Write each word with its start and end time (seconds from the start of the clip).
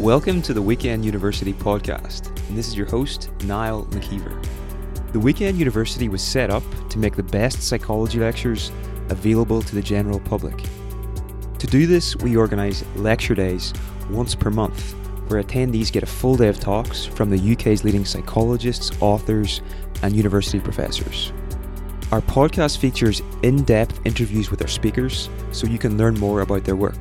Welcome 0.00 0.42
to 0.42 0.52
the 0.52 0.60
Weekend 0.60 1.04
University 1.04 1.52
podcast, 1.52 2.26
and 2.48 2.58
this 2.58 2.66
is 2.66 2.76
your 2.76 2.88
host, 2.88 3.30
Niall 3.44 3.84
McKeever. 3.86 4.44
The 5.12 5.20
Weekend 5.20 5.56
University 5.56 6.08
was 6.08 6.20
set 6.20 6.50
up 6.50 6.64
to 6.88 6.98
make 6.98 7.14
the 7.14 7.22
best 7.22 7.62
psychology 7.62 8.18
lectures 8.18 8.72
available 9.08 9.62
to 9.62 9.74
the 9.76 9.80
general 9.80 10.18
public. 10.18 10.64
To 11.60 11.66
do 11.68 11.86
this, 11.86 12.16
we 12.16 12.36
organise 12.36 12.84
lecture 12.96 13.36
days 13.36 13.72
once 14.10 14.34
per 14.34 14.50
month, 14.50 14.94
where 15.28 15.40
attendees 15.40 15.92
get 15.92 16.02
a 16.02 16.06
full 16.06 16.34
day 16.36 16.48
of 16.48 16.58
talks 16.58 17.06
from 17.06 17.30
the 17.30 17.52
UK's 17.52 17.84
leading 17.84 18.04
psychologists, 18.04 18.90
authors, 19.00 19.62
and 20.02 20.16
university 20.16 20.58
professors. 20.58 21.32
Our 22.10 22.20
podcast 22.20 22.78
features 22.78 23.22
in 23.44 23.62
depth 23.62 24.00
interviews 24.04 24.50
with 24.50 24.60
our 24.60 24.68
speakers 24.68 25.30
so 25.52 25.68
you 25.68 25.78
can 25.78 25.96
learn 25.96 26.18
more 26.18 26.40
about 26.40 26.64
their 26.64 26.76
work. 26.76 26.98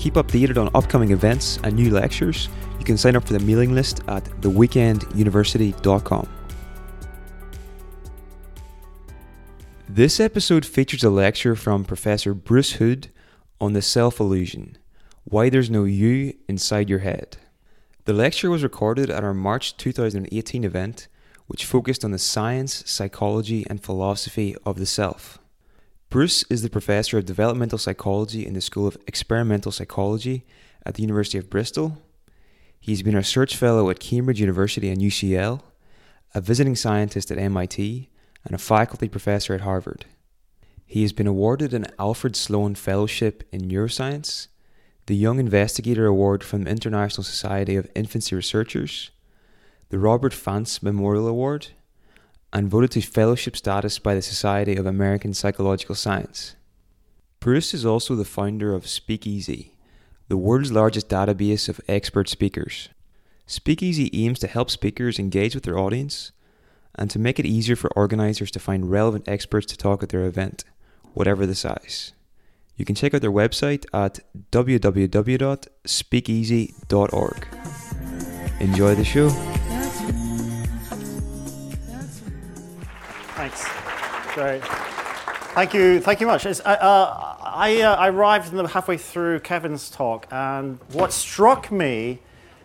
Keep 0.00 0.14
updated 0.14 0.56
on 0.56 0.70
upcoming 0.74 1.10
events 1.10 1.60
and 1.62 1.76
new 1.76 1.90
lectures, 1.90 2.48
you 2.78 2.86
can 2.86 2.96
sign 2.96 3.16
up 3.16 3.26
for 3.26 3.34
the 3.34 3.38
mailing 3.40 3.74
list 3.74 4.00
at 4.08 4.24
theweekenduniversity.com. 4.40 6.28
This 9.86 10.18
episode 10.18 10.64
features 10.64 11.04
a 11.04 11.10
lecture 11.10 11.54
from 11.54 11.84
Professor 11.84 12.32
Bruce 12.32 12.72
Hood 12.72 13.10
on 13.60 13.74
the 13.74 13.82
self 13.82 14.20
illusion 14.20 14.78
why 15.24 15.50
there's 15.50 15.68
no 15.68 15.84
you 15.84 16.32
inside 16.48 16.88
your 16.88 17.00
head. 17.00 17.36
The 18.06 18.14
lecture 18.14 18.48
was 18.48 18.62
recorded 18.62 19.10
at 19.10 19.22
our 19.22 19.34
March 19.34 19.76
2018 19.76 20.64
event, 20.64 21.08
which 21.46 21.66
focused 21.66 22.06
on 22.06 22.10
the 22.10 22.18
science, 22.18 22.82
psychology, 22.90 23.66
and 23.68 23.82
philosophy 23.82 24.56
of 24.64 24.78
the 24.78 24.86
self. 24.86 25.39
Bruce 26.10 26.42
is 26.50 26.62
the 26.62 26.68
professor 26.68 27.18
of 27.18 27.24
developmental 27.24 27.78
psychology 27.78 28.44
in 28.44 28.52
the 28.52 28.60
School 28.60 28.88
of 28.88 28.98
Experimental 29.06 29.70
Psychology 29.70 30.44
at 30.84 30.94
the 30.94 31.02
University 31.02 31.38
of 31.38 31.48
Bristol. 31.48 32.02
He's 32.80 33.04
been 33.04 33.14
a 33.14 33.18
research 33.18 33.54
fellow 33.54 33.90
at 33.90 34.00
Cambridge 34.00 34.40
University 34.40 34.88
and 34.90 35.00
UCL, 35.00 35.60
a 36.34 36.40
visiting 36.40 36.74
scientist 36.74 37.30
at 37.30 37.38
MIT, 37.38 38.10
and 38.44 38.54
a 38.56 38.58
faculty 38.58 39.08
professor 39.08 39.54
at 39.54 39.60
Harvard. 39.60 40.04
He 40.84 41.02
has 41.02 41.12
been 41.12 41.28
awarded 41.28 41.72
an 41.72 41.86
Alfred 41.96 42.34
Sloan 42.34 42.74
Fellowship 42.74 43.44
in 43.52 43.60
Neuroscience, 43.60 44.48
the 45.06 45.14
Young 45.14 45.38
Investigator 45.38 46.06
Award 46.06 46.42
from 46.42 46.64
the 46.64 46.70
International 46.70 47.22
Society 47.22 47.76
of 47.76 47.88
Infancy 47.94 48.34
Researchers, 48.34 49.12
the 49.90 49.98
Robert 50.00 50.32
Fantz 50.32 50.82
Memorial 50.82 51.28
Award, 51.28 51.68
and 52.52 52.68
voted 52.68 52.90
to 52.92 53.00
fellowship 53.00 53.56
status 53.56 53.98
by 53.98 54.14
the 54.14 54.22
Society 54.22 54.76
of 54.76 54.86
American 54.86 55.34
Psychological 55.34 55.94
Science. 55.94 56.56
Bruce 57.38 57.72
is 57.72 57.86
also 57.86 58.14
the 58.14 58.24
founder 58.24 58.74
of 58.74 58.84
Speakezee, 58.84 59.70
the 60.28 60.36
world's 60.36 60.72
largest 60.72 61.08
database 61.08 61.68
of 61.68 61.80
expert 61.88 62.28
speakers. 62.28 62.88
Speakezee 63.46 64.10
aims 64.12 64.38
to 64.40 64.46
help 64.46 64.70
speakers 64.70 65.18
engage 65.18 65.54
with 65.54 65.64
their 65.64 65.78
audience 65.78 66.32
and 66.94 67.10
to 67.10 67.18
make 67.18 67.38
it 67.38 67.46
easier 67.46 67.76
for 67.76 67.90
organizers 67.96 68.50
to 68.50 68.60
find 68.60 68.90
relevant 68.90 69.28
experts 69.28 69.66
to 69.66 69.76
talk 69.76 70.02
at 70.02 70.08
their 70.10 70.24
event, 70.24 70.64
whatever 71.14 71.46
the 71.46 71.54
size. 71.54 72.12
You 72.76 72.84
can 72.84 72.94
check 72.94 73.14
out 73.14 73.20
their 73.20 73.32
website 73.32 73.84
at 73.92 74.20
www.speakezee.org. 74.52 77.46
Enjoy 78.60 78.94
the 78.94 79.04
show. 79.04 79.59
Thanks. 83.40 83.64
Great. 84.34 84.62
Thank 85.54 85.72
you. 85.72 85.98
Thank 85.98 86.20
you 86.20 86.26
much. 86.26 86.44
Uh, 86.44 86.50
uh, 86.60 87.36
I, 87.42 87.80
uh, 87.80 87.94
I 87.94 88.08
arrived 88.10 88.52
halfway 88.68 88.98
through 88.98 89.40
Kevin's 89.40 89.88
talk, 89.88 90.26
and 90.30 90.78
what 90.92 91.10
struck 91.10 91.72
me 91.72 92.18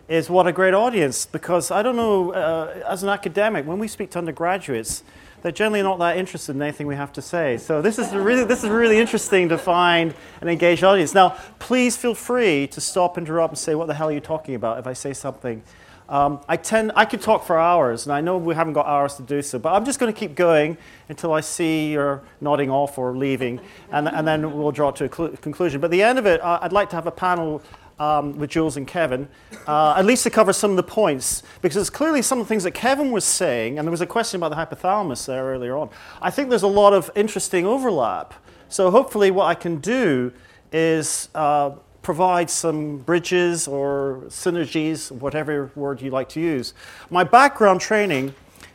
is 0.06 0.28
what 0.28 0.46
a 0.46 0.52
great 0.52 0.74
audience. 0.74 1.24
Because 1.24 1.70
I 1.70 1.82
don't 1.82 1.96
know, 1.96 2.32
uh, 2.32 2.82
as 2.86 3.02
an 3.02 3.08
academic, 3.08 3.66
when 3.66 3.78
we 3.78 3.88
speak 3.88 4.10
to 4.10 4.18
undergraduates, 4.18 5.02
they're 5.40 5.50
generally 5.50 5.82
not 5.82 5.98
that 6.00 6.18
interested 6.18 6.54
in 6.54 6.60
anything 6.60 6.86
we 6.86 6.96
have 6.96 7.12
to 7.14 7.22
say. 7.22 7.56
So 7.56 7.80
this 7.80 7.98
is 7.98 8.12
really 8.12 8.44
this 8.44 8.62
is 8.62 8.68
really 8.68 8.98
interesting 8.98 9.48
to 9.48 9.56
find 9.56 10.12
an 10.42 10.48
engaged 10.48 10.84
audience. 10.84 11.14
Now, 11.14 11.38
please 11.58 11.96
feel 11.96 12.14
free 12.14 12.66
to 12.66 12.82
stop, 12.82 13.16
interrupt, 13.16 13.52
and 13.52 13.58
say, 13.58 13.74
"What 13.74 13.86
the 13.86 13.94
hell 13.94 14.10
are 14.10 14.12
you 14.12 14.20
talking 14.20 14.54
about?" 14.54 14.78
If 14.78 14.86
I 14.86 14.92
say 14.92 15.14
something 15.14 15.62
um, 16.08 16.40
I 16.48 16.56
tend, 16.56 16.92
I 16.94 17.04
could 17.04 17.20
talk 17.20 17.44
for 17.44 17.58
hours, 17.58 18.06
and 18.06 18.12
I 18.12 18.20
know 18.20 18.38
we 18.38 18.54
haven't 18.54 18.74
got 18.74 18.86
hours 18.86 19.14
to 19.16 19.22
do 19.22 19.42
so, 19.42 19.58
but 19.58 19.72
I'm 19.72 19.84
just 19.84 19.98
going 19.98 20.12
to 20.12 20.18
keep 20.18 20.34
going 20.34 20.78
until 21.08 21.32
I 21.32 21.40
see 21.40 21.90
you're 21.92 22.22
nodding 22.40 22.70
off 22.70 22.96
or 22.96 23.16
leaving, 23.16 23.60
and, 23.90 24.08
and 24.08 24.26
then 24.26 24.56
we'll 24.56 24.70
draw 24.70 24.92
to 24.92 25.04
a 25.04 25.12
cl- 25.12 25.36
conclusion. 25.38 25.80
But 25.80 25.86
at 25.86 25.90
the 25.90 26.02
end 26.02 26.18
of 26.18 26.26
it, 26.26 26.40
uh, 26.40 26.60
I'd 26.62 26.72
like 26.72 26.90
to 26.90 26.96
have 26.96 27.06
a 27.06 27.12
panel 27.12 27.60
um, 27.98 28.38
with 28.38 28.50
Jules 28.50 28.76
and 28.76 28.86
Kevin, 28.86 29.28
uh, 29.66 29.94
at 29.96 30.04
least 30.04 30.22
to 30.24 30.30
cover 30.30 30.52
some 30.52 30.70
of 30.70 30.76
the 30.76 30.82
points, 30.82 31.42
because 31.60 31.76
it's 31.76 31.90
clearly 31.90 32.22
some 32.22 32.38
of 32.40 32.46
the 32.46 32.48
things 32.48 32.62
that 32.64 32.72
Kevin 32.72 33.10
was 33.10 33.24
saying, 33.24 33.78
and 33.78 33.86
there 33.86 33.90
was 33.90 34.00
a 34.00 34.06
question 34.06 34.40
about 34.42 34.50
the 34.50 34.76
hypothalamus 34.76 35.26
there 35.26 35.44
earlier 35.44 35.76
on. 35.76 35.90
I 36.22 36.30
think 36.30 36.50
there's 36.50 36.62
a 36.62 36.68
lot 36.68 36.92
of 36.92 37.10
interesting 37.14 37.66
overlap. 37.66 38.34
So 38.68 38.90
hopefully, 38.90 39.30
what 39.30 39.46
I 39.46 39.54
can 39.54 39.78
do 39.78 40.32
is 40.72 41.28
uh, 41.34 41.70
provide 42.06 42.48
some 42.48 42.98
bridges 42.98 43.66
or 43.66 44.22
synergies, 44.28 45.10
whatever 45.10 45.72
word 45.74 46.00
you 46.00 46.08
like 46.08 46.28
to 46.28 46.38
use. 46.40 46.72
My 47.10 47.24
background 47.24 47.80
training, 47.80 48.32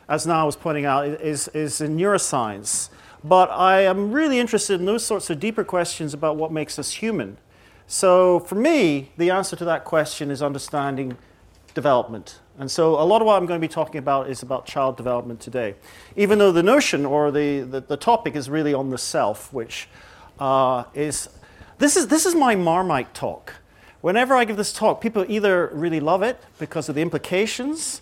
as 0.09 0.27
Niall 0.27 0.47
was 0.47 0.57
pointing 0.57 0.83
out, 0.83 1.07
is, 1.07 1.47
is 1.53 1.79
in 1.79 1.95
neuroscience. 1.95 2.89
But 3.23 3.49
I 3.49 3.83
am 3.83 4.11
really 4.11 4.37
interested 4.37 4.81
in 4.81 4.85
those 4.85 5.05
sorts 5.05 5.29
of 5.29 5.39
deeper 5.39 5.63
questions 5.63 6.13
about 6.13 6.35
what 6.35 6.51
makes 6.51 6.77
us 6.77 6.91
human. 6.91 7.37
So 7.87 8.41
for 8.41 8.55
me, 8.55 9.11
the 9.15 9.29
answer 9.29 9.55
to 9.55 9.63
that 9.63 9.85
question 9.85 10.29
is 10.29 10.41
understanding 10.41 11.15
development. 11.73 12.41
And 12.59 12.69
so 12.69 12.99
a 12.99 13.05
lot 13.05 13.21
of 13.21 13.27
what 13.27 13.37
I'm 13.37 13.45
going 13.45 13.61
to 13.61 13.65
be 13.65 13.73
talking 13.73 13.99
about 13.99 14.29
is 14.29 14.43
about 14.43 14.65
child 14.65 14.97
development 14.97 15.39
today. 15.39 15.75
Even 16.17 16.37
though 16.37 16.51
the 16.51 16.63
notion 16.63 17.05
or 17.05 17.31
the, 17.31 17.61
the, 17.61 17.79
the 17.79 17.95
topic 17.95 18.35
is 18.35 18.49
really 18.49 18.73
on 18.73 18.89
the 18.89 18.97
self, 18.97 19.53
which 19.53 19.87
uh, 20.37 20.83
is 20.93 21.29
this 21.81 21.97
is, 21.97 22.07
this 22.07 22.27
is 22.27 22.35
my 22.35 22.55
Marmite 22.55 23.13
talk. 23.15 23.55
Whenever 24.01 24.35
I 24.35 24.45
give 24.45 24.55
this 24.55 24.71
talk, 24.71 25.01
people 25.01 25.25
either 25.27 25.69
really 25.73 25.99
love 25.99 26.21
it 26.21 26.39
because 26.59 26.89
of 26.89 26.95
the 26.95 27.01
implications 27.01 28.01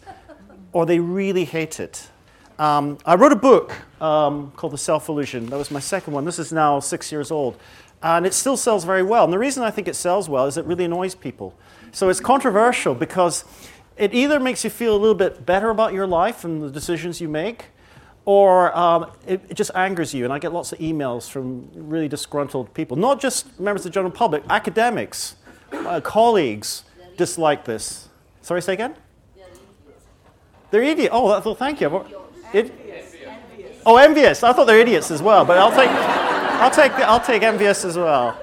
or 0.74 0.86
they 0.86 1.00
really 1.00 1.46
hate 1.46 1.80
it. 1.80 2.10
Um, 2.58 2.98
I 3.06 3.16
wrote 3.16 3.32
a 3.32 3.38
book 3.38 3.72
um, 4.02 4.52
called 4.58 4.74
The 4.74 4.78
Self 4.78 5.08
Illusion. 5.08 5.46
That 5.46 5.58
was 5.58 5.72
my 5.72 5.80
second 5.80 6.14
one. 6.14 6.26
This 6.26 6.40
is 6.40 6.52
now 6.52 6.82
six 6.82 7.10
years 7.10 7.32
old. 7.32 7.58
And 8.04 8.26
it 8.26 8.34
still 8.34 8.58
sells 8.58 8.84
very 8.84 9.04
well. 9.04 9.24
And 9.24 9.32
the 9.32 9.40
reason 9.40 9.64
I 9.64 9.72
think 9.72 9.88
it 9.88 9.96
sells 9.96 10.28
well 10.28 10.46
is 10.46 10.58
it 10.58 10.66
really 10.66 10.84
annoys 10.84 11.16
people. 11.16 11.56
So 11.94 12.10
it's 12.10 12.20
controversial 12.20 12.96
because 12.96 13.46
it 13.96 14.14
either 14.14 14.42
makes 14.42 14.66
you 14.66 14.70
feel 14.70 14.94
a 14.94 15.00
little 15.00 15.16
bit 15.16 15.46
better 15.46 15.70
about 15.70 15.94
your 15.94 16.06
life 16.06 16.44
and 16.44 16.62
the 16.62 16.70
decisions 16.70 17.22
you 17.22 17.30
make, 17.30 17.68
or 18.26 18.78
um, 18.78 19.12
it, 19.26 19.42
it, 19.50 19.54
just 19.56 19.72
angers 19.76 20.14
you. 20.14 20.24
And 20.24 20.34
I 20.34 20.40
get 20.40 20.54
lots 20.54 20.72
of 20.72 20.80
emails 20.80 21.30
from 21.30 21.70
really 21.74 22.08
disgruntled 22.08 22.74
people, 22.74 22.98
not 22.98 23.20
just 23.20 23.60
members 23.60 23.86
of 23.86 23.92
the 23.92 23.94
general 23.94 24.12
public, 24.12 24.44
academics, 24.50 25.36
uh, 25.72 26.02
colleagues 26.02 26.84
dislike 27.18 27.66
this. 27.66 28.10
Sorry, 28.42 28.62
say 28.62 28.74
again? 28.74 28.96
They're 30.72 30.84
idiots. 30.84 31.10
Oh, 31.12 31.26
well, 31.26 31.56
thank 31.56 31.82
you. 31.82 32.06
It, 32.54 32.72
oh, 33.86 33.98
envious. 33.98 34.44
I 34.44 34.54
thought 34.54 34.66
they're 34.66 34.80
idiots 34.80 35.10
as 35.12 35.22
well, 35.22 35.44
but 35.44 35.58
I'll 35.58 35.72
take, 35.72 35.90
I'll 35.90 36.72
take, 36.72 36.92
I'll 36.94 37.20
take 37.20 37.42
envious 37.42 37.84
as 37.86 37.98
well. 37.98 38.38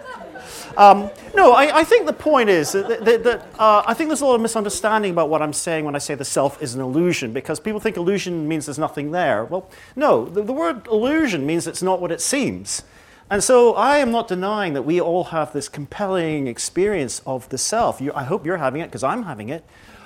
Um, 0.76 1.10
no, 1.34 1.52
I, 1.52 1.78
I, 1.78 1.84
think 1.84 2.06
the 2.06 2.12
point 2.12 2.50
is 2.50 2.72
that, 2.72 3.02
that, 3.04 3.24
that 3.24 3.48
uh, 3.58 3.82
I 3.86 3.94
think 3.94 4.10
there's 4.10 4.20
a 4.20 4.26
lot 4.26 4.34
of 4.34 4.42
misunderstanding 4.42 5.10
about 5.10 5.30
what 5.30 5.40
I'm 5.40 5.54
saying 5.54 5.86
when 5.86 5.94
I 5.94 5.98
say 5.98 6.14
the 6.14 6.24
self 6.24 6.62
is 6.62 6.74
an 6.74 6.82
illusion, 6.82 7.32
because 7.32 7.58
people 7.58 7.80
think 7.80 7.96
illusion 7.96 8.46
means 8.46 8.66
there's 8.66 8.78
nothing 8.78 9.10
there. 9.10 9.46
Well, 9.46 9.70
no, 9.94 10.26
the, 10.26 10.42
the 10.42 10.52
word 10.52 10.86
illusion 10.88 11.46
means 11.46 11.66
it's 11.66 11.82
not 11.82 12.00
what 12.00 12.12
it 12.12 12.20
seems. 12.20 12.82
And 13.30 13.42
so 13.42 13.74
I 13.74 13.98
am 13.98 14.10
not 14.12 14.28
denying 14.28 14.74
that 14.74 14.82
we 14.82 15.00
all 15.00 15.24
have 15.24 15.52
this 15.52 15.68
compelling 15.68 16.46
experience 16.46 17.22
of 17.26 17.48
the 17.48 17.58
self. 17.58 18.00
You, 18.00 18.12
I 18.14 18.24
hope 18.24 18.44
you're 18.44 18.58
having 18.58 18.82
it 18.82 18.86
because 18.86 19.02
I'm 19.02 19.22
having 19.22 19.48
it. 19.48 19.64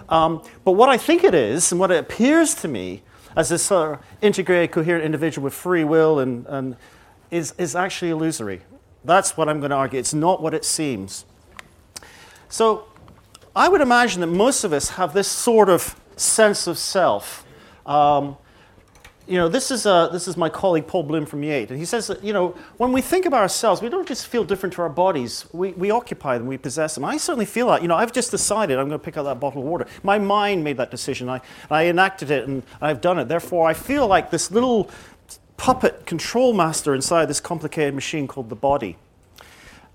Um, 0.08 0.42
but 0.64 0.72
what 0.72 0.88
I 0.88 0.96
think 0.96 1.24
it 1.24 1.34
is, 1.34 1.70
and 1.72 1.80
what 1.80 1.90
it 1.90 1.98
appears 1.98 2.54
to 2.56 2.68
me 2.68 3.02
as 3.36 3.48
this 3.48 3.64
sort 3.64 3.94
of 3.94 4.06
integrated, 4.22 4.72
coherent 4.72 5.04
individual 5.04 5.44
with 5.44 5.54
free 5.54 5.84
will, 5.84 6.18
and, 6.18 6.46
and 6.46 6.76
is, 7.30 7.54
is 7.58 7.76
actually 7.76 8.10
illusory. 8.10 8.62
That's 9.04 9.36
what 9.36 9.48
I'm 9.48 9.60
going 9.60 9.70
to 9.70 9.76
argue. 9.76 9.98
It's 9.98 10.14
not 10.14 10.42
what 10.42 10.54
it 10.54 10.64
seems. 10.64 11.24
So 12.48 12.86
I 13.54 13.68
would 13.68 13.80
imagine 13.80 14.20
that 14.20 14.28
most 14.28 14.64
of 14.64 14.72
us 14.72 14.90
have 14.90 15.12
this 15.14 15.28
sort 15.28 15.68
of 15.68 15.98
sense 16.16 16.66
of 16.66 16.78
self. 16.78 17.44
Um, 17.86 18.36
you 19.26 19.36
know, 19.36 19.48
this 19.48 19.70
is, 19.70 19.86
uh, 19.86 20.08
this 20.08 20.26
is 20.26 20.36
my 20.36 20.48
colleague 20.48 20.88
Paul 20.88 21.04
Bloom 21.04 21.24
from 21.24 21.44
Yale, 21.44 21.68
and 21.70 21.78
he 21.78 21.84
says 21.84 22.08
that, 22.08 22.24
you 22.24 22.32
know, 22.32 22.48
when 22.78 22.90
we 22.90 23.00
think 23.00 23.26
about 23.26 23.42
ourselves, 23.42 23.80
we 23.80 23.88
don't 23.88 24.08
just 24.08 24.26
feel 24.26 24.42
different 24.42 24.72
to 24.74 24.82
our 24.82 24.88
bodies. 24.88 25.46
We, 25.52 25.70
we 25.72 25.92
occupy 25.92 26.36
them, 26.36 26.48
we 26.48 26.58
possess 26.58 26.96
them. 26.96 27.04
I 27.04 27.16
certainly 27.16 27.46
feel 27.46 27.68
that. 27.68 27.80
You 27.80 27.86
know, 27.86 27.94
I've 27.94 28.12
just 28.12 28.32
decided 28.32 28.76
I'm 28.76 28.88
going 28.88 28.98
to 28.98 29.04
pick 29.04 29.16
up 29.16 29.26
that 29.26 29.38
bottle 29.38 29.62
of 29.62 29.68
water. 29.68 29.86
My 30.02 30.18
mind 30.18 30.64
made 30.64 30.78
that 30.78 30.90
decision. 30.90 31.28
I, 31.28 31.40
I 31.70 31.86
enacted 31.86 32.32
it, 32.32 32.48
and 32.48 32.64
I've 32.80 33.00
done 33.00 33.20
it. 33.20 33.28
Therefore, 33.28 33.68
I 33.68 33.74
feel 33.74 34.08
like 34.08 34.32
this 34.32 34.50
little 34.50 34.90
puppet 35.60 36.06
control 36.06 36.54
master 36.54 36.94
inside 36.94 37.26
this 37.26 37.38
complicated 37.38 37.94
machine 37.94 38.26
called 38.26 38.48
the 38.48 38.56
body. 38.56 38.96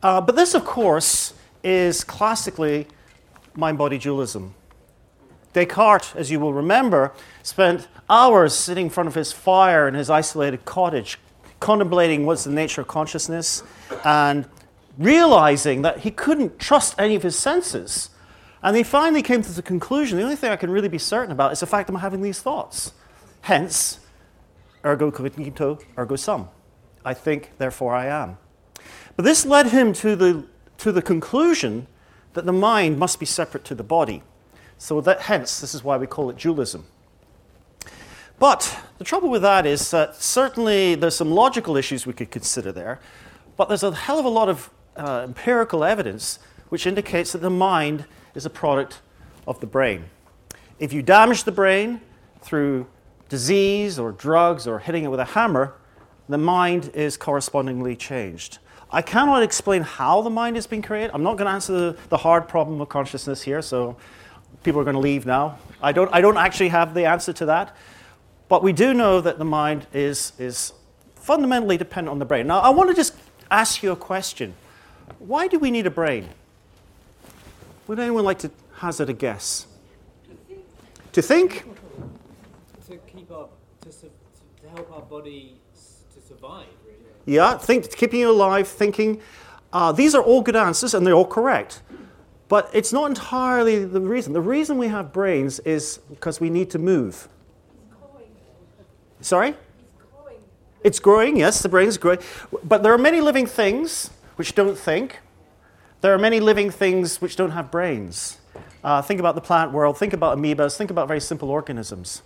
Uh, 0.03 0.21
but 0.21 0.35
this, 0.35 0.53
of 0.53 0.63
course, 0.63 1.33
is 1.63 2.03
classically 2.03 2.85
mind 3.55 3.75
body 3.75 3.97
dualism. 3.97 4.53
Descartes, 5.53 6.15
as 6.15 6.29
you 6.29 6.39
will 6.39 6.53
remember, 6.53 7.13
spent 7.41 7.87
hours 8.07 8.53
sitting 8.53 8.85
in 8.85 8.89
front 8.91 9.07
of 9.07 9.15
his 9.15 9.31
fire 9.31 9.87
in 9.87 9.95
his 9.95 10.07
isolated 10.07 10.65
cottage, 10.65 11.17
contemplating 11.59 12.27
what's 12.27 12.43
the 12.43 12.51
nature 12.51 12.81
of 12.81 12.87
consciousness 12.87 13.63
and 14.03 14.45
realizing 14.99 15.81
that 15.81 16.01
he 16.01 16.11
couldn't 16.11 16.59
trust 16.59 16.93
any 16.99 17.15
of 17.15 17.23
his 17.23 17.35
senses. 17.35 18.11
And 18.61 18.77
he 18.77 18.83
finally 18.83 19.23
came 19.23 19.41
to 19.41 19.51
the 19.51 19.63
conclusion 19.63 20.19
the 20.19 20.23
only 20.23 20.35
thing 20.35 20.51
I 20.51 20.57
can 20.57 20.69
really 20.69 20.89
be 20.89 20.99
certain 20.99 21.31
about 21.31 21.53
is 21.53 21.61
the 21.61 21.65
fact 21.65 21.87
that 21.87 21.93
I'm 21.93 22.01
having 22.01 22.21
these 22.21 22.39
thoughts. 22.39 22.93
Hence, 23.41 23.99
ergo 24.85 25.11
cogito, 25.11 25.79
ergo 25.97 26.15
sum. 26.15 26.49
I 27.03 27.13
think, 27.13 27.51
therefore 27.57 27.95
I 27.95 28.05
am. 28.07 28.37
But 29.15 29.23
this 29.23 29.45
led 29.45 29.67
him 29.67 29.93
to 29.93 30.15
the, 30.15 30.45
to 30.79 30.91
the 30.91 31.01
conclusion 31.01 31.87
that 32.33 32.45
the 32.45 32.53
mind 32.53 32.99
must 32.99 33.19
be 33.19 33.25
separate 33.25 33.63
to 33.65 33.75
the 33.75 33.83
body. 33.83 34.21
So 34.77 34.99
that, 35.01 35.21
hence, 35.21 35.59
this 35.61 35.73
is 35.73 35.83
why 35.83 35.97
we 35.97 36.07
call 36.07 36.29
it 36.29 36.37
dualism. 36.37 36.85
But 38.37 38.77
the 38.97 39.05
trouble 39.05 39.29
with 39.29 39.41
that 39.43 39.65
is 39.65 39.91
that 39.91 40.15
certainly 40.15 40.95
there's 40.95 41.15
some 41.15 41.31
logical 41.31 41.77
issues 41.77 42.05
we 42.05 42.13
could 42.13 42.31
consider 42.31 42.71
there, 42.71 42.99
but 43.55 43.69
there's 43.69 43.83
a 43.83 43.95
hell 43.95 44.19
of 44.19 44.25
a 44.25 44.29
lot 44.29 44.49
of 44.49 44.69
uh, 44.97 45.21
empirical 45.23 45.83
evidence 45.83 46.39
which 46.69 46.85
indicates 46.85 47.31
that 47.31 47.39
the 47.39 47.49
mind 47.49 48.05
is 48.33 48.45
a 48.45 48.49
product 48.49 48.99
of 49.47 49.59
the 49.61 49.65
brain. 49.65 50.05
If 50.79 50.91
you 50.91 51.01
damage 51.01 51.45
the 51.45 51.51
brain 51.51 52.01
through 52.41 52.87
disease 53.29 53.99
or 53.99 54.11
drugs 54.11 54.67
or 54.67 54.79
hitting 54.79 55.03
it 55.03 55.07
with 55.07 55.19
a 55.19 55.25
hammer, 55.25 55.75
the 56.29 56.37
mind 56.37 56.91
is 56.93 57.17
correspondingly 57.17 57.95
changed. 57.95 58.59
I 58.91 59.01
cannot 59.01 59.43
explain 59.43 59.81
how 59.81 60.21
the 60.21 60.29
mind 60.29 60.55
has 60.55 60.67
been 60.67 60.81
created. 60.81 61.11
I'm 61.13 61.23
not 61.23 61.37
going 61.37 61.47
to 61.47 61.51
answer 61.51 61.73
the, 61.73 61.97
the 62.09 62.17
hard 62.17 62.47
problem 62.47 62.79
of 62.81 62.89
consciousness 62.89 63.41
here, 63.41 63.61
so 63.61 63.97
people 64.63 64.79
are 64.79 64.83
going 64.83 64.95
to 64.95 65.01
leave 65.01 65.25
now. 65.25 65.57
I 65.81 65.91
don't, 65.91 66.09
I 66.13 66.21
don't 66.21 66.37
actually 66.37 66.69
have 66.69 66.93
the 66.93 67.05
answer 67.05 67.33
to 67.33 67.45
that. 67.47 67.75
But 68.47 68.63
we 68.63 68.73
do 68.73 68.93
know 68.93 69.21
that 69.21 69.39
the 69.39 69.45
mind 69.45 69.87
is, 69.91 70.33
is 70.37 70.73
fundamentally 71.15 71.77
dependent 71.77 72.11
on 72.11 72.19
the 72.19 72.25
brain. 72.25 72.47
Now, 72.47 72.59
I 72.59 72.69
want 72.69 72.89
to 72.89 72.95
just 72.95 73.15
ask 73.49 73.81
you 73.81 73.91
a 73.91 73.95
question. 73.95 74.53
Why 75.19 75.47
do 75.47 75.59
we 75.59 75.71
need 75.71 75.87
a 75.87 75.91
brain? 75.91 76.29
Would 77.87 77.99
anyone 77.99 78.23
like 78.23 78.39
to 78.39 78.51
hazard 78.75 79.09
a 79.09 79.13
guess? 79.13 79.67
To 81.13 81.21
think? 81.21 81.63
To 81.63 81.84
keep 83.07 83.31
our, 83.31 83.47
to, 83.81 83.91
su- 83.91 84.11
to 84.61 84.69
help 84.69 84.91
our 84.91 85.01
body 85.01 85.59
to 86.13 86.21
survive, 86.21 86.67
really. 86.85 86.97
Yeah, 87.25 87.57
think, 87.57 87.95
keeping 87.95 88.19
you 88.19 88.31
alive, 88.31 88.67
thinking. 88.67 89.21
Uh, 89.73 89.91
these 89.91 90.15
are 90.15 90.21
all 90.21 90.41
good 90.41 90.55
answers 90.55 90.93
and 90.93 91.05
they're 91.05 91.13
all 91.13 91.25
correct. 91.25 91.81
But 92.47 92.69
it's 92.73 92.93
not 92.93 93.09
entirely 93.09 93.83
the 93.83 93.99
reason. 93.99 94.33
The 94.33 94.41
reason 94.41 94.77
we 94.77 94.87
have 94.87 95.11
brains 95.11 95.59
is 95.59 95.99
because 96.09 96.39
we 96.39 96.49
need 96.49 96.69
to 96.71 96.79
move. 96.79 97.27
Sorry? 99.21 99.55
It's 100.83 100.99
growing, 100.99 101.37
yes, 101.37 101.63
the 101.63 101.69
brain 101.69 101.87
is 101.87 101.97
growing. 101.97 102.19
But 102.63 102.83
there 102.83 102.93
are 102.93 102.97
many 102.99 103.19
living 103.19 103.47
things 103.47 104.11
which 104.35 104.53
don't 104.53 104.77
think. 104.77 105.19
There 106.01 106.13
are 106.13 106.19
many 106.19 106.39
living 106.39 106.69
things 106.69 107.19
which 107.19 107.35
don't 107.35 107.49
have 107.51 107.71
brains. 107.71 108.37
Uh, 108.83 109.01
think 109.01 109.19
about 109.19 109.33
the 109.33 109.41
plant 109.41 109.71
world, 109.71 109.97
think 109.97 110.13
about 110.13 110.37
amoebas, 110.37 110.77
think 110.77 110.91
about 110.91 111.07
very 111.07 111.19
simple 111.19 111.49
organisms. 111.49 112.21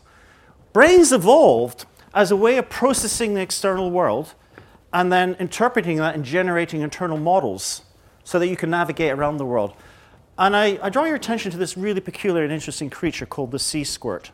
Brains 0.72 1.12
evolved 1.12 1.86
as 2.14 2.32
a 2.32 2.36
way 2.36 2.58
of 2.58 2.70
processing 2.70 3.34
the 3.34 3.42
external 3.42 3.90
world 3.90 4.36
and 4.94 5.12
then 5.12 5.36
interpreting 5.40 5.98
that 5.98 6.16
and 6.16 6.24
generating 6.24 6.82
internal 6.82 7.18
models 7.18 7.82
so 8.24 8.38
that 8.38 8.48
you 8.48 8.56
can 8.56 8.70
navigate 8.70 9.12
around 9.12 9.38
the 9.38 9.46
world. 9.46 9.74
And 10.38 10.56
I, 10.56 10.80
I 10.82 10.90
draw 10.90 11.06
your 11.06 11.16
attention 11.16 11.52
to 11.52 11.58
this 11.58 11.76
really 11.76 12.02
peculiar 12.02 12.44
and 12.44 12.54
interesting 12.54 12.90
creature 12.90 13.26
called 13.26 13.52
the 13.52 13.60
sea 13.60 13.84
squirt. 13.84 14.32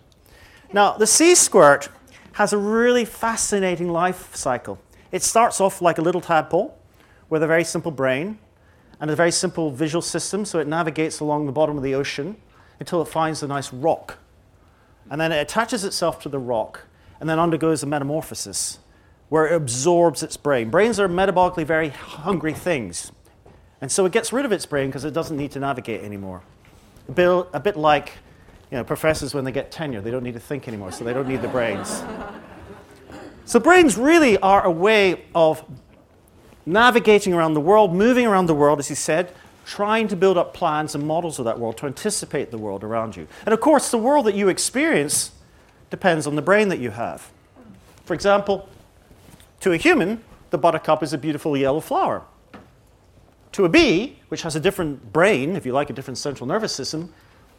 Now, 0.73 0.97
the 0.97 1.07
sea 1.07 1.35
squirt 1.35 1.89
has 2.33 2.51
a 2.51 2.57
really 2.57 3.05
fascinating 3.05 3.89
life 3.89 4.35
cycle. 4.35 4.77
It 5.11 5.23
starts 5.23 5.61
off 5.61 5.81
like 5.81 5.97
a 5.97 6.01
little 6.01 6.21
tadpole 6.21 6.77
with 7.29 7.43
a 7.43 7.47
very 7.47 7.63
simple 7.63 7.91
brain 7.91 8.39
and 8.99 9.09
a 9.09 9.15
very 9.15 9.31
simple 9.31 9.71
visual 9.71 10.01
system, 10.01 10.43
so 10.43 10.59
it 10.59 10.67
navigates 10.67 11.21
along 11.21 11.45
the 11.45 11.51
bottom 11.53 11.77
of 11.77 11.83
the 11.83 11.95
ocean 11.95 12.35
until 12.79 13.01
it 13.01 13.07
finds 13.07 13.41
a 13.41 13.47
nice 13.47 13.71
rock. 13.71 14.17
And 15.09 15.21
then 15.21 15.31
it 15.31 15.37
attaches 15.37 15.83
itself 15.83 16.21
to 16.21 16.29
the 16.29 16.39
rock 16.39 16.85
and 17.19 17.29
then 17.29 17.39
undergoes 17.39 17.83
a 17.83 17.85
metamorphosis 17.85 18.79
where 19.29 19.47
it 19.47 19.53
absorbs 19.53 20.23
its 20.23 20.37
brain. 20.37 20.69
Brains 20.69 20.99
are 20.99 21.07
metabolically 21.07 21.65
very 21.65 21.89
hungry 21.89 22.53
things. 22.53 23.11
And 23.81 23.91
so 23.91 24.05
it 24.05 24.11
gets 24.11 24.31
rid 24.31 24.45
of 24.45 24.51
its 24.51 24.65
brain 24.65 24.87
because 24.87 25.05
it 25.05 25.13
doesn't 25.13 25.37
need 25.37 25.51
to 25.51 25.59
navigate 25.59 26.03
anymore. 26.03 26.41
A 27.07 27.11
bit, 27.11 27.47
a 27.53 27.59
bit 27.59 27.75
like 27.75 28.13
you 28.71 28.77
know, 28.77 28.83
professors 28.83 29.33
when 29.33 29.43
they 29.43 29.51
get 29.51 29.71
tenure, 29.71 30.01
they 30.01 30.11
don't 30.11 30.23
need 30.23 30.33
to 30.33 30.39
think 30.39 30.67
anymore, 30.67 30.91
so 30.91 31.03
they 31.03 31.13
don't 31.13 31.27
need 31.27 31.41
the 31.41 31.47
brains. 31.47 32.03
So 33.45 33.59
brains 33.59 33.95
really 33.95 34.37
are 34.39 34.65
a 34.65 34.71
way 34.71 35.25
of 35.35 35.63
navigating 36.65 37.33
around 37.33 37.53
the 37.53 37.61
world, 37.61 37.93
moving 37.93 38.25
around 38.25 38.47
the 38.47 38.55
world, 38.55 38.79
as 38.79 38.87
he 38.87 38.95
said, 38.95 39.31
trying 39.65 40.07
to 40.07 40.15
build 40.15 40.37
up 40.37 40.53
plans 40.53 40.95
and 40.95 41.05
models 41.05 41.39
of 41.39 41.45
that 41.45 41.59
world 41.59 41.77
to 41.77 41.87
anticipate 41.87 42.51
the 42.51 42.57
world 42.57 42.83
around 42.83 43.15
you. 43.15 43.27
And 43.45 43.53
of 43.53 43.59
course, 43.59 43.89
the 43.89 43.97
world 43.97 44.25
that 44.27 44.35
you 44.35 44.47
experience 44.47 45.31
depends 45.89 46.27
on 46.27 46.35
the 46.35 46.41
brain 46.41 46.69
that 46.69 46.79
you 46.79 46.91
have. 46.91 47.29
For 48.05 48.13
example, 48.13 48.69
to 49.61 49.71
a 49.71 49.77
human, 49.77 50.23
the 50.51 50.57
buttercup 50.57 51.01
is 51.01 51.13
a 51.13 51.17
beautiful 51.17 51.57
yellow 51.57 51.79
flower. 51.79 52.21
To 53.53 53.65
a 53.65 53.69
bee, 53.69 54.19
which 54.27 54.43
has 54.43 54.55
a 54.55 54.59
different 54.59 55.11
brain, 55.11 55.55
if 55.55 55.65
you 55.65 55.73
like, 55.73 55.89
a 55.89 55.93
different 55.93 56.17
central 56.19 56.47
nervous 56.47 56.75
system, 56.75 57.13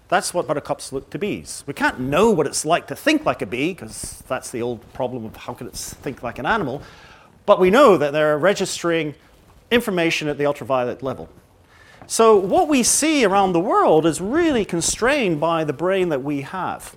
that's 0.09 0.33
what 0.33 0.47
buttercups 0.47 0.93
look 0.93 1.11
to 1.11 1.19
bees. 1.19 1.65
We 1.67 1.75
can't 1.75 1.99
know 1.99 2.31
what 2.31 2.47
it's 2.47 2.65
like 2.65 2.87
to 2.89 2.95
think 2.95 3.27
like 3.27 3.43
a 3.43 3.47
bee, 3.47 3.73
because 3.73 4.23
that's 4.29 4.51
the 4.51 4.63
old 4.63 4.93
problem 4.93 5.25
of 5.25 5.35
how 5.35 5.55
can 5.55 5.67
it 5.67 5.75
think 5.75 6.23
like 6.23 6.39
an 6.39 6.47
animal. 6.47 6.83
But 7.47 7.59
we 7.59 7.71
know 7.71 7.97
that 7.97 8.13
they're 8.13 8.39
registering 8.39 9.15
information 9.73 10.29
at 10.29 10.39
the 10.39 10.47
ultraviolet 10.47 11.03
level. 11.03 11.29
So 12.07 12.37
what 12.37 12.69
we 12.69 12.83
see 12.83 13.25
around 13.25 13.53
the 13.53 13.61
world 13.61 14.07
is 14.07 14.21
really 14.21 14.65
constrained 14.65 15.41
by 15.41 15.65
the 15.65 15.73
brain 15.73 16.09
that 16.11 16.23
we 16.23 16.43
have. 16.43 16.97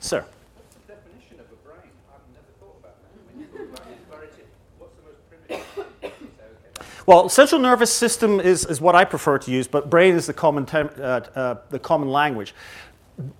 Sir. 0.00 0.24
What's 0.54 0.74
the 0.74 0.94
definition 0.94 1.40
of 1.40 1.46
a 1.46 1.68
brain? 1.68 1.90
I've 2.10 2.20
never 2.32 2.46
thought 2.58 2.76
about 2.80 2.96
that. 3.02 3.10
When 3.32 3.42
you 3.42 3.46
talk 3.46 3.80
about 3.80 3.92
inverted, 3.92 4.46
what's 4.78 4.94
the 4.96 5.02
most 5.02 5.18
primitive? 5.28 6.14
You 6.20 6.28
say, 6.38 6.44
okay, 6.44 6.58
that's 6.74 7.06
Well, 7.06 7.28
central 7.28 7.60
nervous 7.60 7.92
system 7.92 8.40
is, 8.40 8.64
is 8.64 8.80
what 8.80 8.94
I 8.94 9.04
prefer 9.04 9.38
to 9.38 9.50
use, 9.50 9.68
but 9.68 9.90
brain 9.90 10.14
is 10.14 10.26
the 10.26 10.32
common, 10.32 10.64
tem- 10.64 10.90
uh, 10.98 11.20
uh, 11.34 11.56
the 11.68 11.78
common 11.78 12.08
language. 12.08 12.54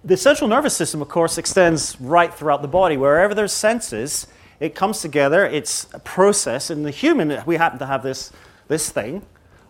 The 0.04 0.16
central 0.16 0.48
nervous 0.48 0.76
system, 0.76 1.00
of 1.02 1.08
course, 1.08 1.38
extends 1.38 1.98
right 2.00 2.32
throughout 2.32 2.62
the 2.62 2.68
body. 2.68 2.96
Wherever 2.96 3.34
there's 3.34 3.52
senses, 3.52 4.26
it 4.60 4.74
comes 4.74 5.00
together, 5.00 5.46
it's 5.46 5.88
a 5.92 5.98
process. 5.98 6.70
In 6.70 6.82
the 6.82 6.90
human, 6.90 7.42
we 7.46 7.56
happen 7.56 7.78
to 7.78 7.86
have 7.86 8.02
this, 8.02 8.30
this 8.68 8.90
thing. 8.90 9.22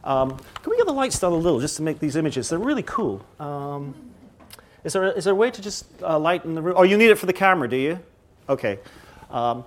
Um, 0.04 0.36
can 0.36 0.70
we 0.70 0.76
get 0.76 0.86
the 0.86 0.92
lights 0.92 1.18
down 1.18 1.32
a 1.32 1.36
little 1.36 1.60
just 1.60 1.76
to 1.76 1.82
make 1.82 1.98
these 1.98 2.14
images? 2.14 2.50
They're 2.50 2.58
really 2.58 2.82
cool. 2.82 3.24
Um, 3.40 3.94
is, 4.84 4.92
there 4.92 5.04
a, 5.04 5.10
is 5.10 5.24
there 5.24 5.32
a 5.32 5.36
way 5.36 5.50
to 5.50 5.62
just 5.62 5.86
uh, 6.02 6.18
lighten 6.18 6.54
the 6.54 6.62
room? 6.62 6.74
Oh, 6.76 6.82
you 6.82 6.98
need 6.98 7.10
it 7.10 7.16
for 7.16 7.26
the 7.26 7.32
camera, 7.32 7.68
do 7.68 7.76
you? 7.76 7.98
Okay. 8.48 8.78
Um, 9.30 9.64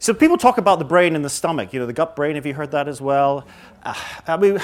so 0.00 0.14
people 0.14 0.36
talk 0.36 0.58
about 0.58 0.78
the 0.78 0.84
brain 0.84 1.16
and 1.16 1.24
the 1.24 1.30
stomach, 1.30 1.72
you 1.72 1.80
know, 1.80 1.86
the 1.86 1.92
gut 1.92 2.14
brain. 2.14 2.36
Have 2.36 2.46
you 2.46 2.54
heard 2.54 2.70
that 2.70 2.86
as 2.86 3.00
well? 3.00 3.44
Uh, 3.82 3.94
I 4.28 4.36
mean, 4.36 4.60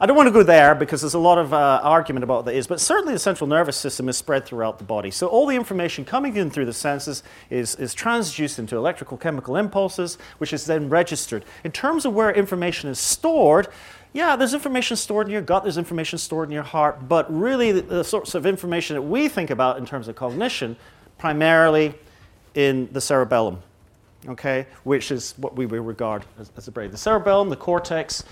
I 0.00 0.06
don't 0.06 0.16
want 0.16 0.26
to 0.26 0.32
go 0.32 0.42
there 0.42 0.74
because 0.74 1.02
there's 1.02 1.14
a 1.14 1.20
lot 1.20 1.38
of 1.38 1.54
uh, 1.54 1.80
argument 1.84 2.24
about 2.24 2.38
what 2.38 2.44
that 2.46 2.56
is, 2.56 2.66
but 2.66 2.80
certainly 2.80 3.12
the 3.12 3.20
central 3.20 3.46
nervous 3.46 3.76
system 3.76 4.08
is 4.08 4.16
spread 4.16 4.44
throughout 4.44 4.78
the 4.78 4.84
body. 4.84 5.12
So 5.12 5.28
all 5.28 5.46
the 5.46 5.54
information 5.54 6.04
coming 6.04 6.36
in 6.36 6.50
through 6.50 6.64
the 6.66 6.72
senses 6.72 7.22
is, 7.48 7.76
is 7.76 7.94
transduced 7.94 8.58
into 8.58 8.76
electrical 8.76 9.16
chemical 9.16 9.56
impulses, 9.56 10.18
which 10.38 10.52
is 10.52 10.66
then 10.66 10.88
registered. 10.88 11.44
In 11.62 11.70
terms 11.70 12.04
of 12.04 12.14
where 12.14 12.32
information 12.32 12.90
is 12.90 12.98
stored, 12.98 13.68
yeah, 14.12 14.34
there's 14.34 14.52
information 14.52 14.96
stored 14.96 15.28
in 15.28 15.32
your 15.32 15.42
gut, 15.42 15.62
there's 15.62 15.78
information 15.78 16.18
stored 16.18 16.48
in 16.48 16.52
your 16.52 16.64
heart, 16.64 17.08
but 17.08 17.32
really 17.32 17.70
the, 17.70 17.82
the 17.82 18.04
sorts 18.04 18.34
of 18.34 18.46
information 18.46 18.96
that 18.96 19.02
we 19.02 19.28
think 19.28 19.50
about 19.50 19.78
in 19.78 19.86
terms 19.86 20.08
of 20.08 20.16
cognition, 20.16 20.76
primarily 21.18 21.94
in 22.56 22.88
the 22.92 23.00
cerebellum 23.00 23.62
okay, 24.28 24.66
which 24.84 25.10
is 25.10 25.34
what 25.36 25.56
we 25.56 25.66
would 25.66 25.80
regard 25.80 26.24
as, 26.38 26.50
as 26.56 26.64
the 26.66 26.70
brain. 26.70 26.90
The 26.90 26.96
cerebellum, 26.96 27.48
the 27.48 27.56
cortex. 27.56 28.24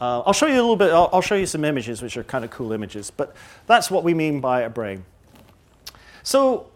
Uh, 0.00 0.20
I'll 0.20 0.32
show 0.32 0.46
you 0.46 0.54
a 0.54 0.62
little 0.62 0.76
bit, 0.76 0.92
I'll, 0.92 1.10
I'll 1.12 1.22
show 1.22 1.34
you 1.34 1.46
some 1.46 1.64
images, 1.64 2.02
which 2.02 2.16
are 2.16 2.24
kind 2.24 2.44
of 2.44 2.50
cool 2.50 2.72
images, 2.72 3.10
but 3.10 3.34
that's 3.66 3.90
what 3.90 4.04
we 4.04 4.14
mean 4.14 4.40
by 4.40 4.62
a 4.62 4.70
brain. 4.70 5.04
So, 6.22 6.68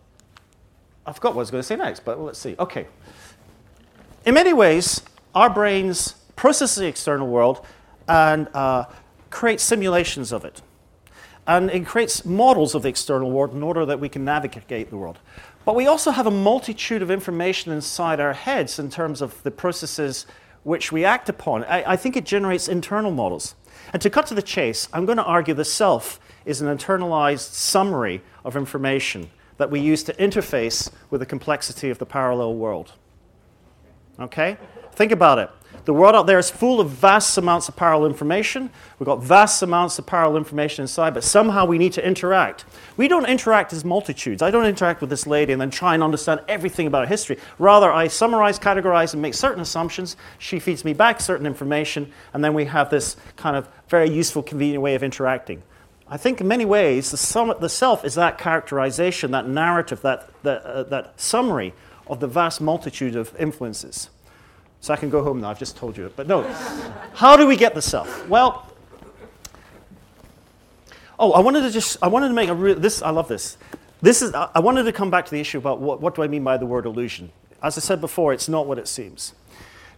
I 1.06 1.12
forgot 1.12 1.30
what 1.30 1.40
I 1.40 1.42
was 1.42 1.50
going 1.50 1.62
to 1.62 1.66
say 1.66 1.76
next, 1.76 2.04
but 2.04 2.20
let's 2.20 2.38
see. 2.38 2.56
Okay. 2.58 2.86
In 4.24 4.34
many 4.34 4.52
ways, 4.52 5.02
our 5.34 5.50
brains 5.50 6.14
process 6.36 6.74
the 6.74 6.86
external 6.86 7.28
world 7.28 7.64
and 8.08 8.48
uh, 8.54 8.84
create 9.30 9.60
simulations 9.60 10.32
of 10.32 10.44
it. 10.44 10.62
And 11.46 11.70
it 11.70 11.86
creates 11.86 12.24
models 12.24 12.74
of 12.74 12.82
the 12.82 12.88
external 12.88 13.30
world 13.30 13.52
in 13.52 13.62
order 13.62 13.84
that 13.84 13.98
we 13.98 14.08
can 14.08 14.24
navigate 14.24 14.90
the 14.90 14.96
world. 14.96 15.18
But 15.64 15.76
we 15.76 15.86
also 15.86 16.10
have 16.10 16.26
a 16.26 16.30
multitude 16.30 17.02
of 17.02 17.10
information 17.10 17.72
inside 17.72 18.18
our 18.20 18.32
heads 18.32 18.78
in 18.78 18.90
terms 18.90 19.22
of 19.22 19.42
the 19.42 19.50
processes 19.50 20.26
which 20.64 20.92
we 20.92 21.04
act 21.04 21.28
upon. 21.28 21.64
I, 21.64 21.92
I 21.92 21.96
think 21.96 22.16
it 22.16 22.24
generates 22.24 22.68
internal 22.68 23.10
models. 23.10 23.54
And 23.92 24.00
to 24.02 24.10
cut 24.10 24.26
to 24.26 24.34
the 24.34 24.42
chase, 24.42 24.88
I'm 24.92 25.06
going 25.06 25.18
to 25.18 25.24
argue 25.24 25.54
the 25.54 25.64
self 25.64 26.20
is 26.44 26.60
an 26.60 26.76
internalized 26.76 27.52
summary 27.52 28.22
of 28.44 28.56
information 28.56 29.30
that 29.56 29.70
we 29.70 29.80
use 29.80 30.02
to 30.04 30.12
interface 30.14 30.90
with 31.10 31.20
the 31.20 31.26
complexity 31.26 31.90
of 31.90 31.98
the 31.98 32.06
parallel 32.06 32.54
world. 32.54 32.92
Okay? 34.18 34.56
Think 34.92 35.12
about 35.12 35.38
it. 35.38 35.50
The 35.84 35.92
world 35.92 36.14
out 36.14 36.28
there 36.28 36.38
is 36.38 36.48
full 36.48 36.80
of 36.80 36.90
vast 36.90 37.36
amounts 37.36 37.68
of 37.68 37.74
parallel 37.74 38.06
information. 38.06 38.70
We've 38.98 39.06
got 39.06 39.20
vast 39.20 39.62
amounts 39.62 39.98
of 39.98 40.06
parallel 40.06 40.36
information 40.36 40.82
inside, 40.82 41.12
but 41.12 41.24
somehow 41.24 41.64
we 41.64 41.76
need 41.76 41.92
to 41.94 42.06
interact. 42.06 42.64
We 42.96 43.08
don't 43.08 43.26
interact 43.26 43.72
as 43.72 43.84
multitudes. 43.84 44.42
I 44.42 44.52
don't 44.52 44.64
interact 44.64 45.00
with 45.00 45.10
this 45.10 45.26
lady 45.26 45.52
and 45.52 45.60
then 45.60 45.70
try 45.70 45.94
and 45.94 46.02
understand 46.02 46.40
everything 46.46 46.86
about 46.86 47.08
history. 47.08 47.36
Rather, 47.58 47.90
I 47.90 48.06
summarize, 48.06 48.60
categorize, 48.60 49.12
and 49.12 49.20
make 49.20 49.34
certain 49.34 49.60
assumptions. 49.60 50.16
She 50.38 50.60
feeds 50.60 50.84
me 50.84 50.92
back 50.92 51.20
certain 51.20 51.46
information, 51.46 52.12
and 52.32 52.44
then 52.44 52.54
we 52.54 52.66
have 52.66 52.88
this 52.88 53.16
kind 53.34 53.56
of 53.56 53.68
very 53.88 54.08
useful, 54.08 54.44
convenient 54.44 54.82
way 54.82 54.94
of 54.94 55.02
interacting. 55.02 55.64
I 56.08 56.16
think 56.16 56.40
in 56.40 56.46
many 56.46 56.64
ways, 56.64 57.10
the, 57.10 57.16
sum, 57.16 57.54
the 57.58 57.68
self 57.68 58.04
is 58.04 58.14
that 58.14 58.38
characterization, 58.38 59.32
that 59.32 59.48
narrative, 59.48 60.02
that, 60.02 60.30
that, 60.42 60.62
uh, 60.62 60.82
that 60.84 61.18
summary 61.18 61.74
of 62.06 62.20
the 62.20 62.28
vast 62.28 62.60
multitude 62.60 63.16
of 63.16 63.34
influences. 63.40 64.10
So 64.82 64.92
I 64.92 64.96
can 64.96 65.10
go 65.10 65.22
home 65.22 65.40
now, 65.40 65.48
I've 65.48 65.60
just 65.60 65.76
told 65.76 65.96
you 65.96 66.06
it. 66.06 66.16
But 66.16 66.26
no, 66.26 66.42
how 67.14 67.36
do 67.36 67.46
we 67.46 67.56
get 67.56 67.72
the 67.72 67.80
self? 67.80 68.28
Well, 68.28 68.66
oh, 71.20 71.30
I 71.32 71.40
wanted 71.40 71.60
to 71.60 71.70
just, 71.70 71.98
I 72.02 72.08
wanted 72.08 72.28
to 72.28 72.34
make 72.34 72.48
a 72.48 72.54
real, 72.54 72.74
this, 72.74 73.00
I 73.00 73.10
love 73.10 73.28
this. 73.28 73.56
This 74.00 74.22
is, 74.22 74.34
I 74.34 74.58
wanted 74.58 74.82
to 74.82 74.92
come 74.92 75.08
back 75.08 75.24
to 75.26 75.30
the 75.30 75.38
issue 75.38 75.58
about 75.58 75.80
what, 75.80 76.00
what 76.00 76.16
do 76.16 76.24
I 76.24 76.26
mean 76.26 76.42
by 76.42 76.56
the 76.56 76.66
word 76.66 76.84
illusion. 76.84 77.30
As 77.62 77.78
I 77.78 77.80
said 77.80 78.00
before, 78.00 78.32
it's 78.32 78.48
not 78.48 78.66
what 78.66 78.76
it 78.76 78.88
seems. 78.88 79.34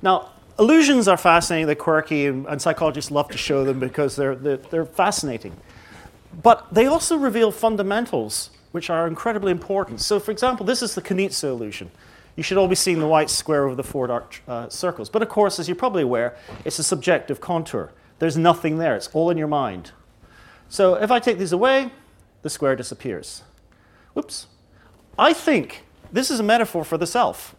Now, 0.02 0.28
illusions 0.58 1.08
are 1.08 1.16
fascinating, 1.16 1.64
they're 1.64 1.76
quirky, 1.76 2.26
and, 2.26 2.46
and 2.46 2.60
psychologists 2.60 3.10
love 3.10 3.30
to 3.30 3.38
show 3.38 3.64
them 3.64 3.80
because 3.80 4.16
they're, 4.16 4.34
they're, 4.34 4.58
they're 4.58 4.84
fascinating. 4.84 5.56
But 6.42 6.66
they 6.70 6.84
also 6.84 7.16
reveal 7.16 7.50
fundamentals 7.52 8.50
which 8.72 8.90
are 8.90 9.06
incredibly 9.06 9.50
important. 9.50 10.02
So, 10.02 10.20
for 10.20 10.30
example, 10.30 10.66
this 10.66 10.82
is 10.82 10.94
the 10.94 11.00
Kanizsa 11.00 11.44
illusion. 11.44 11.90
You 12.36 12.42
should 12.42 12.58
all 12.58 12.68
be 12.68 12.74
seeing 12.74 12.98
the 12.98 13.06
white 13.06 13.30
square 13.30 13.64
over 13.64 13.74
the 13.74 13.84
four 13.84 14.06
dark 14.08 14.42
uh, 14.48 14.68
circles. 14.68 15.08
But 15.08 15.22
of 15.22 15.28
course, 15.28 15.58
as 15.58 15.68
you're 15.68 15.76
probably 15.76 16.02
aware, 16.02 16.36
it's 16.64 16.78
a 16.78 16.82
subjective 16.82 17.40
contour. 17.40 17.92
There's 18.18 18.36
nothing 18.36 18.78
there, 18.78 18.96
it's 18.96 19.08
all 19.08 19.30
in 19.30 19.38
your 19.38 19.48
mind. 19.48 19.92
So 20.68 20.94
if 20.94 21.10
I 21.10 21.20
take 21.20 21.38
these 21.38 21.52
away, 21.52 21.90
the 22.42 22.50
square 22.50 22.76
disappears. 22.76 23.42
Whoops. 24.14 24.46
I 25.18 25.32
think 25.32 25.84
this 26.12 26.30
is 26.30 26.40
a 26.40 26.42
metaphor 26.42 26.84
for 26.84 26.98
the 26.98 27.06
self. 27.06 27.54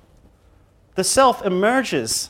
The 0.96 1.04
self 1.04 1.46
emerges 1.46 2.30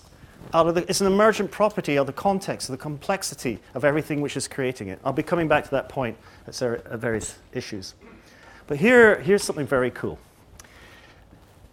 out 0.53 0.67
of 0.67 0.75
the, 0.75 0.87
it's 0.87 1.01
an 1.01 1.07
emergent 1.07 1.51
property 1.51 1.97
of 1.97 2.05
the 2.05 2.13
context, 2.13 2.69
of 2.69 2.73
the 2.73 2.81
complexity 2.81 3.59
of 3.73 3.83
everything 3.83 4.21
which 4.21 4.37
is 4.37 4.47
creating 4.47 4.89
it. 4.89 4.99
I'll 5.03 5.13
be 5.13 5.23
coming 5.23 5.47
back 5.47 5.63
to 5.65 5.71
that 5.71 5.89
point 5.89 6.17
at 6.47 6.55
various 6.99 7.37
issues. 7.53 7.95
But 8.67 8.77
here, 8.77 9.19
here's 9.21 9.43
something 9.43 9.67
very 9.67 9.91
cool. 9.91 10.19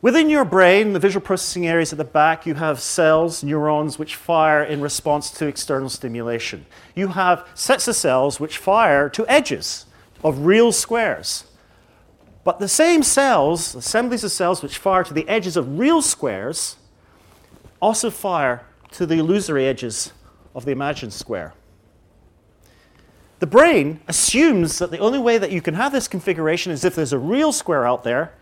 Within 0.02 0.28
your 0.28 0.44
brain, 0.44 0.94
the 0.94 0.98
visual 0.98 1.24
processing 1.24 1.64
areas 1.64 1.92
at 1.92 1.96
the 1.96 2.04
back, 2.04 2.44
you 2.44 2.54
have 2.54 2.80
cells, 2.80 3.44
neurons, 3.44 4.00
which 4.00 4.16
fire 4.16 4.64
in 4.64 4.80
response 4.80 5.30
to 5.30 5.46
external 5.46 5.88
stimulation. 5.88 6.66
You 6.96 7.06
have 7.08 7.46
sets 7.54 7.86
of 7.86 7.94
cells 7.94 8.40
which 8.40 8.58
fire 8.58 9.08
to 9.10 9.24
edges 9.28 9.86
of 10.24 10.44
real 10.44 10.72
squares. 10.72 11.44
But 12.42 12.58
the 12.58 12.66
same 12.66 13.04
cells, 13.04 13.76
assemblies 13.76 14.24
of 14.24 14.32
cells 14.32 14.60
which 14.60 14.76
fire 14.76 15.04
to 15.04 15.14
the 15.14 15.28
edges 15.28 15.56
of 15.56 15.78
real 15.78 16.02
squares, 16.02 16.78
also 17.80 18.10
fire 18.10 18.66
to 18.90 19.06
the 19.06 19.20
illusory 19.20 19.66
edges 19.66 20.12
of 20.52 20.64
the 20.64 20.72
imagined 20.72 21.12
square. 21.12 21.54
The 23.38 23.46
brain 23.46 24.00
assumes 24.08 24.78
that 24.78 24.90
the 24.90 24.98
only 24.98 25.20
way 25.20 25.38
that 25.38 25.52
you 25.52 25.62
can 25.62 25.74
have 25.74 25.92
this 25.92 26.08
configuration 26.08 26.72
is 26.72 26.84
if 26.84 26.96
there's 26.96 27.12
a 27.12 27.18
real 27.20 27.52
square 27.52 27.86
out 27.86 28.02
there 28.02 28.32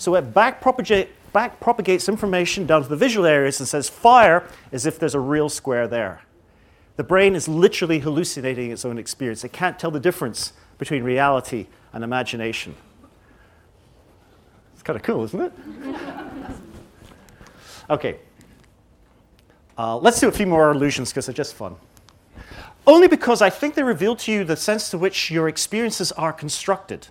so 0.00 0.14
it 0.14 0.32
back, 0.32 0.62
propagate, 0.62 1.10
back 1.34 1.60
propagates 1.60 2.08
information 2.08 2.64
down 2.64 2.82
to 2.82 2.88
the 2.88 2.96
visual 2.96 3.26
areas 3.26 3.60
and 3.60 3.68
says 3.68 3.90
fire 3.90 4.48
as 4.72 4.86
if 4.86 4.98
there's 4.98 5.14
a 5.14 5.20
real 5.20 5.50
square 5.50 5.86
there. 5.86 6.22
The 6.96 7.04
brain 7.04 7.34
is 7.34 7.48
literally 7.48 7.98
hallucinating 7.98 8.70
its 8.70 8.86
own 8.86 8.96
experience. 8.96 9.44
It 9.44 9.52
can't 9.52 9.78
tell 9.78 9.90
the 9.90 10.00
difference 10.00 10.54
between 10.78 11.04
reality 11.04 11.66
and 11.92 12.02
imagination. 12.02 12.74
It's 14.72 14.82
kind 14.82 14.96
of 14.96 15.02
cool, 15.02 15.22
isn't 15.24 15.38
it? 15.38 15.52
okay. 17.90 18.16
Uh, 19.76 19.98
let's 19.98 20.18
do 20.18 20.28
a 20.28 20.32
few 20.32 20.46
more 20.46 20.70
illusions 20.70 21.10
because 21.10 21.26
they're 21.26 21.34
just 21.34 21.52
fun. 21.52 21.76
Only 22.86 23.06
because 23.06 23.42
I 23.42 23.50
think 23.50 23.74
they 23.74 23.82
reveal 23.82 24.16
to 24.16 24.32
you 24.32 24.44
the 24.44 24.56
sense 24.56 24.88
to 24.92 24.96
which 24.96 25.30
your 25.30 25.46
experiences 25.46 26.10
are 26.12 26.32
constructed. 26.32 27.08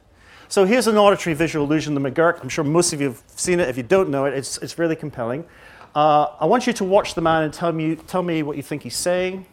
So 0.49 0.65
here's 0.65 0.87
an 0.87 0.97
auditory 0.97 1.35
visual 1.35 1.63
illusion, 1.63 1.93
the 1.93 2.01
McGurk. 2.01 2.41
I'm 2.41 2.49
sure 2.49 2.63
most 2.63 2.91
of 2.91 2.99
you 2.99 3.09
have 3.09 3.21
seen 3.27 3.59
it. 3.59 3.69
If 3.69 3.77
you 3.77 3.83
don't 3.83 4.09
know 4.09 4.25
it, 4.25 4.33
it's, 4.33 4.57
it's 4.57 4.79
really 4.79 4.95
compelling. 4.95 5.45
Uh, 5.93 6.25
I 6.39 6.45
want 6.45 6.65
you 6.65 6.73
to 6.73 6.83
watch 6.83 7.13
the 7.13 7.21
man 7.21 7.43
and 7.43 7.53
tell 7.53 7.71
me, 7.71 7.95
tell 7.95 8.23
me 8.23 8.41
what 8.41 8.57
you 8.57 8.63
think 8.63 8.81
he's 8.81 8.95
saying. 8.95 9.45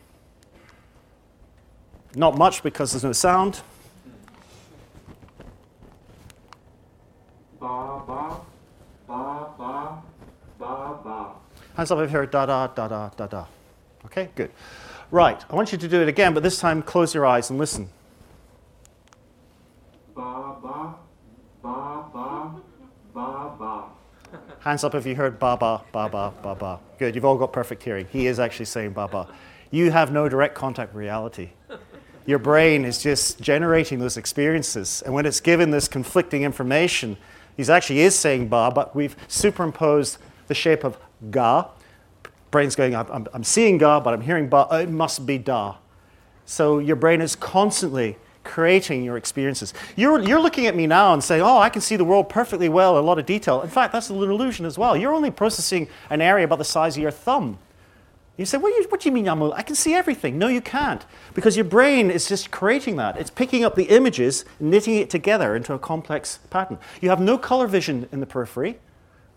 Not 2.15 2.38
much 2.38 2.62
because 2.62 2.93
there's 2.93 3.05
no 3.05 3.12
sound. 3.12 3.61
Ba, 7.61 8.00
ba, 8.07 8.41
ba, 9.07 9.49
ba, 9.59 10.03
ba, 10.59 10.99
ba. 11.05 11.33
Hands 11.76 11.91
up 11.91 11.99
if 11.99 12.11
you 12.11 12.17
heard 12.17 12.31
da 12.31 12.47
da 12.47 12.69
da 12.69 12.88
da 12.88 13.11
da 13.11 13.26
da. 13.26 13.45
Okay, 14.07 14.31
good. 14.35 14.50
Right, 15.11 15.45
I 15.50 15.55
want 15.57 15.73
you 15.73 15.79
to 15.79 15.88
do 15.88 16.00
it 16.00 16.09
again, 16.09 16.33
but 16.33 16.43
this 16.43 16.59
time 16.59 16.81
close 16.81 17.12
your 17.15 17.26
eyes 17.26 17.50
and 17.50 17.59
listen. 17.59 17.91
Hands 24.61 24.82
up 24.82 24.94
if 24.94 25.06
you 25.06 25.14
heard 25.14 25.38
ba 25.38 25.56
ba 25.56 25.82
ba 25.92 26.08
ba 26.08 26.32
ba 26.42 26.54
ba. 26.54 26.80
Good, 26.99 27.14
you've 27.14 27.25
all 27.25 27.37
got 27.37 27.52
perfect 27.52 27.82
hearing. 27.82 28.06
He 28.11 28.26
is 28.26 28.40
actually 28.40 28.64
saying 28.64 28.92
Baba. 28.92 29.28
You 29.70 29.90
have 29.90 30.12
no 30.12 30.28
direct 30.28 30.54
contact 30.54 30.94
with 30.94 31.00
reality. 31.00 31.50
Your 32.25 32.38
brain 32.38 32.85
is 32.85 33.02
just 33.02 33.40
generating 33.40 33.99
those 33.99 34.16
experiences. 34.16 35.02
And 35.04 35.14
when 35.14 35.26
it's 35.26 35.40
given 35.40 35.70
this 35.70 35.87
conflicting 35.87 36.42
information, 36.42 37.16
he 37.56 37.62
actually 37.70 38.00
is 38.00 38.18
saying 38.18 38.49
Ba, 38.49 38.73
but 38.75 38.96
we've 38.96 39.16
superimposed 39.28 40.18
the 40.49 40.54
shape 40.54 40.82
of 40.82 40.99
Ga. 41.30 41.68
Brain's 42.50 42.75
going, 42.75 42.96
I'm, 42.96 43.28
I'm 43.32 43.44
seeing 43.44 43.78
Ga, 43.78 44.00
but 44.00 44.14
I'm 44.14 44.23
hearing 44.23 44.49
Ba. 44.49 44.66
It 44.73 44.88
must 44.88 45.26
be 45.26 45.38
Da. 45.38 45.76
So 46.46 46.78
your 46.78 46.96
brain 46.96 47.20
is 47.20 47.37
constantly 47.37 48.16
creating 48.47 49.05
your 49.05 49.17
experiences. 49.17 49.75
You're, 49.97 50.21
you're 50.21 50.41
looking 50.41 50.67
at 50.67 50.75
me 50.75 50.87
now 50.87 51.12
and 51.12 51.23
saying, 51.23 51.43
oh, 51.43 51.59
I 51.59 51.69
can 51.69 51.83
see 51.83 51.97
the 51.97 52.05
world 52.05 52.29
perfectly 52.29 52.69
well 52.69 52.99
a 52.99 53.00
lot 53.00 53.19
of 53.19 53.26
detail. 53.26 53.61
In 53.62 53.69
fact, 53.69 53.93
that's 53.93 54.09
an 54.09 54.17
illusion 54.17 54.65
as 54.65 54.79
well. 54.79 54.97
You're 54.97 55.12
only 55.12 55.31
processing 55.31 55.88
an 56.09 56.23
area 56.23 56.45
about 56.45 56.59
the 56.59 56.65
size 56.65 56.97
of 56.97 57.03
your 57.03 57.11
thumb. 57.11 57.59
You 58.37 58.45
say, 58.45 58.59
what 58.59 58.69
do 58.71 58.83
you, 58.83 58.88
what 58.88 59.00
do 59.00 59.09
you 59.09 59.15
mean, 59.15 59.29
I 59.29 59.62
can 59.62 59.75
see 59.75 59.95
everything. 59.95 60.38
No, 60.38 60.49
you 60.49 60.61
can't. 60.61 61.05
Because 61.35 61.57
your 61.57 61.65
brain 61.65 62.11
is 62.11 62.29
just 62.29 62.50
creating 62.50 62.97
that. 62.97 63.17
It's 63.17 63.31
picking 63.31 63.65
up 63.65 63.75
the 63.75 63.85
images, 63.85 64.45
knitting 64.61 64.97
it 64.97 65.09
together 65.09 65.57
into 65.57 65.73
a 65.73 65.79
complex 65.79 66.38
pattern. 66.50 66.79
You 67.00 67.09
have 67.09 67.21
no 67.21 67.38
color 67.38 67.67
vision 67.67 68.09
in 68.12 68.21
the 68.21 68.26
periphery, 68.26 68.79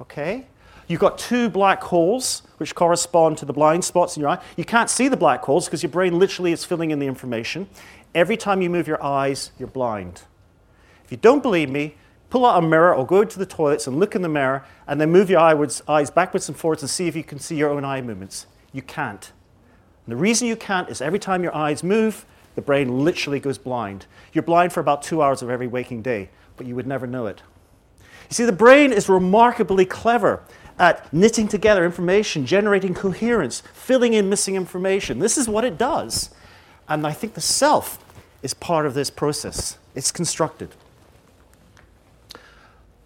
okay? 0.02 0.48
You've 0.90 1.00
got 1.00 1.20
two 1.20 1.50
black 1.50 1.84
holes, 1.84 2.42
which 2.58 2.74
correspond 2.74 3.38
to 3.38 3.46
the 3.46 3.54
blind 3.54 3.86
spots 3.86 4.18
in 4.18 4.22
your 4.22 4.32
eye. 4.32 4.40
You 4.58 4.66
can't 4.66 4.90
see 4.90 5.08
the 5.08 5.16
black 5.16 5.44
holes 5.44 5.66
because 5.66 5.84
your 5.84 5.92
brain 5.92 6.18
literally 6.18 6.52
is 6.52 6.66
filling 6.66 6.90
in 6.90 6.98
the 6.98 7.06
information. 7.06 7.70
Every 8.16 8.38
time 8.38 8.62
you 8.62 8.70
move 8.70 8.88
your 8.88 9.04
eyes, 9.04 9.52
you're 9.60 9.68
blind. 9.68 10.24
If 11.06 11.12
you 11.12 11.18
don't 11.18 11.44
believe 11.44 11.70
me, 11.70 11.96
pull 12.30 12.46
out 12.46 12.64
a 12.64 12.68
mirror 12.68 12.94
or 12.94 13.06
go 13.06 13.24
to 13.24 13.40
the 13.40 13.46
toilets 13.46 13.88
and 13.88 14.00
look 14.00 14.16
in 14.16 14.22
the 14.22 14.30
mirror 14.30 14.66
and 14.88 15.00
then 15.00 15.12
move 15.12 15.30
your 15.30 15.40
eyes 15.40 16.10
backwards 16.12 16.48
and 16.48 16.58
forwards 16.58 16.84
and 16.84 16.90
see 16.90 17.08
if 17.08 17.16
you 17.16 17.24
can 17.24 17.40
see 17.40 17.56
your 17.56 17.70
own 17.70 17.86
eye 17.86 18.02
movements. 18.02 18.48
You 18.72 18.82
can't. 18.82 19.32
And 20.06 20.12
the 20.12 20.22
reason 20.22 20.48
you 20.48 20.56
can't 20.56 20.90
is 20.90 21.02
every 21.02 21.20
time 21.20 21.44
your 21.44 21.56
eyes 21.56 21.84
move, 21.84 22.26
the 22.56 22.62
brain 22.62 23.04
literally 23.04 23.40
goes 23.40 23.58
blind. 23.58 24.06
You're 24.34 24.44
blind 24.44 24.74
for 24.74 24.80
about 24.80 25.02
two 25.02 25.22
hours 25.22 25.42
of 25.42 25.50
every 25.50 25.68
waking 25.68 26.02
day, 26.02 26.30
but 26.58 26.68
you 26.68 26.76
would 26.76 26.88
never 26.88 27.08
know 27.08 27.28
it. 27.28 27.42
You 28.00 28.34
see, 28.36 28.46
the 28.46 28.52
brain 28.52 28.92
is 28.92 29.10
remarkably 29.10 29.86
clever 29.86 30.44
at 30.78 31.12
knitting 31.14 31.48
together 31.48 31.84
information, 31.84 32.46
generating 32.46 32.94
coherence, 32.94 33.62
filling 33.74 34.14
in 34.14 34.30
missing 34.30 34.56
information. 34.56 35.20
This 35.20 35.38
is 35.38 35.50
what 35.50 35.66
it 35.66 35.78
does. 35.78 36.30
And 36.90 37.06
I 37.06 37.14
think 37.14 37.36
the 37.36 37.42
self 37.42 38.04
is 38.42 38.54
part 38.54 38.86
of 38.86 38.96
this 38.96 39.10
process. 39.10 39.78
It's 39.96 40.12
constructed. 40.12 40.76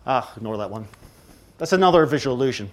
Ah, 0.07 0.31
ignore 0.37 0.57
that 0.57 0.69
one. 0.69 0.87
That's 1.57 1.73
another 1.73 2.05
visual 2.05 2.35
illusion. 2.35 2.71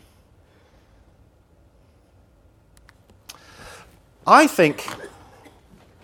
I 4.26 4.46
think 4.46 4.86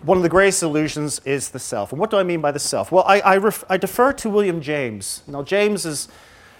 one 0.01 0.17
of 0.17 0.23
the 0.23 0.29
greatest 0.29 0.61
illusions 0.63 1.21
is 1.25 1.49
the 1.49 1.59
self. 1.59 1.91
And 1.91 1.99
what 1.99 2.09
do 2.09 2.17
I 2.17 2.23
mean 2.23 2.41
by 2.41 2.51
the 2.51 2.59
self? 2.59 2.91
Well, 2.91 3.03
I, 3.07 3.19
I, 3.21 3.37
ref, 3.37 3.63
I 3.69 3.77
defer 3.77 4.11
to 4.13 4.29
William 4.29 4.61
James. 4.61 5.23
Now, 5.27 5.43
James 5.43 5.85
is, 5.85 6.07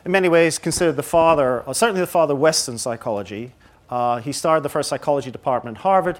in 0.06 0.12
many 0.12 0.30
ways, 0.30 0.58
considered 0.58 0.96
the 0.96 1.04
father, 1.04 1.64
certainly 1.74 2.02
the 2.02 2.08
father 2.08 2.34
of 2.34 2.40
Western 2.40 2.78
psychology. 2.78 3.52
Uh, 3.90 4.20
he 4.20 4.32
started 4.32 4.64
the 4.64 4.70
first 4.70 4.90
psychology 4.90 5.32
department 5.32 5.78
at 5.78 5.84
Harvard. 5.84 6.20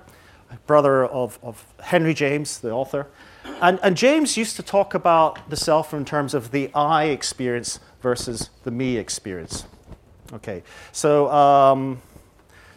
Brother 0.66 1.06
of, 1.06 1.40
of 1.42 1.66
Henry 1.82 2.14
James, 2.14 2.60
the 2.60 2.72
author. 2.72 3.08
And, 3.62 3.80
and 3.82 3.96
James 3.98 4.38
used 4.38 4.56
to 4.58 4.64
talk 4.64 4.94
about 4.94 5.50
the 5.50 5.56
self 5.56 5.94
in 5.94 6.06
terms 6.06 6.34
of 6.34 6.52
the 6.52 6.70
I 6.74 7.06
experience 7.06 7.80
versus 8.02 8.50
the 8.64 8.72
me 8.72 8.98
experience. 8.98 9.66
Okay, 10.34 10.64
so, 10.92 11.32
um, 11.32 12.02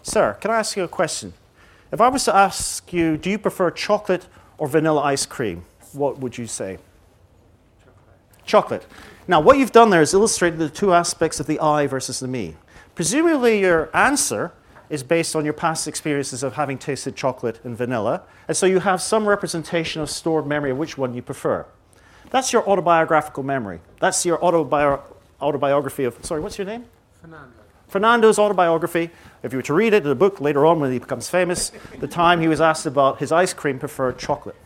sir, 0.03 0.35
can 0.41 0.51
I 0.51 0.59
ask 0.59 0.77
you 0.77 0.85
a 0.85 0.89
question? 0.89 1.33
If 1.93 2.01
I 2.01 2.09
was 2.09 2.25
to 2.25 2.35
ask 2.35 2.93
you, 2.93 3.17
do 3.17 3.29
you 3.29 3.39
prefer 3.39 3.71
chocolate 3.71 4.27
or 4.59 4.69
vanilla 4.69 5.03
ice 5.03 5.27
cream? 5.27 5.65
What 5.93 6.19
would 6.19 6.39
you 6.39 6.47
say? 6.47 6.79
Chocolate. 8.45 8.87
Now, 9.27 9.41
what 9.41 9.59
you've 9.59 9.73
done 9.73 9.91
there 9.91 10.03
is 10.03 10.15
illustrated 10.15 10.59
the 10.59 10.69
two 10.69 10.93
aspects 10.95 11.41
of 11.41 11.47
the 11.47 11.59
I 11.59 11.87
versus 11.87 12.21
the 12.21 12.29
me. 12.29 12.57
Presumably, 12.95 13.61
your 13.61 13.95
answer 13.95 14.53
is 14.91 15.03
based 15.03 15.35
on 15.35 15.45
your 15.45 15.55
past 15.55 15.89
experiences 15.89 16.43
of 16.43 16.55
having 16.55 16.77
tasted 16.77 17.17
chocolate 17.17 17.61
and 17.65 17.77
vanilla, 17.77 18.23
and 18.49 18.57
so 18.57 18.67
you 18.67 18.81
have 18.81 19.01
some 19.01 19.27
representation 19.27 20.03
of 20.03 20.11
stored 20.11 20.47
memory 20.47 20.73
of 20.73 20.77
which 20.77 20.99
one 20.99 21.15
you 21.15 21.23
prefer. 21.23 21.65
That's 22.31 22.53
your 22.53 22.69
autobiographical 22.69 23.43
memory. 23.43 23.81
That's 24.01 24.27
your 24.27 24.39
autobi- 24.39 25.01
autobiography 25.41 26.05
of, 26.05 26.23
sorry, 26.25 26.41
what's 26.41 26.59
your 26.59 26.67
name? 26.67 26.85
Fernando. 27.21 27.55
Fernando's 27.89 28.39
autobiography. 28.39 29.11
If 29.43 29.53
you 29.53 29.59
were 29.59 29.63
to 29.65 29.75
read 29.75 29.95
it 29.95 30.05
in 30.05 30.09
the 30.09 30.15
book 30.15 30.41
later 30.41 30.65
on 30.65 30.79
when 30.79 30.93
he 30.93 30.99
becomes 30.99 31.29
famous, 31.29 31.73
the 31.99 32.07
time 32.07 32.41
he 32.41 32.47
was 32.47 32.61
asked 32.61 32.87
about 32.87 33.19
his 33.19 33.33
ice 33.33 33.53
cream 33.53 33.79
preferred 33.79 34.19
chocolate. 34.19 34.57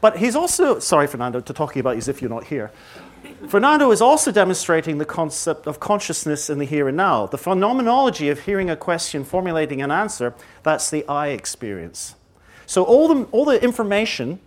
But 0.00 0.16
he's 0.16 0.34
also, 0.34 0.78
sorry, 0.78 1.06
Fernando, 1.06 1.40
to 1.40 1.52
talking 1.52 1.78
about 1.78 1.92
you 1.92 1.98
as 1.98 2.08
if 2.08 2.20
you're 2.20 2.30
not 2.30 2.44
here. 2.44 2.72
Fernando 3.48 3.90
is 3.90 4.00
also 4.00 4.30
demonstrating 4.30 4.98
the 4.98 5.04
concept 5.04 5.66
of 5.66 5.80
consciousness 5.80 6.50
in 6.50 6.58
the 6.58 6.64
here 6.64 6.88
and 6.88 6.96
now. 6.96 7.26
The 7.26 7.38
phenomenology 7.38 8.28
of 8.28 8.40
hearing 8.40 8.70
a 8.70 8.76
question, 8.76 9.24
formulating 9.24 9.82
an 9.82 9.90
answer, 9.90 10.34
that's 10.62 10.90
the 10.90 11.06
I 11.08 11.28
experience. 11.28 12.14
So 12.66 12.84
all 12.84 13.08
the, 13.08 13.24
all 13.32 13.44
the 13.44 13.62
information 13.62 14.38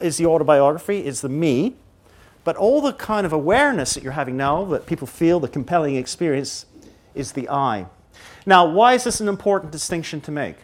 is 0.00 0.18
the 0.18 0.26
autobiography, 0.26 1.04
is 1.04 1.20
the 1.20 1.28
me, 1.28 1.76
but 2.44 2.56
all 2.56 2.80
the 2.80 2.92
kind 2.92 3.24
of 3.24 3.32
awareness 3.32 3.94
that 3.94 4.02
you're 4.02 4.12
having 4.12 4.36
now, 4.36 4.64
that 4.66 4.86
people 4.86 5.06
feel, 5.06 5.40
the 5.40 5.48
compelling 5.48 5.96
experience, 5.96 6.66
is 7.14 7.32
the 7.32 7.48
I. 7.48 7.86
Now, 8.44 8.66
why 8.66 8.94
is 8.94 9.04
this 9.04 9.20
an 9.20 9.28
important 9.28 9.72
distinction 9.72 10.20
to 10.22 10.30
make? 10.30 10.56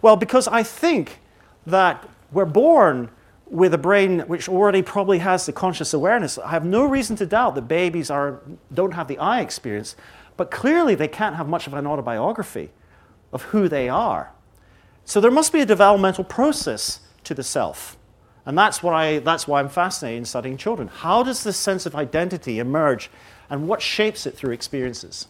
Well, 0.00 0.16
because 0.16 0.46
I 0.48 0.62
think 0.62 1.20
that 1.66 2.08
we're 2.30 2.44
born 2.44 3.10
with 3.54 3.72
a 3.72 3.78
brain 3.78 4.20
which 4.26 4.48
already 4.48 4.82
probably 4.82 5.18
has 5.18 5.46
the 5.46 5.52
conscious 5.52 5.94
awareness. 5.94 6.38
I 6.38 6.50
have 6.50 6.64
no 6.64 6.84
reason 6.84 7.14
to 7.16 7.26
doubt 7.26 7.54
that 7.54 7.68
babies 7.68 8.10
are, 8.10 8.40
don't 8.72 8.94
have 8.94 9.06
the 9.06 9.16
I 9.18 9.40
experience, 9.40 9.94
but 10.36 10.50
clearly 10.50 10.96
they 10.96 11.06
can't 11.06 11.36
have 11.36 11.48
much 11.48 11.68
of 11.68 11.74
an 11.74 11.86
autobiography 11.86 12.70
of 13.32 13.42
who 13.42 13.68
they 13.68 13.88
are. 13.88 14.32
So 15.04 15.20
there 15.20 15.30
must 15.30 15.52
be 15.52 15.60
a 15.60 15.66
developmental 15.66 16.24
process 16.24 16.98
to 17.22 17.34
the 17.34 17.44
self. 17.44 17.96
And 18.44 18.58
that's, 18.58 18.82
I, 18.82 19.20
that's 19.20 19.46
why 19.46 19.60
I'm 19.60 19.68
fascinated 19.68 20.18
in 20.18 20.24
studying 20.24 20.56
children. 20.56 20.88
How 20.88 21.22
does 21.22 21.44
this 21.44 21.56
sense 21.56 21.86
of 21.86 21.94
identity 21.94 22.58
emerge, 22.58 23.08
and 23.48 23.68
what 23.68 23.80
shapes 23.80 24.26
it 24.26 24.36
through 24.36 24.52
experiences? 24.52 25.28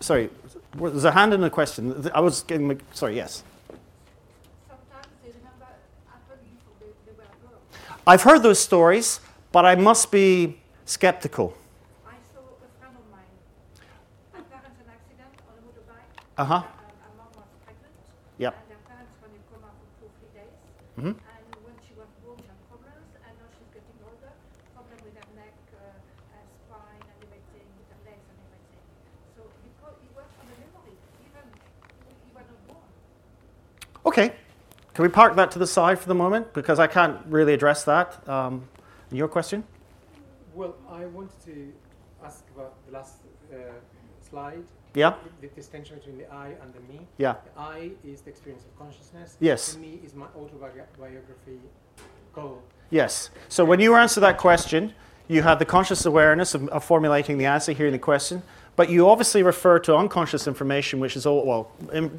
Sorry, 0.00 0.28
there's 0.74 1.04
a 1.04 1.12
hand 1.12 1.32
in 1.32 1.40
the 1.40 1.50
question. 1.50 2.10
I 2.12 2.20
was 2.20 2.42
getting, 2.42 2.80
sorry, 2.92 3.14
yes. 3.16 3.44
Sometimes 4.68 5.06
they 5.24 5.30
remember 5.30 5.66
after 6.12 6.36
before 6.42 6.74
they, 6.80 6.86
they 7.06 7.12
were 7.16 7.24
born. 7.42 7.95
I've 8.06 8.22
heard 8.22 8.42
those 8.44 8.60
stories, 8.60 9.18
but 9.50 9.64
I 9.66 9.74
must 9.74 10.12
be 10.12 10.60
skeptical. 10.84 11.58
I 12.06 12.14
saw 12.30 12.38
a 12.38 12.70
friend 12.78 12.94
of 12.94 13.02
mine. 13.10 13.26
Her 14.30 14.46
parents 14.46 14.78
had 14.78 14.86
an 14.86 14.94
accident 14.94 15.34
on 15.50 15.58
a 15.58 15.62
motorbike. 15.66 16.14
Uh 16.38 16.44
huh. 16.46 16.60
Her 16.62 17.10
mom 17.18 17.34
was 17.34 17.50
pregnant. 17.66 17.98
Yep. 18.38 18.54
And 18.54 18.70
their 18.70 18.82
parents 18.86 19.10
were 19.18 19.34
in 19.34 19.42
coma 19.50 19.74
for 19.74 19.86
two, 19.98 20.06
three 20.22 20.30
days. 20.38 20.54
And 21.02 21.18
when 21.66 21.74
she 21.82 21.98
was 21.98 22.06
born, 22.22 22.38
she 22.38 22.46
had 22.46 22.62
problems. 22.70 23.10
And 23.26 23.34
now 23.42 23.50
she's 23.58 23.70
getting 23.74 23.98
older. 24.06 24.30
Problem 24.70 24.98
with 25.02 25.18
her 25.18 25.28
neck, 25.34 25.54
her 25.74 25.90
spine, 26.62 27.02
and 27.10 27.18
everything, 27.26 27.66
with 27.74 27.90
her 27.90 28.00
legs 28.06 28.22
and 28.30 28.38
everything. 28.38 28.82
So 29.34 29.50
because 29.66 29.98
it 29.98 30.12
was 30.14 30.30
from 30.30 30.46
the 30.46 30.56
memory, 30.62 30.94
even 31.26 31.46
if 32.06 32.16
you 32.22 32.30
were 32.38 32.46
not 32.46 32.60
born. 32.70 32.86
Okay. 34.14 34.30
Can 34.96 35.02
we 35.02 35.10
park 35.10 35.36
that 35.36 35.50
to 35.50 35.58
the 35.58 35.66
side 35.66 35.98
for 35.98 36.08
the 36.08 36.14
moment? 36.14 36.54
Because 36.54 36.78
I 36.78 36.86
can't 36.86 37.18
really 37.26 37.52
address 37.52 37.84
that. 37.84 38.26
Um, 38.26 38.66
your 39.12 39.28
question? 39.28 39.62
Well, 40.54 40.74
I 40.90 41.04
wanted 41.04 41.38
to 41.44 41.70
ask 42.24 42.42
about 42.54 42.72
the 42.86 42.92
last 42.92 43.16
uh, 43.52 43.56
slide. 44.26 44.64
Yeah? 44.94 45.16
The 45.42 45.48
distinction 45.48 45.96
between 45.96 46.16
the 46.16 46.32
I 46.32 46.54
and 46.62 46.72
the 46.72 46.80
me. 46.90 47.06
Yeah. 47.18 47.34
The 47.44 47.60
I 47.60 47.90
is 48.06 48.22
the 48.22 48.30
experience 48.30 48.64
of 48.64 48.74
consciousness. 48.78 49.36
Yes. 49.38 49.74
The 49.74 49.80
me 49.80 50.00
is 50.02 50.14
my 50.14 50.28
autobiography 50.34 51.60
goal. 52.32 52.62
Yes. 52.88 53.28
So 53.50 53.66
when 53.66 53.80
you 53.80 53.96
answer 53.96 54.20
that 54.20 54.38
question, 54.38 54.94
you 55.28 55.42
had 55.42 55.58
the 55.58 55.66
conscious 55.66 56.06
awareness 56.06 56.54
of, 56.54 56.70
of 56.70 56.82
formulating 56.82 57.36
the 57.36 57.44
answer, 57.44 57.72
hearing 57.72 57.92
the 57.92 57.98
question, 57.98 58.42
but 58.76 58.88
you 58.88 59.10
obviously 59.10 59.42
refer 59.42 59.78
to 59.80 59.94
unconscious 59.94 60.46
information, 60.46 61.00
which 61.00 61.16
is 61.16 61.26
all, 61.26 61.44
well, 61.44 61.70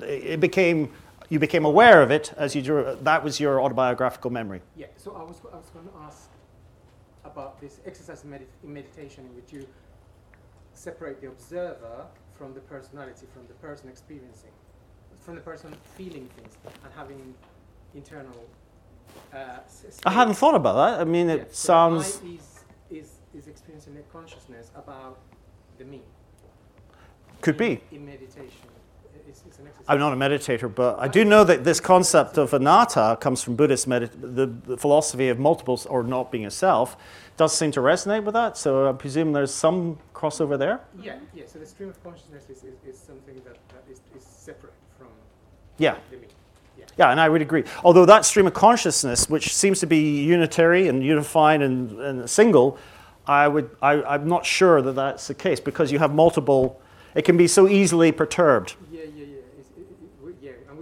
it 0.04 0.40
became, 0.40 0.92
you 1.30 1.40
became 1.40 1.66
aware 1.66 2.02
of 2.02 2.12
it 2.12 2.34
as 2.38 2.56
you 2.56 2.62
drew, 2.62 2.98
that 3.02 3.24
was 3.24 3.40
your 3.40 3.62
autobiographical 3.62 4.32
memory. 4.32 4.62
Yeah. 4.76 4.88
So 4.98 5.12
I 5.16 5.24
was, 5.24 5.38
I 5.52 5.58
was 5.58 5.70
going 5.70 5.88
to 5.88 5.94
ask 6.06 6.30
about 7.26 7.60
this 7.60 7.80
exercise 7.86 8.24
in, 8.24 8.32
medit- 8.32 8.48
in 8.64 8.74
meditation 8.74 9.26
in 9.26 9.36
which 9.36 9.52
you 9.52 9.68
separate 10.74 11.20
the 11.22 11.28
observer 11.28 12.06
from 12.38 12.54
the 12.54 12.62
personality, 12.62 13.26
from 13.34 13.46
the 13.48 13.54
person 13.56 13.90
experiencing, 13.90 14.52
from 15.20 15.36
the 15.36 15.42
person 15.42 15.76
feeling 15.96 16.30
things 16.38 16.58
and 16.84 16.94
having 16.96 17.34
internal. 17.96 18.46
Uh, 19.34 19.60
I 20.06 20.12
hadn't 20.12 20.36
thought 20.36 20.56
about 20.56 20.76
that. 20.76 21.02
I 21.02 21.04
mean, 21.04 21.30
it 21.30 21.40
Yeah, 21.40 21.44
so 21.50 21.54
sounds, 21.54 22.08
is, 22.24 22.64
is, 22.90 23.12
is 23.34 23.48
experiencing 23.48 23.98
a 23.98 24.14
consciousness 24.14 24.72
about 24.76 25.20
the 25.78 25.86
me. 25.86 26.02
could 27.42 27.58
be. 27.58 27.82
In 27.92 28.06
meditation. 28.06 28.70
It's, 29.28 29.44
it's 29.46 29.60
an 29.60 29.68
exercise. 29.68 29.86
I'm 29.88 30.00
not 30.00 30.14
a 30.14 30.16
meditator, 30.16 30.74
but 30.74 30.98
I 31.00 31.08
do 31.08 31.26
know 31.26 31.44
that 31.44 31.64
this 31.64 31.80
concept 31.80 32.38
of 32.38 32.54
anatta 32.54 33.18
comes 33.20 33.44
from 33.44 33.56
Buddhist 33.56 33.88
medit- 33.88 34.12
the, 34.20 34.46
the 34.46 34.78
philosophy 34.78 35.30
of 35.30 35.40
multiples 35.40 35.86
or 35.86 36.04
not 36.04 36.32
being 36.32 36.46
a 36.46 36.52
self. 36.52 36.98
Does 37.38 37.56
seem 37.56 37.72
to 37.72 37.82
resonate 37.82 38.24
with 38.24 38.34
that, 38.34 38.58
so 38.58 38.90
I 38.90 38.94
presume 38.94 39.32
there's 39.34 39.54
some 39.54 40.00
crossover 40.14 40.58
there. 40.58 40.82
Yeah, 41.00 41.18
yeah. 41.36 41.44
So 41.46 41.60
the 41.60 41.66
stream 41.68 41.90
of 41.90 42.04
consciousness 42.04 42.50
is, 42.50 42.64
is, 42.64 42.74
is 42.88 42.98
something 42.98 43.36
that, 43.46 43.58
that 43.70 43.84
is, 43.92 44.00
is 44.16 44.24
separate 44.24 44.74
from 44.98 45.08
Yeah, 45.78 45.98
the 46.10 46.18
me. 46.18 46.28
yeah, 46.98 47.12
and 47.12 47.20
I 47.20 47.30
would 47.30 47.44
agree. 47.44 47.64
Although 47.84 48.08
that 48.08 48.26
stream 48.26 48.48
of 48.48 48.56
consciousness, 48.56 49.30
which 49.30 49.54
seems 49.54 49.80
to 49.82 49.86
be 49.86 50.24
unitary 50.24 50.88
and 50.88 51.04
unified 51.04 51.62
and, 51.62 52.00
and 52.00 52.28
single, 52.30 52.80
I 53.28 53.48
would, 53.48 53.70
I, 53.84 54.02
I'm 54.02 54.28
not 54.28 54.44
sure 54.44 54.82
that 54.82 54.94
that's 54.94 55.28
the 55.28 55.36
case 55.36 55.60
because 55.60 55.92
you 55.92 56.00
have 56.00 56.16
multiple. 56.16 56.82
It 57.14 57.24
can 57.24 57.38
be 57.38 57.48
so 57.48 57.68
easily 57.68 58.12
perturbed. 58.12 58.76
Yeah, 58.92 59.02
yeah, 59.02 59.26
yeah. 59.26 59.36
It's, 59.60 59.70
it, 59.78 59.82
it, 59.82 60.26
we, 60.26 60.34
yeah, 60.42 60.52
and 60.70 60.78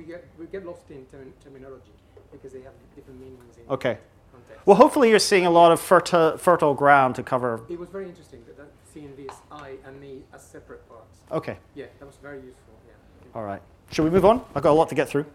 we 0.46 0.52
get 0.52 0.66
lost 0.66 0.90
in 0.90 1.06
term, 1.06 1.34
terminology 1.44 1.92
because 2.32 2.54
they 2.54 2.62
have 2.62 2.74
different 2.96 3.20
meanings 3.20 3.58
in 3.58 3.64
Okay. 3.74 3.98
context. 4.32 4.68
Well, 4.68 4.78
hopefully 4.78 5.10
you're 5.10 5.20
seeing 5.20 5.46
a 5.46 5.50
lot 5.50 5.72
of 5.72 5.80
fertile, 5.80 6.38
fertile 6.38 6.74
ground 6.74 7.16
to 7.16 7.24
cover. 7.24 7.62
it 7.70 7.80
was 7.80 7.90
very 7.90 8.08
interesting 8.08 8.44
that, 8.46 8.58
that 8.58 8.68
seeing 8.94 9.16
this 9.16 9.36
I 9.52 9.76
and 9.86 10.00
me 10.00 10.24
as 10.34 10.44
separate 10.44 10.88
parts. 10.88 11.20
Okay. 11.32 11.58
Yeah, 11.74 11.86
that 12.00 12.06
was 12.06 12.18
very 12.22 12.38
useful. 12.38 12.74
Yeah. 12.88 12.94
All 13.36 13.44
right. 13.44 13.62
Should 13.92 14.04
we 14.04 14.12
move 14.12 14.26
on? 14.26 14.44
I've 14.54 14.64
got 14.64 14.72
a 14.72 14.80
lot 14.82 14.90
to 14.90 14.96
get 14.96 15.10
through. 15.10 15.26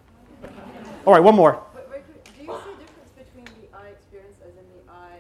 All 1.07 1.13
right, 1.13 1.23
one 1.23 1.35
more. 1.35 1.61
But 1.75 1.89
very 1.89 2.03
quick, 2.03 2.25
do 2.25 2.31
you 2.43 2.47
see 2.47 2.53
a 2.53 2.79
difference 2.79 3.13
between 3.17 3.47
the 3.59 3.77
I 3.77 3.89
experience 3.89 4.39
as 4.47 4.53
in 4.55 4.67
the 4.75 4.93
I 4.93 5.19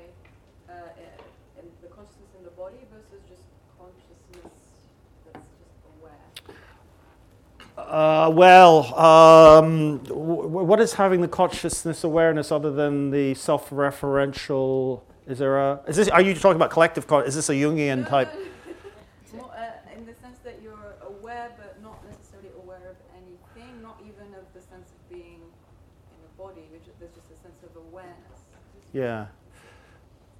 uh, 0.68 1.58
and 1.58 1.66
the 1.82 1.88
consciousness 1.88 2.30
in 2.38 2.44
the 2.44 2.50
body 2.50 2.78
versus 2.92 3.22
just 3.28 3.42
consciousness 3.78 4.54
that's 5.32 5.50
just 5.58 5.74
aware? 5.98 6.26
Uh, 7.90 8.30
well, 8.32 8.94
um, 8.96 9.98
w- 10.04 10.48
what 10.48 10.78
is 10.78 10.92
having 10.92 11.20
the 11.20 11.26
consciousness 11.26 12.04
awareness 12.04 12.52
other 12.52 12.70
than 12.70 13.10
the 13.10 13.34
self-referential? 13.34 15.00
Is 15.26 15.40
there 15.40 15.58
a? 15.58 15.80
Is 15.88 15.96
this? 15.96 16.08
Are 16.08 16.20
you 16.20 16.34
talking 16.34 16.54
about 16.54 16.70
collective? 16.70 17.08
Con- 17.08 17.24
is 17.24 17.34
this 17.34 17.48
a 17.48 17.52
Jungian 17.52 18.08
type? 18.08 18.32
More 19.34 19.50
uh, 19.56 19.96
in 19.96 20.06
the 20.06 20.14
sense 20.14 20.38
that 20.44 20.60
you're 20.62 20.94
aware 21.04 21.50
but 21.58 21.82
not 21.82 21.98
necessarily 22.08 22.50
aware 22.62 22.90
of 22.90 22.96
anything, 23.16 23.82
not 23.82 24.00
even 24.02 24.34
of 24.36 24.44
the 24.54 24.60
sense 24.60 24.88
of 24.92 25.08
being 25.10 25.40
in 25.40 26.20
a 26.24 26.40
body, 26.40 26.62
there's 26.70 26.84
just 26.84 27.26
a 27.26 27.42
sense 27.42 27.60
of 27.64 27.74
awareness. 27.88 28.14
Yeah. 28.92 29.26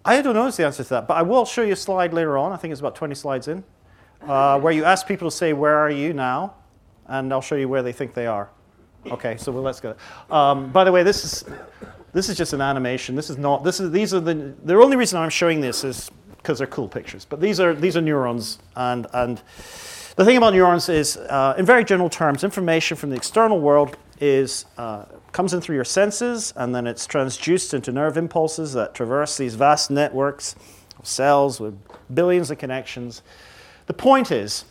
I 0.05 0.23
don't 0.23 0.35
know 0.35 0.47
is 0.47 0.57
the 0.57 0.67
answer 0.67 0.85
to 0.85 0.91
that, 0.91 1.09
but 1.09 1.15
I 1.15 1.23
will 1.23 1.45
show 1.45 1.63
you 1.63 1.73
a 1.73 1.77
slide 1.77 2.15
later 2.15 2.39
on. 2.39 2.53
I 2.53 2.57
think 2.59 2.71
it's 2.71 2.81
about 2.81 2.95
20 2.95 3.17
slides 3.17 3.49
in, 3.49 3.65
uh, 4.23 4.61
where 4.61 4.73
you 4.73 4.85
ask 4.85 5.05
people 5.05 5.29
to 5.29 5.37
say, 5.37 5.53
"Where 5.53 5.77
are 5.77 5.91
you 5.91 6.13
now?" 6.13 6.55
And 7.11 7.33
I'll 7.33 7.43
show 7.43 7.57
you 7.57 7.69
where 7.69 7.83
they 7.83 7.93
think 7.93 8.15
they 8.15 8.27
are. 8.27 8.49
Okay, 9.07 9.37
so 9.37 9.53
well, 9.53 9.63
let's 9.63 9.81
go. 9.81 9.95
Um, 10.31 10.71
by 10.73 10.85
the 10.85 10.93
way, 10.93 11.03
this 11.03 11.25
is 11.25 11.45
this 12.13 12.29
is 12.29 12.37
just 12.37 12.53
an 12.53 12.61
animation. 12.61 13.15
This 13.15 13.31
is 13.31 13.39
not. 13.39 13.65
This 13.65 13.81
is 13.81 13.91
these 13.91 14.15
are 14.15 14.21
the 14.21 14.55
the 14.65 14.75
only 14.75 14.97
reason 14.97 15.19
I'm 15.19 15.31
showing 15.31 15.61
this 15.61 15.85
is 15.85 16.11
because 16.37 16.59
they're 16.59 16.67
cool 16.67 16.89
pictures. 16.89 17.25
But 17.25 17.41
these 17.41 17.61
are 17.61 17.75
these 17.75 17.97
are 17.97 18.01
neurons, 18.01 18.59
and 18.77 19.07
and 19.13 19.43
the 20.17 20.25
thing 20.25 20.37
about 20.37 20.53
neurons 20.53 20.89
is, 20.89 21.17
uh, 21.17 21.55
in 21.57 21.65
very 21.65 21.85
general 21.85 22.11
terms, 22.11 22.45
information 22.45 22.97
from 22.97 23.11
the 23.11 23.17
external 23.17 23.61
world 23.61 23.97
is 24.21 24.67
uh, 24.77 25.05
comes 25.33 25.55
in 25.55 25.61
through 25.61 25.77
your 25.77 25.85
senses, 25.85 26.53
and 26.57 26.75
then 26.75 26.87
it's 26.87 27.07
transduced 27.07 27.73
into 27.73 27.93
nerve 27.93 28.17
impulses 28.17 28.73
that 28.75 28.95
traverse 28.95 29.39
these 29.39 29.55
vast 29.55 29.91
networks 29.91 30.57
of 30.99 31.07
cells 31.07 31.59
with 31.59 31.79
billions 32.13 32.51
of 32.51 32.59
connections. 32.59 33.23
The 33.87 33.95
point 33.95 34.31
is, 34.31 34.65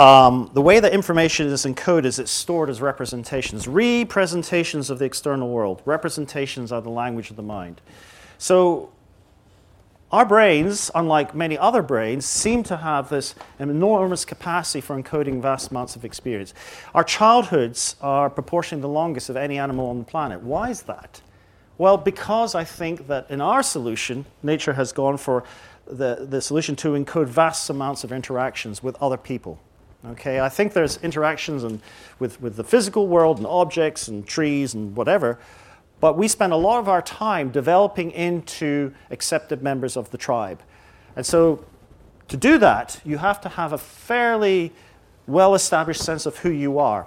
um, 0.00 0.50
the 0.54 0.62
way 0.62 0.80
that 0.80 0.94
information 0.94 1.46
is 1.48 1.66
encoded 1.66 2.06
is 2.06 2.18
it's 2.18 2.30
stored 2.30 2.70
as 2.70 2.80
representations, 2.80 3.68
representations 3.68 4.88
of 4.88 4.98
the 4.98 5.04
external 5.04 5.50
world. 5.50 5.82
Representations 5.84 6.72
are 6.72 6.80
the 6.80 6.88
language 6.88 7.28
of 7.28 7.36
the 7.36 7.42
mind. 7.42 7.82
So 8.38 8.90
our 10.10 10.24
brains, 10.24 10.90
unlike 10.94 11.34
many 11.34 11.58
other 11.58 11.82
brains, 11.82 12.24
seem 12.24 12.62
to 12.64 12.78
have 12.78 13.10
this 13.10 13.34
enormous 13.58 14.24
capacity 14.24 14.80
for 14.80 15.00
encoding 15.00 15.42
vast 15.42 15.70
amounts 15.70 15.96
of 15.96 16.04
experience. 16.06 16.54
Our 16.94 17.04
childhoods 17.04 17.96
are 18.00 18.30
proportionally 18.30 18.80
the 18.80 18.88
longest 18.88 19.28
of 19.28 19.36
any 19.36 19.58
animal 19.58 19.90
on 19.90 19.98
the 19.98 20.04
planet. 20.06 20.40
Why 20.40 20.70
is 20.70 20.80
that? 20.82 21.20
Well, 21.76 21.98
because 21.98 22.54
I 22.54 22.64
think 22.64 23.06
that 23.08 23.30
in 23.30 23.42
our 23.42 23.62
solution, 23.62 24.24
nature 24.42 24.72
has 24.72 24.92
gone 24.92 25.18
for 25.18 25.44
the, 25.86 26.26
the 26.26 26.40
solution 26.40 26.74
to 26.76 26.92
encode 26.92 27.26
vast 27.26 27.68
amounts 27.68 28.02
of 28.02 28.12
interactions 28.12 28.82
with 28.82 28.96
other 29.02 29.18
people. 29.18 29.60
Okay, 30.04 30.40
I 30.40 30.48
think 30.48 30.72
there's 30.72 30.96
interactions 30.98 31.62
and 31.62 31.80
with, 32.18 32.40
with 32.40 32.56
the 32.56 32.64
physical 32.64 33.06
world 33.06 33.36
and 33.36 33.46
objects 33.46 34.08
and 34.08 34.26
trees 34.26 34.72
and 34.72 34.96
whatever, 34.96 35.38
but 36.00 36.16
we 36.16 36.26
spend 36.26 36.54
a 36.54 36.56
lot 36.56 36.78
of 36.78 36.88
our 36.88 37.02
time 37.02 37.50
developing 37.50 38.10
into 38.12 38.94
accepted 39.10 39.62
members 39.62 39.98
of 39.98 40.10
the 40.10 40.16
tribe. 40.16 40.62
And 41.16 41.26
so 41.26 41.64
to 42.28 42.36
do 42.36 42.56
that, 42.58 43.00
you 43.04 43.18
have 43.18 43.40
to 43.42 43.50
have 43.50 43.74
a 43.74 43.78
fairly 43.78 44.72
well 45.26 45.54
established 45.54 46.02
sense 46.02 46.24
of 46.24 46.38
who 46.38 46.50
you 46.50 46.78
are. 46.78 47.06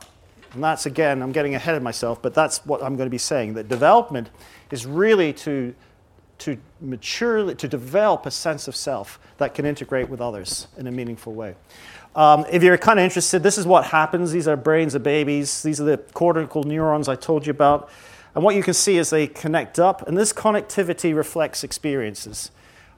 And 0.54 0.64
that's, 0.64 0.86
again, 0.86 1.24
I'm 1.24 1.32
getting 1.32 1.56
ahead 1.56 1.74
of 1.74 1.82
myself, 1.82 2.22
but 2.22 2.36
that's 2.36 2.64
what 2.66 2.84
I'm 2.84 2.96
going 2.96 3.08
to 3.08 3.12
be 3.12 3.18
saying. 3.18 3.56
That 3.56 3.68
development 3.68 4.30
is 4.70 4.86
really 4.86 5.34
to, 5.34 5.74
to 6.44 6.58
maturely, 6.82 7.56
to 7.56 7.68
develop 7.68 8.26
a 8.26 8.32
sense 8.32 8.68
of 8.68 8.76
self 8.76 9.20
that 9.38 9.54
can 9.54 9.66
integrate 9.66 10.10
with 10.10 10.20
others 10.20 10.68
in 10.78 10.88
a 10.88 10.92
meaningful 10.92 11.34
way. 11.34 11.56
Um, 12.16 12.46
if 12.52 12.62
you're 12.62 12.78
kind 12.78 13.00
of 13.00 13.04
interested, 13.04 13.42
this 13.42 13.58
is 13.58 13.66
what 13.66 13.86
happens. 13.86 14.32
These 14.32 14.48
are 14.48 14.56
brains 14.56 14.94
of 14.94 15.04
babies. 15.04 15.64
These 15.64 15.82
are 15.82 15.86
the 15.86 15.98
cortical 15.98 16.64
neurons 16.64 17.08
I 17.08 17.16
told 17.16 17.48
you 17.48 17.52
about. 17.52 17.90
And 18.36 18.44
what 18.44 18.56
you 18.56 18.64
can 18.64 18.74
see 18.74 18.98
is 18.98 19.10
they 19.10 19.28
connect 19.28 19.80
up, 19.80 20.08
and 20.08 20.18
this 20.18 20.34
connectivity 20.34 21.16
reflects 21.16 21.64
experiences. 21.64 22.52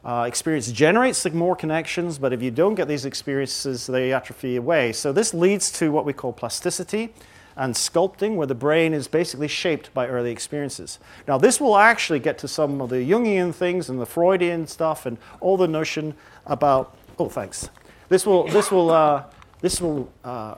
Uh, 0.04 0.26
experience 0.28 0.72
generates 0.72 1.26
more 1.34 1.56
connections, 1.56 2.18
but 2.18 2.32
if 2.32 2.42
you 2.42 2.52
don't 2.52 2.76
get 2.76 2.88
these 2.88 3.06
experiences, 3.06 3.88
they 3.88 4.14
atrophy 4.14 4.56
away. 4.56 4.94
So 4.94 5.12
this 5.12 5.34
leads 5.34 5.72
to 5.74 5.92
what 5.92 6.06
we 6.06 6.14
call 6.14 6.32
plasticity 6.32 7.14
and 7.56 7.74
sculpting, 7.74 8.36
where 8.36 8.48
the 8.48 8.56
brain 8.56 8.94
is 8.94 9.08
basically 9.08 9.48
shaped 9.48 9.94
by 9.94 10.08
early 10.08 10.32
experiences. 10.32 11.00
Now, 11.28 11.38
this 11.38 11.62
will 11.62 11.78
actually 11.78 12.20
get 12.20 12.38
to 12.40 12.48
some 12.48 12.82
of 12.82 12.90
the 12.90 13.10
Jungian 13.10 13.54
things 13.54 13.90
and 13.90 14.00
the 14.00 14.06
Freudian 14.06 14.68
stuff 14.68 15.06
and 15.06 15.18
all 15.40 15.58
the 15.58 15.68
notion 15.68 16.16
about. 16.46 16.98
Oh, 17.18 17.30
thanks. 17.30 17.70
This 18.10 18.26
will 18.26 18.48
this 18.48 18.72
will 18.72 18.92
uh, 18.92 19.24
this 19.62 19.82
will 19.82 20.12
uh, 20.24 20.56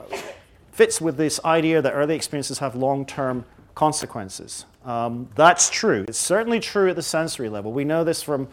fits 0.72 1.00
with 1.00 1.16
this 1.16 1.40
idea 1.44 1.80
that 1.82 1.92
early 1.92 2.14
experiences 2.14 2.58
have 2.58 2.74
long-term 2.74 3.44
consequences. 3.74 4.64
Um, 4.84 5.28
that's 5.34 5.70
true. 5.70 6.04
It's 6.08 6.18
certainly 6.18 6.60
true 6.60 6.88
at 6.88 6.96
the 6.96 7.02
sensory 7.02 7.48
level. 7.48 7.72
We 7.72 7.84
know 7.84 8.04
this 8.04 8.22
from 8.22 8.48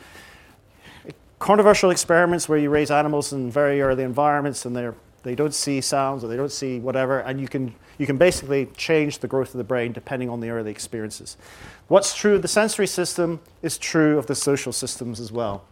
controversial 1.39 1.91
experiments 1.91 2.47
where 2.49 2.57
you 2.57 2.69
raise 2.69 2.91
animals 2.91 3.33
in 3.33 3.51
very 3.51 3.81
early 3.81 4.03
environments 4.03 4.65
and 4.65 4.75
they're, 4.75 4.95
they 5.25 5.35
don't 5.35 5.53
see 5.53 5.81
sounds 5.81 6.23
or 6.23 6.27
they 6.27 6.37
don't 6.37 6.51
see 6.51 6.79
whatever, 6.79 7.19
and 7.19 7.41
you 7.41 7.47
can, 7.47 7.73
you 7.97 8.05
can 8.05 8.17
basically 8.17 8.67
change 8.77 9.19
the 9.19 9.27
growth 9.27 9.53
of 9.53 9.57
the 9.57 9.63
brain 9.63 9.91
depending 9.91 10.29
on 10.29 10.39
the 10.39 10.49
early 10.49 10.71
experiences. 10.71 11.35
What's 11.87 12.15
true 12.15 12.35
of 12.35 12.43
the 12.43 12.47
sensory 12.47 12.87
system 12.87 13.41
is 13.61 13.77
true 13.77 14.17
of 14.17 14.27
the 14.27 14.35
social 14.35 14.71
systems 14.71 15.19
as 15.19 15.31
well. 15.31 15.65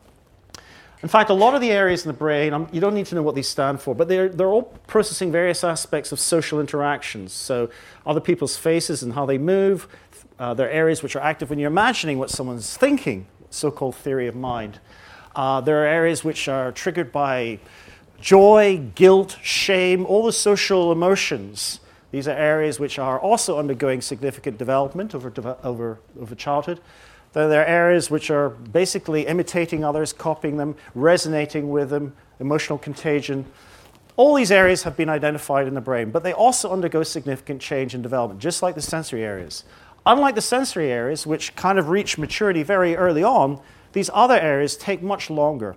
In 1.04 1.10
fact, 1.10 1.30
a 1.30 1.34
lot 1.34 1.54
of 1.54 1.62
the 1.62 1.70
areas 1.72 2.04
in 2.04 2.08
the 2.08 2.18
brain, 2.18 2.54
um, 2.54 2.68
you 2.72 2.82
don't 2.82 2.96
need 2.96 3.06
to 3.08 3.16
know 3.16 3.22
what 3.22 3.36
these 3.36 3.48
stand 3.48 3.80
for, 3.80 3.94
but 3.94 4.08
they're, 4.08 4.30
they're 4.30 4.48
all 4.48 4.64
processing 4.88 5.32
various 5.32 5.64
aspects 5.64 6.12
of 6.12 6.20
social 6.20 6.60
interactions. 6.60 7.32
So, 7.32 7.70
other 8.06 8.22
people's 8.22 8.58
faces 8.58 9.04
and 9.04 9.14
how 9.14 9.26
they 9.26 9.38
move. 9.38 9.88
Uh, 10.40 10.54
there 10.54 10.68
are 10.68 10.72
areas 10.72 11.04
which 11.04 11.16
are 11.16 11.22
active 11.22 11.50
when 11.50 11.60
you're 11.60 11.72
imagining 11.72 12.18
what 12.18 12.30
someone's 12.30 12.76
thinking, 12.76 13.28
so 13.50 13.70
called 13.70 13.96
theory 13.96 14.28
of 14.28 14.36
mind. 14.36 14.80
Uh, 15.36 15.60
there 15.62 15.84
are 15.84 15.88
areas 15.88 16.24
which 16.24 16.48
are 16.48 16.72
triggered 16.72 17.12
by 17.12 17.60
joy, 18.20 18.82
guilt, 18.96 19.38
shame, 19.42 20.06
all 20.06 20.26
the 20.26 20.34
social 20.34 20.92
emotions. 20.92 21.80
These 22.12 22.28
are 22.28 22.38
areas 22.38 22.80
which 22.80 23.00
are 23.00 23.20
also 23.20 23.58
undergoing 23.58 24.02
significant 24.02 24.58
development 24.58 25.16
over, 25.16 25.58
over, 25.64 26.00
over 26.20 26.36
childhood. 26.36 26.80
There 27.34 27.62
are 27.62 27.66
areas 27.66 28.12
which 28.12 28.30
are 28.30 28.50
basically 28.50 29.26
imitating 29.26 29.84
others, 29.84 30.14
copying 30.14 30.58
them, 30.58 30.76
resonating 30.94 31.70
with 31.70 31.90
them, 31.90 32.14
emotional 32.40 32.78
contagion. 32.78 33.46
All 34.16 34.36
these 34.36 34.52
areas 34.52 34.84
have 34.84 34.96
been 34.96 35.10
identified 35.10 35.68
in 35.68 35.74
the 35.74 35.82
brain, 35.82 36.12
but 36.12 36.22
they 36.22 36.34
also 36.34 36.72
undergo 36.72 37.02
significant 37.02 37.60
change 37.60 37.96
and 37.96 38.04
development, 38.04 38.40
just 38.40 38.62
like 38.62 38.76
the 38.76 38.82
sensory 38.82 39.24
areas. 39.24 39.64
Unlike 40.06 40.36
the 40.36 40.42
sensory 40.42 40.92
areas, 40.92 41.26
which 41.26 41.56
kind 41.56 41.80
of 41.80 41.90
reach 41.90 42.20
maturity 42.20 42.62
very 42.62 42.96
early 42.96 43.24
on, 43.24 43.60
these 43.94 44.12
other 44.14 44.40
areas 44.40 44.78
take 44.78 45.02
much 45.02 45.32
longer, 45.32 45.76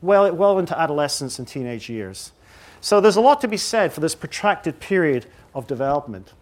well, 0.00 0.32
well 0.34 0.58
into 0.58 0.78
adolescence 0.78 1.38
and 1.38 1.46
teenage 1.46 1.88
years. 1.88 2.32
So 2.80 3.00
there's 3.00 3.16
a 3.16 3.20
lot 3.20 3.40
to 3.40 3.48
be 3.48 3.56
said 3.56 3.92
for 3.92 4.00
this 4.00 4.14
protracted 4.14 4.80
period 4.80 5.26
of 5.54 5.66
development. 5.66 6.32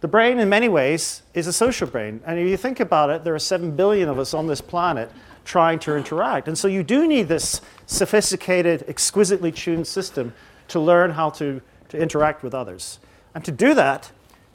The 0.00 0.08
brain, 0.08 0.38
in 0.38 0.48
many 0.48 0.68
ways, 0.68 1.22
is 1.32 1.46
a 1.46 1.52
social 1.52 1.86
brain. 1.86 2.20
And 2.26 2.38
if 2.38 2.48
you 2.48 2.56
think 2.56 2.80
about 2.80 3.10
it, 3.10 3.24
there 3.24 3.34
are 3.34 3.38
7 3.38 3.76
billion 3.76 4.08
of 4.08 4.18
us 4.18 4.34
on 4.34 4.46
this 4.46 4.60
planet 4.60 5.10
trying 5.44 5.78
to 5.80 5.96
interact. 5.96 6.48
And 6.48 6.56
so 6.56 6.68
you 6.68 6.82
do 6.82 7.06
need 7.06 7.28
this 7.28 7.60
sophisticated, 7.86 8.84
exquisitely 8.88 9.52
tuned 9.52 9.86
system 9.86 10.34
to 10.68 10.80
learn 10.80 11.12
how 11.12 11.30
to, 11.30 11.60
to 11.88 11.98
interact 11.98 12.42
with 12.42 12.54
others. 12.54 12.98
And 13.34 13.44
to 13.44 13.52
do 13.52 13.74
that, 13.74 14.10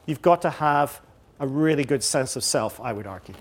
you've 0.05 0.21
got 0.21 0.41
to 0.43 0.49
have 0.49 1.01
a 1.39 1.47
really 1.47 1.83
good 1.83 2.03
sense 2.03 2.35
of 2.35 2.43
self, 2.43 2.79
I 2.81 2.93
would 2.93 3.07
argue. 3.07 3.35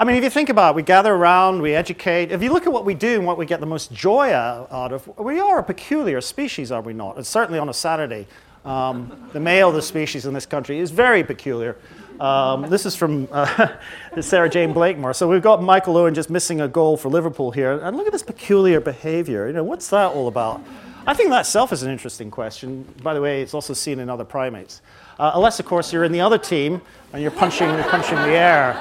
I 0.00 0.04
mean, 0.04 0.16
if 0.16 0.24
you 0.24 0.30
think 0.30 0.48
about 0.48 0.70
it, 0.70 0.76
we 0.76 0.82
gather 0.82 1.14
around, 1.14 1.60
we 1.60 1.74
educate. 1.74 2.32
If 2.32 2.42
you 2.42 2.50
look 2.50 2.66
at 2.66 2.72
what 2.72 2.86
we 2.86 2.94
do 2.94 3.16
and 3.16 3.26
what 3.26 3.36
we 3.36 3.44
get 3.44 3.60
the 3.60 3.66
most 3.66 3.92
joy 3.92 4.32
out 4.32 4.92
of, 4.92 5.06
we 5.18 5.38
are 5.38 5.58
a 5.58 5.62
peculiar 5.62 6.22
species, 6.22 6.72
are 6.72 6.80
we 6.80 6.94
not? 6.94 7.16
And 7.16 7.26
certainly 7.26 7.58
on 7.58 7.68
a 7.68 7.74
Saturday, 7.74 8.26
um, 8.64 9.28
the 9.34 9.40
male 9.40 9.68
of 9.68 9.74
the 9.74 9.82
species 9.82 10.24
in 10.24 10.32
this 10.32 10.46
country 10.46 10.78
is 10.78 10.90
very 10.90 11.22
peculiar. 11.22 11.76
Um, 12.18 12.70
this 12.70 12.86
is 12.86 12.96
from 12.96 13.28
uh, 13.30 13.76
Sarah 14.22 14.48
Jayne 14.48 14.72
Blakemore. 14.72 15.12
So 15.12 15.28
we've 15.28 15.42
got 15.42 15.62
Michael 15.62 15.98
Owen 15.98 16.14
just 16.14 16.30
missing 16.30 16.62
a 16.62 16.68
goal 16.68 16.96
for 16.96 17.10
Liverpool 17.10 17.50
here. 17.50 17.72
And 17.72 17.94
look 17.94 18.06
at 18.06 18.12
this 18.12 18.22
peculiar 18.22 18.80
behavior. 18.80 19.48
You 19.48 19.52
know, 19.52 19.64
what's 19.64 19.90
that 19.90 20.12
all 20.12 20.28
about? 20.28 20.62
I 21.06 21.12
think 21.12 21.28
that 21.28 21.40
itself 21.40 21.74
is 21.74 21.82
an 21.82 21.90
interesting 21.90 22.30
question. 22.30 22.86
By 23.02 23.12
the 23.12 23.20
way, 23.20 23.42
it's 23.42 23.52
also 23.52 23.74
seen 23.74 23.98
in 23.98 24.08
other 24.08 24.24
primates. 24.24 24.80
Uh, 25.20 25.32
unless, 25.34 25.60
of 25.60 25.66
course, 25.66 25.92
you're 25.92 26.04
in 26.04 26.12
the 26.12 26.20
other 26.22 26.38
team 26.38 26.80
and 27.12 27.20
you're 27.20 27.30
punching, 27.30 27.68
you're 27.68 27.90
punching 27.90 28.16
the 28.16 28.30
air. 28.30 28.74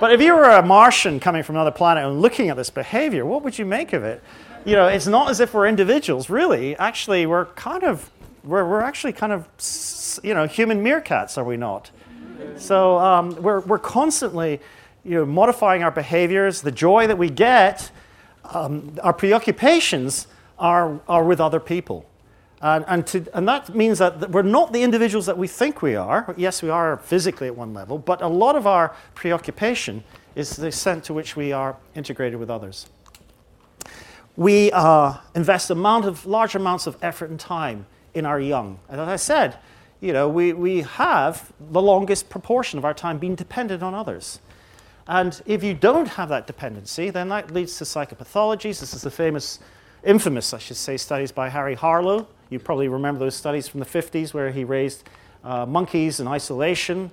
But 0.00 0.10
if 0.10 0.22
you 0.22 0.34
were 0.34 0.48
a 0.48 0.64
Martian 0.64 1.20
coming 1.20 1.42
from 1.42 1.56
another 1.56 1.70
planet 1.70 2.02
and 2.06 2.22
looking 2.22 2.48
at 2.48 2.56
this 2.56 2.70
behavior, 2.70 3.26
what 3.26 3.42
would 3.42 3.58
you 3.58 3.66
make 3.66 3.92
of 3.92 4.02
it? 4.02 4.22
You 4.64 4.74
know, 4.74 4.86
it's 4.86 5.06
not 5.06 5.28
as 5.28 5.38
if 5.38 5.52
we're 5.52 5.66
individuals, 5.66 6.30
really. 6.30 6.74
Actually, 6.78 7.26
we're 7.26 7.44
kind 7.44 7.84
of 7.84 8.10
we're, 8.42 8.66
we're 8.66 8.80
actually 8.80 9.12
kind 9.12 9.32
of, 9.32 9.46
you 10.24 10.32
know, 10.32 10.46
human 10.46 10.82
meerkats, 10.82 11.36
are 11.36 11.44
we 11.44 11.58
not? 11.58 11.90
So 12.56 12.96
um, 12.98 13.36
we're, 13.42 13.60
we're 13.60 13.78
constantly, 13.78 14.60
you 15.04 15.16
know, 15.16 15.26
modifying 15.26 15.82
our 15.82 15.90
behaviors. 15.90 16.62
The 16.62 16.72
joy 16.72 17.06
that 17.06 17.18
we 17.18 17.28
get, 17.28 17.90
um, 18.44 18.96
our 19.02 19.12
preoccupations 19.12 20.26
are, 20.58 21.00
are 21.06 21.22
with 21.22 21.38
other 21.38 21.60
people. 21.60 22.08
And, 22.62 22.84
and, 22.86 23.06
to, 23.08 23.26
and 23.34 23.48
that 23.48 23.74
means 23.74 23.98
that 23.98 24.30
we're 24.30 24.42
not 24.42 24.72
the 24.72 24.84
individuals 24.84 25.26
that 25.26 25.36
we 25.36 25.48
think 25.48 25.82
we 25.82 25.96
are. 25.96 26.32
Yes, 26.36 26.62
we 26.62 26.70
are 26.70 26.96
physically 26.98 27.48
at 27.48 27.56
one 27.56 27.74
level, 27.74 27.98
but 27.98 28.22
a 28.22 28.28
lot 28.28 28.54
of 28.54 28.68
our 28.68 28.94
preoccupation 29.16 30.04
is 30.36 30.54
the 30.54 30.68
extent 30.68 31.02
to 31.04 31.12
which 31.12 31.34
we 31.34 31.50
are 31.50 31.76
integrated 31.96 32.38
with 32.38 32.48
others. 32.48 32.88
We 34.36 34.70
uh, 34.70 35.14
invest 35.34 35.70
amount 35.70 36.04
of, 36.04 36.24
large 36.24 36.54
amounts 36.54 36.86
of 36.86 36.96
effort 37.02 37.30
and 37.30 37.38
time 37.38 37.86
in 38.14 38.24
our 38.24 38.38
young. 38.38 38.78
And 38.88 39.00
as 39.00 39.08
I 39.08 39.16
said, 39.16 39.58
you 40.00 40.12
know, 40.12 40.28
we, 40.28 40.52
we 40.52 40.82
have 40.82 41.52
the 41.60 41.82
longest 41.82 42.30
proportion 42.30 42.78
of 42.78 42.84
our 42.84 42.94
time 42.94 43.18
being 43.18 43.34
dependent 43.34 43.82
on 43.82 43.92
others. 43.92 44.38
And 45.08 45.42
if 45.46 45.64
you 45.64 45.74
don't 45.74 46.08
have 46.08 46.28
that 46.28 46.46
dependency, 46.46 47.10
then 47.10 47.28
that 47.30 47.50
leads 47.50 47.76
to 47.78 47.84
psychopathologies. 47.84 48.78
This 48.78 48.94
is 48.94 49.02
the 49.02 49.10
famous, 49.10 49.58
infamous, 50.04 50.54
I 50.54 50.58
should 50.58 50.76
say, 50.76 50.96
studies 50.96 51.32
by 51.32 51.48
Harry 51.48 51.74
Harlow. 51.74 52.28
You 52.52 52.58
probably 52.58 52.88
remember 52.88 53.18
those 53.18 53.34
studies 53.34 53.66
from 53.66 53.80
the 53.80 53.86
50s 53.86 54.34
where 54.34 54.50
he 54.50 54.62
raised 54.62 55.08
uh, 55.42 55.64
monkeys 55.64 56.20
in 56.20 56.28
isolation 56.28 57.10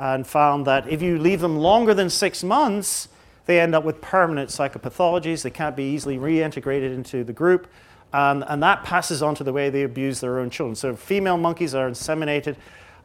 and 0.00 0.26
found 0.26 0.66
that 0.66 0.88
if 0.88 1.00
you 1.00 1.16
leave 1.16 1.40
them 1.40 1.56
longer 1.56 1.94
than 1.94 2.10
six 2.10 2.42
months, 2.42 3.08
they 3.46 3.60
end 3.60 3.72
up 3.74 3.84
with 3.84 4.00
permanent 4.00 4.50
psychopathologies. 4.50 5.42
They 5.42 5.50
can't 5.50 5.76
be 5.76 5.84
easily 5.84 6.18
reintegrated 6.18 6.92
into 6.92 7.22
the 7.22 7.32
group. 7.32 7.68
And, 8.12 8.42
and 8.48 8.60
that 8.64 8.82
passes 8.82 9.22
on 9.22 9.36
to 9.36 9.44
the 9.44 9.52
way 9.52 9.70
they 9.70 9.84
abuse 9.84 10.18
their 10.18 10.40
own 10.40 10.50
children. 10.50 10.74
So 10.74 10.96
female 10.96 11.36
monkeys 11.36 11.72
are 11.72 11.88
inseminated. 11.88 12.56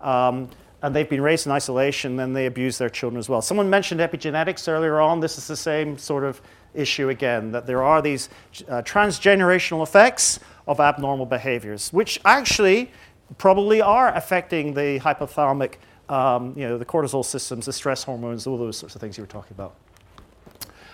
Um, 0.02 0.50
and 0.82 0.96
they've 0.96 1.10
been 1.10 1.22
raised 1.22 1.46
in 1.46 1.52
isolation, 1.52 2.16
then 2.16 2.34
they 2.34 2.48
abuse 2.48 2.78
their 2.80 2.90
children 2.90 3.20
as 3.20 3.30
well. 3.30 3.42
Someone 3.42 3.70
mentioned 3.70 4.02
epigenetics 4.02 4.68
earlier 4.68 5.00
on. 5.00 5.20
This 5.20 5.38
is 5.38 5.48
the 5.48 5.56
same 5.56 5.98
sort 5.98 6.24
of 6.24 6.42
issue 6.74 7.10
again, 7.10 7.52
that 7.52 7.66
there 7.66 7.84
are 7.84 8.02
these 8.02 8.30
uh, 8.68 8.82
transgenerational 8.82 9.84
effects 9.84 10.40
of 10.68 10.80
abnormal 10.80 11.26
behaviors, 11.26 11.92
which 11.94 12.20
actually 12.26 12.92
probably 13.38 13.82
are 13.82 14.14
affecting 14.16 14.74
the 14.74 15.00
hypothalamic, 15.00 15.76
um, 16.10 16.54
you 16.56 16.68
know, 16.68 16.78
the 16.78 16.86
cortisol 16.86 17.24
systems, 17.24 17.66
the 17.66 17.74
stress 17.74 18.04
hormones, 18.04 18.48
all 18.48 18.58
those 18.58 18.78
sorts 18.78 18.96
of 18.96 19.02
things 19.02 19.18
you 19.18 19.24
were 19.24 19.28
talking 19.28 19.54
about. 19.54 19.76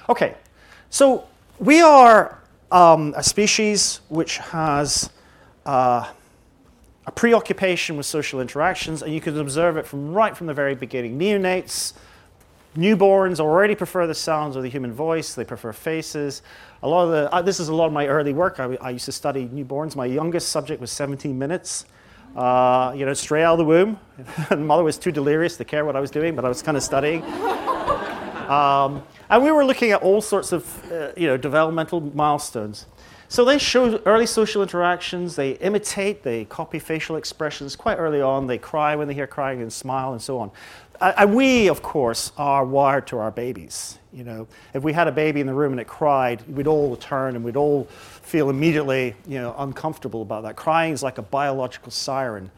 Okay, 0.10 0.36
so 0.90 1.26
we 1.60 1.82
are 1.82 2.40
um, 2.72 3.14
a 3.16 3.24
species 3.24 4.02
which 4.10 4.38
has 4.38 5.10
uh, 5.66 6.12
a 7.06 7.12
preoccupation 7.12 7.98
with 7.98 8.06
social 8.06 8.42
interactions, 8.42 9.02
and 9.02 9.14
you 9.14 9.22
can 9.22 9.38
observe 9.40 9.78
it 9.78 9.86
from 9.86 10.14
right 10.14 10.36
from 10.36 10.48
the 10.48 10.54
very 10.54 10.76
beginning. 10.76 11.20
Neonates, 11.20 11.94
newborns 12.76 13.40
already 13.40 13.76
prefer 13.76 14.08
the 14.08 14.14
sounds 14.14 14.56
of 14.56 14.64
the 14.64 14.70
human 14.70 14.92
voice. 14.92 15.34
They 15.34 15.44
prefer 15.44 15.74
faces. 15.74 16.42
A 16.84 16.88
lot 16.88 17.04
of 17.06 17.12
the, 17.12 17.34
uh, 17.34 17.42
this 17.42 17.60
is 17.60 17.68
a 17.68 17.76
lot 17.76 17.88
of 17.88 17.94
my 17.94 18.08
early 18.08 18.34
work. 18.34 18.60
I, 18.60 18.78
I, 18.82 18.92
used 18.92 19.06
to 19.06 19.12
study 19.12 19.48
newborns. 19.48 19.96
My 19.96 20.06
youngest 20.06 20.50
subject 20.50 20.80
was 20.80 20.92
17 20.92 21.38
minutes. 21.38 21.86
Uh, 22.36 22.94
you 22.96 23.06
know, 23.06 23.14
straight 23.14 23.44
out 23.44 23.54
of 23.54 23.58
the 23.60 23.66
womb. 23.66 24.00
the 24.50 24.56
mother 24.56 24.84
was 24.84 24.98
too 24.98 25.12
delirious 25.12 25.58
to 25.58 25.66
care 25.66 25.84
what 25.84 25.96
I 25.96 26.00
was 26.00 26.12
doing, 26.12 26.36
but 26.36 26.46
I 26.46 26.48
was 26.48 26.62
kind 26.62 26.78
of 26.78 26.84
studying. 26.84 27.24
Um, 28.52 29.04
and 29.30 29.44
we 29.44 29.52
were 29.52 29.64
looking 29.64 29.92
at 29.92 30.02
all 30.02 30.22
sorts 30.22 30.52
of, 30.52 30.92
uh, 30.92 31.12
you 31.16 31.28
know, 31.28 31.38
developmental 31.38 32.02
milestones. 32.02 32.86
So 33.30 33.46
they 33.46 33.58
show 33.58 33.98
early 34.06 34.26
social 34.26 34.62
interactions, 34.62 35.38
they 35.38 35.52
imitate, 35.52 36.24
they 36.24 36.44
copy 36.44 36.80
facial 36.80 37.16
expressions 37.16 37.78
quite 37.78 37.96
early 37.96 38.20
on, 38.20 38.48
they 38.48 38.58
cry 38.58 38.98
when 38.98 39.08
they 39.08 39.14
hear 39.14 39.26
crying 39.26 39.62
and 39.62 39.72
smile 39.72 40.12
and 40.12 40.22
so 40.22 40.38
on. 40.38 40.52
And 41.02 41.34
we, 41.34 41.68
of 41.68 41.82
course, 41.82 42.32
are 42.38 42.64
wired 42.64 43.08
to 43.08 43.18
our 43.18 43.32
babies. 43.32 43.98
You 44.14 44.24
know, 44.24 44.48
if 44.76 44.84
we 44.84 44.94
had 44.94 45.08
a 45.08 45.12
baby 45.12 45.42
in 45.42 45.48
the 45.48 45.54
room 45.54 45.72
and 45.72 45.82
it 45.82 45.88
cried, 45.88 46.48
we'd 46.48 46.68
all 46.68 46.96
turn 46.96 47.36
and 47.36 47.44
we'd 47.44 47.56
all 47.56 47.86
feel 47.86 48.52
immediately, 48.52 49.16
you 49.26 49.40
know, 49.40 49.56
uncomfortable 49.58 50.22
about 50.22 50.44
that. 50.44 50.56
Crying 50.56 50.94
is 50.94 51.02
like 51.02 51.18
a 51.18 51.24
biological 51.24 51.92
siren. 51.92 52.52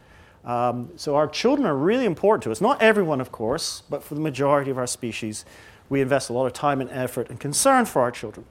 Um, 0.44 0.90
so 0.98 1.16
our 1.16 1.28
children 1.28 1.66
are 1.66 1.76
really 1.76 2.06
important 2.06 2.44
to 2.44 2.52
us. 2.52 2.60
Not 2.60 2.82
everyone, 2.82 3.22
of 3.22 3.32
course, 3.32 3.84
but 3.90 4.04
for 4.04 4.16
the 4.16 4.20
majority 4.22 4.72
of 4.72 4.78
our 4.78 4.88
species, 4.88 5.46
we 5.88 6.02
invest 6.02 6.30
a 6.30 6.34
lot 6.34 6.46
of 6.46 6.52
time 6.52 6.82
and 6.82 6.90
effort 6.90 7.30
and 7.30 7.40
concern 7.40 7.86
for 7.86 8.02
our 8.02 8.12
children. 8.12 8.46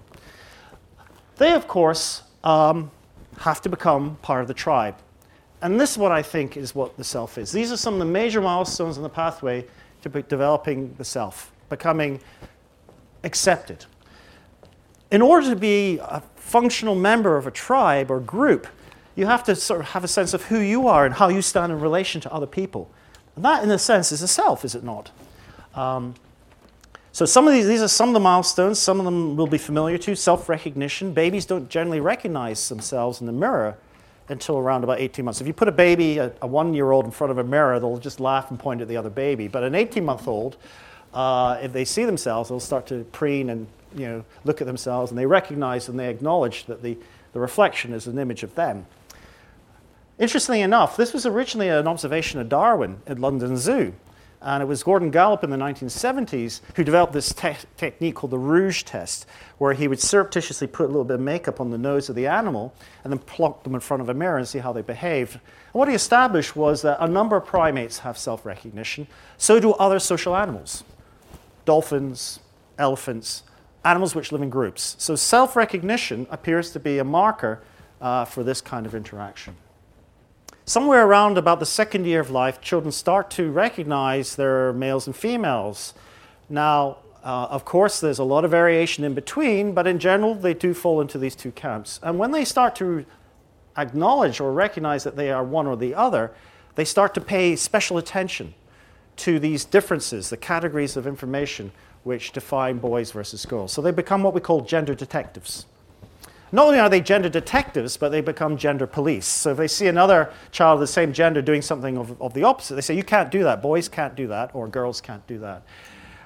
They, 1.37 1.53
of 1.53 1.69
course, 1.69 2.23
um, 2.45 2.91
have 3.39 3.61
to 3.63 3.69
become 3.69 4.17
part 4.23 4.41
of 4.41 4.49
the 4.49 4.55
tribe. 4.55 4.97
And 5.61 5.79
this 5.79 5.93
is 5.93 5.99
what 5.99 6.13
I 6.13 6.23
think 6.23 6.57
is 6.57 6.75
what 6.75 6.97
the 6.97 7.05
self 7.05 7.37
is. 7.37 7.53
These 7.53 7.71
are 7.71 7.77
some 7.77 7.95
of 7.95 8.01
the 8.01 8.07
major 8.07 8.41
milestones 8.41 8.97
in 8.97 9.03
the 9.03 9.09
pathway 9.09 9.67
to 10.03 10.11
be 10.11 10.23
developing 10.23 10.95
the 10.99 11.05
self, 11.05 11.53
becoming 11.69 12.21
accepted. 13.25 13.87
In 15.11 15.23
order 15.23 15.51
to 15.51 15.57
be 15.57 15.99
a 15.99 16.23
functional 16.37 16.95
member 16.95 17.37
of 17.37 17.47
a 17.47 17.51
tribe 17.51 18.11
or 18.11 18.21
group, 18.21 18.67
you 19.15 19.27
have 19.27 19.45
to 19.45 19.55
sort 19.55 19.81
of 19.81 19.87
have 19.91 20.05
a 20.05 20.09
sense 20.09 20.35
of 20.35 20.45
who 20.45 20.59
you 20.59 20.89
are 20.89 21.05
and 21.05 21.15
how 21.15 21.29
you 21.29 21.43
stand 21.43 21.71
in 21.73 21.81
relation 21.81 22.21
to 22.23 22.33
other 22.33 22.47
people. 22.47 22.91
And 23.37 23.45
that, 23.45 23.63
in 23.63 23.71
a 23.71 23.79
sense, 23.79 24.13
is 24.13 24.23
a 24.23 24.29
self, 24.29 24.65
is 24.65 24.75
it 24.75 24.85
not? 24.85 25.11
Um, 25.75 26.15
so 27.13 27.27
some 27.27 27.47
of 27.47 27.53
these, 27.53 27.67
these 27.67 27.83
are 27.83 27.89
some 27.89 28.09
of 28.09 28.15
the 28.15 28.21
milestones. 28.21 28.79
Some 28.79 28.99
of 28.99 29.05
them 29.05 29.37
will 29.37 29.47
be 29.47 29.59
familiar 29.59 29.99
to 29.99 30.17
self-recognition. 30.17 31.13
Babies 31.13 31.45
don't 31.45 31.69
generally 31.69 32.01
recognize 32.01 32.69
themselves 32.71 33.21
in 33.21 33.27
the 33.27 33.33
mirror 33.33 33.77
until 34.33 34.59
around 34.59 34.83
about 34.83 34.99
18 34.99 35.25
months. 35.25 35.41
If 35.41 35.47
you 35.47 35.53
put 35.53 35.69
a 35.69 35.73
baby, 35.73 36.19
a, 36.19 36.33
a 36.43 36.47
one-year-old, 36.47 37.05
in 37.05 37.11
front 37.11 37.31
of 37.31 37.39
a 37.39 37.45
mirror, 37.45 37.79
they'll 37.79 37.99
just 37.99 38.19
laugh 38.19 38.51
and 38.51 38.59
point 38.59 38.81
at 38.81 38.89
the 38.89 38.97
other 38.97 39.11
baby. 39.11 39.47
But 39.47 39.63
an 39.63 39.75
18-month-old, 39.75 40.57
uh, 41.15 41.59
if 41.63 41.73
they 41.73 41.85
see 41.85 42.05
themselves, 42.05 42.49
they'll 42.49 42.61
start 42.61 42.87
to 42.89 43.05
preen 43.13 43.51
and 43.51 43.67
you 43.95 44.07
know 44.07 44.25
look 44.45 44.61
at 44.61 44.67
themselves, 44.67 45.11
and 45.11 45.19
they 45.19 45.27
recognize 45.27 45.89
and 45.89 45.99
they 45.99 46.09
acknowledge 46.09 46.65
that 46.67 46.83
the, 46.83 46.97
the 47.33 47.41
reflection 47.41 47.93
is 47.93 48.07
an 48.07 48.19
image 48.19 48.43
of 48.43 48.55
them. 48.55 48.87
Interestingly 50.19 50.61
enough, 50.61 50.97
this 50.97 51.13
was 51.13 51.27
originally 51.27 51.69
an 51.69 51.89
observation 51.89 52.41
of 52.41 52.49
Darwin 52.49 53.01
at 53.07 53.19
London 53.19 53.57
Zoo. 53.57 53.95
And 54.43 54.61
it 54.61 54.67
was 54.67 54.83
Gordon 54.83 55.11
Gallup 55.11 55.45
in 55.45 55.51
the 55.51 55.57
1970s 55.57 56.61
who 56.75 56.83
developed 56.83 57.13
this 57.13 57.33
te- 57.33 57.55
technique 57.77 58.17
called 58.17 58.33
the 58.33 58.39
rouge 58.39 58.83
test, 58.83 59.25
where 59.59 59.73
he 59.73 59.87
would 59.87 60.01
surreptitiously 60.01 60.67
put 60.67 60.85
a 60.85 60.89
little 60.89 61.05
bit 61.05 61.15
of 61.15 61.21
makeup 61.21 61.61
on 61.61 61.71
the 61.71 61.79
nose 61.79 62.09
of 62.09 62.17
the 62.17 62.27
animal 62.27 62.75
and 63.05 63.13
then 63.13 63.21
plonk 63.21 63.63
them 63.63 63.75
in 63.75 63.81
front 63.81 64.01
of 64.01 64.09
a 64.09 64.15
mirror 64.15 64.39
and 64.39 64.49
see 64.49 64.59
how 64.59 64.73
they 64.73 64.83
behaved. 64.83 65.35
And 65.35 65.41
what 65.73 65.89
he 65.89 65.95
established 65.95 66.57
was 66.57 66.83
that 66.83 66.97
a 67.01 67.07
number 67.07 67.37
of 67.37 67.47
primates 67.47 68.01
have 68.01 68.19
self 68.19 68.45
recognition, 68.45 69.07
so 69.39 69.61
do 69.61 69.73
other 69.75 70.01
social 70.01 70.37
animals 70.37 70.83
dolphins, 71.65 72.41
elephants, 72.79 73.45
animals 73.85 74.15
which 74.15 74.33
live 74.33 74.43
in 74.43 74.51
groups. 74.51 74.97
So 74.99 75.15
self 75.15 75.55
recognition 75.55 76.27
appears 76.31 76.73
to 76.73 76.81
be 76.81 76.99
a 76.99 77.05
marker 77.05 77.63
uh, 78.01 78.25
for 78.25 78.43
this 78.43 78.61
kind 78.61 78.87
of 78.87 78.95
interaction. 78.95 79.57
Somewhere 80.65 81.05
around 81.05 81.39
about 81.39 81.59
the 81.59 81.67
second 81.67 82.07
year 82.07 82.21
of 82.21 82.31
life, 82.31 82.61
children 82.61 82.93
start 82.93 83.31
to 83.33 83.51
recognize 83.51 84.37
their 84.37 84.73
males 84.73 85.09
and 85.09 85.17
females. 85.17 85.93
Now, 86.49 86.99
uh, 87.25 87.47
of 87.51 87.65
course, 87.65 87.99
there's 87.99 88.21
a 88.21 88.25
lot 88.25 88.45
of 88.45 88.53
variation 88.53 89.03
in 89.03 89.13
between, 89.13 89.75
but 89.75 89.89
in 89.89 89.99
general, 89.99 90.37
they 90.37 90.55
do 90.55 90.73
fall 90.73 91.01
into 91.01 91.19
these 91.19 91.35
two 91.35 91.51
camps. 91.51 91.99
And 92.03 92.17
when 92.17 92.31
they 92.31 92.45
start 92.45 92.77
to 92.77 93.05
acknowledge 93.77 94.41
or 94.41 94.53
recognize 94.53 95.03
that 95.03 95.17
they 95.17 95.33
are 95.33 95.43
one 95.43 95.67
or 95.67 95.77
the 95.77 95.97
other, 95.97 96.33
they 96.77 96.85
start 96.85 97.13
to 97.15 97.21
pay 97.21 97.57
special 97.57 97.99
attention 97.99 98.55
to 99.17 99.41
these 99.41 99.65
differences, 99.65 100.31
the 100.31 100.37
categories 100.37 100.97
of 100.97 101.09
information 101.09 101.73
which 102.05 102.33
define 102.33 102.79
boys 102.79 103.11
versus 103.11 103.45
girls. 103.47 103.73
So 103.73 103.83
they 103.83 103.91
become 103.91 104.23
what 104.23 104.35
we 104.35 104.41
call 104.41 104.61
gender 104.61 104.95
detectives. 104.95 105.67
Not 106.55 106.67
only 106.67 106.79
are 106.79 106.91
they 106.91 107.01
gender 107.01 107.31
detectives, 107.31 107.97
but 107.97 108.11
they 108.11 108.21
become 108.21 108.59
gender 108.59 108.87
police. 108.87 109.27
So 109.27 109.53
if 109.53 109.57
they 109.57 109.69
see 109.69 109.87
another 109.87 110.31
child 110.51 110.75
of 110.75 110.81
the 110.81 110.87
same 110.87 111.15
gender 111.15 111.41
doing 111.41 111.63
something 111.63 111.97
of, 111.97 112.21
of 112.21 112.35
the 112.35 112.45
opposite, 112.45 112.75
they 112.75 112.83
say, 112.83 112.95
You 112.95 113.03
can't 113.03 113.31
do 113.31 113.43
that. 113.45 113.63
Boys 113.63 113.89
can't 113.89 114.15
do 114.15 114.27
that, 114.29 114.55
or 114.55 114.69
girls 114.69 115.01
can't 115.01 115.27
do 115.27 115.39
that. 115.39 115.63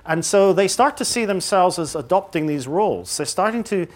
And 0.05 0.25
so 0.25 0.53
they 0.53 0.67
start 0.67 0.97
to 0.99 1.05
see 1.05 1.25
themselves 1.25 1.79
as 1.79 1.95
adopting 1.95 2.47
these 2.47 2.67
roles. 2.67 3.17
They're 3.17 3.27
starting 3.27 3.63
to 3.65 3.87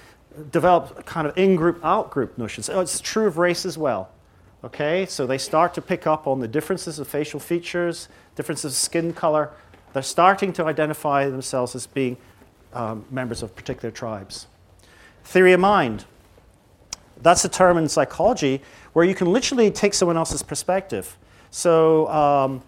develop 0.53 1.05
kind 1.05 1.27
of 1.27 1.37
in 1.37 1.57
group, 1.57 1.85
out 1.85 2.11
group 2.11 2.39
notions. 2.39 2.71
Oh, 2.71 2.81
it's 2.81 3.01
true 3.01 3.27
of 3.27 3.37
race 3.37 3.67
as 3.67 3.77
well. 3.77 4.11
Okay, 4.63 5.07
so 5.07 5.27
they 5.27 5.39
start 5.39 5.75
to 5.75 5.83
pick 5.83 6.07
up 6.07 6.27
on 6.27 6.39
the 6.39 6.49
differences 6.49 6.99
of 6.99 7.09
facial 7.09 7.41
features, 7.41 8.09
differences 8.37 8.73
of 8.73 8.77
skin 8.77 9.13
color. 9.13 9.51
They're 9.93 10.03
starting 10.03 10.53
to 10.55 10.65
identify 10.67 11.29
themselves 11.29 11.75
as 11.75 11.87
being 11.87 12.19
um, 12.73 13.05
members 13.11 13.43
of 13.43 13.57
particular 13.57 13.91
tribes. 13.91 14.47
Theory 15.25 15.53
of 15.53 15.61
mind 15.61 16.05
that's 17.23 17.45
a 17.45 17.49
term 17.49 17.79
in 17.79 17.89
psychology 17.89 18.63
where 18.93 19.05
you 19.05 19.15
can 19.15 19.33
literally 19.33 19.71
take 19.71 19.95
someone 19.95 20.17
else's 20.17 20.43
perspective. 20.43 21.17
So, 21.51 22.09
um, 22.09 22.63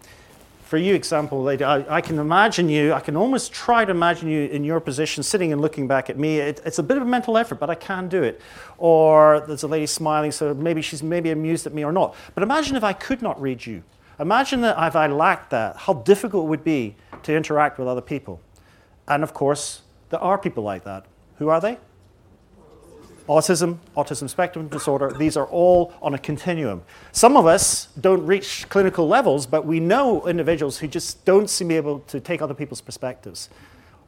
for 0.72 0.78
you, 0.78 0.94
example, 0.94 1.46
I, 1.48 1.84
I, 1.86 2.00
can 2.00 2.18
imagine 2.18 2.70
you, 2.70 2.94
I 2.94 3.00
can 3.00 3.14
almost 3.14 3.52
try 3.52 3.84
to 3.84 3.90
imagine 3.90 4.28
you 4.30 4.46
in 4.46 4.64
your 4.64 4.80
position, 4.80 5.22
sitting 5.22 5.52
and 5.52 5.60
looking 5.60 5.86
back 5.86 6.08
at 6.08 6.18
me. 6.18 6.38
It, 6.38 6.62
it's 6.64 6.78
a 6.78 6.82
bit 6.82 6.96
of 6.96 7.02
a 7.02 7.06
mental 7.06 7.36
effort, 7.36 7.56
but 7.56 7.68
I 7.68 7.74
can 7.74 8.08
do 8.08 8.22
it. 8.22 8.40
Or 8.78 9.44
there's 9.46 9.64
a 9.64 9.68
lady 9.68 9.84
smiling, 9.84 10.32
so 10.32 10.54
maybe 10.54 10.80
she's 10.80 11.02
maybe 11.02 11.30
amused 11.30 11.66
at 11.66 11.74
me 11.74 11.84
or 11.84 11.92
not. 11.92 12.14
But 12.34 12.42
imagine 12.42 12.74
if 12.74 12.84
I 12.84 12.94
could 12.94 13.20
not 13.20 13.38
read 13.38 13.66
you. 13.66 13.82
Imagine 14.18 14.62
that 14.62 14.82
if 14.86 14.96
I 14.96 15.08
lacked 15.08 15.50
that, 15.50 15.76
how 15.76 15.92
difficult 15.92 16.46
it 16.46 16.48
would 16.48 16.64
be 16.64 16.96
to 17.22 17.36
interact 17.36 17.78
with 17.78 17.86
other 17.86 18.00
people. 18.00 18.40
And 19.06 19.22
of 19.22 19.34
course, 19.34 19.82
there 20.08 20.20
are 20.20 20.38
people 20.38 20.62
like 20.62 20.84
that. 20.84 21.04
Who 21.36 21.50
are 21.50 21.60
they? 21.60 21.76
Autism, 23.28 23.78
autism 23.96 24.28
spectrum 24.28 24.68
disorder, 24.68 25.12
these 25.18 25.37
are 25.37 25.46
all 25.46 25.92
on 26.02 26.14
a 26.14 26.18
continuum. 26.18 26.82
Some 27.12 27.37
of 27.37 27.46
us 27.46 27.88
don't 28.00 28.26
reach 28.26 28.68
clinical 28.68 29.08
levels, 29.08 29.46
but 29.46 29.64
we 29.64 29.80
know 29.80 30.26
individuals 30.26 30.78
who 30.78 30.88
just 30.88 31.24
don't 31.24 31.48
seem 31.48 31.70
able 31.70 32.00
to 32.00 32.20
take 32.20 32.42
other 32.42 32.54
people's 32.54 32.80
perspectives, 32.80 33.48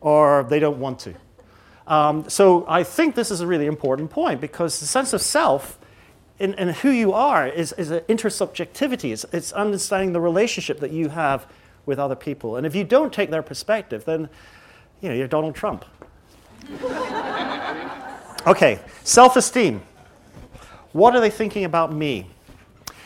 or 0.00 0.44
they 0.44 0.58
don't 0.58 0.78
want 0.78 0.98
to. 1.00 1.14
Um, 1.86 2.28
so 2.28 2.64
I 2.68 2.82
think 2.82 3.14
this 3.14 3.30
is 3.30 3.40
a 3.40 3.46
really 3.46 3.66
important 3.66 4.10
point 4.10 4.40
because 4.40 4.80
the 4.80 4.86
sense 4.86 5.12
of 5.12 5.20
self 5.20 5.78
and, 6.40 6.70
who 6.70 6.90
you 6.90 7.12
are 7.12 7.46
is, 7.46 7.72
is 7.74 7.90
an 7.90 8.00
intersubjectivity. 8.00 9.12
It's, 9.12 9.24
it's 9.32 9.52
understanding 9.52 10.12
the 10.12 10.20
relationship 10.20 10.80
that 10.80 10.90
you 10.90 11.08
have 11.10 11.46
with 11.86 11.98
other 11.98 12.16
people. 12.16 12.56
And 12.56 12.66
if 12.66 12.74
you 12.74 12.84
don't 12.84 13.12
take 13.12 13.30
their 13.30 13.42
perspective, 13.42 14.04
then 14.04 14.28
you 15.00 15.08
know, 15.10 15.14
you're 15.14 15.28
Donald 15.28 15.54
Trump. 15.54 15.84
Okay, 18.46 18.78
self 19.04 19.36
esteem. 19.36 19.80
What 20.92 21.16
are 21.16 21.20
they 21.20 21.30
thinking 21.30 21.64
about 21.64 21.92
me? 21.92 22.30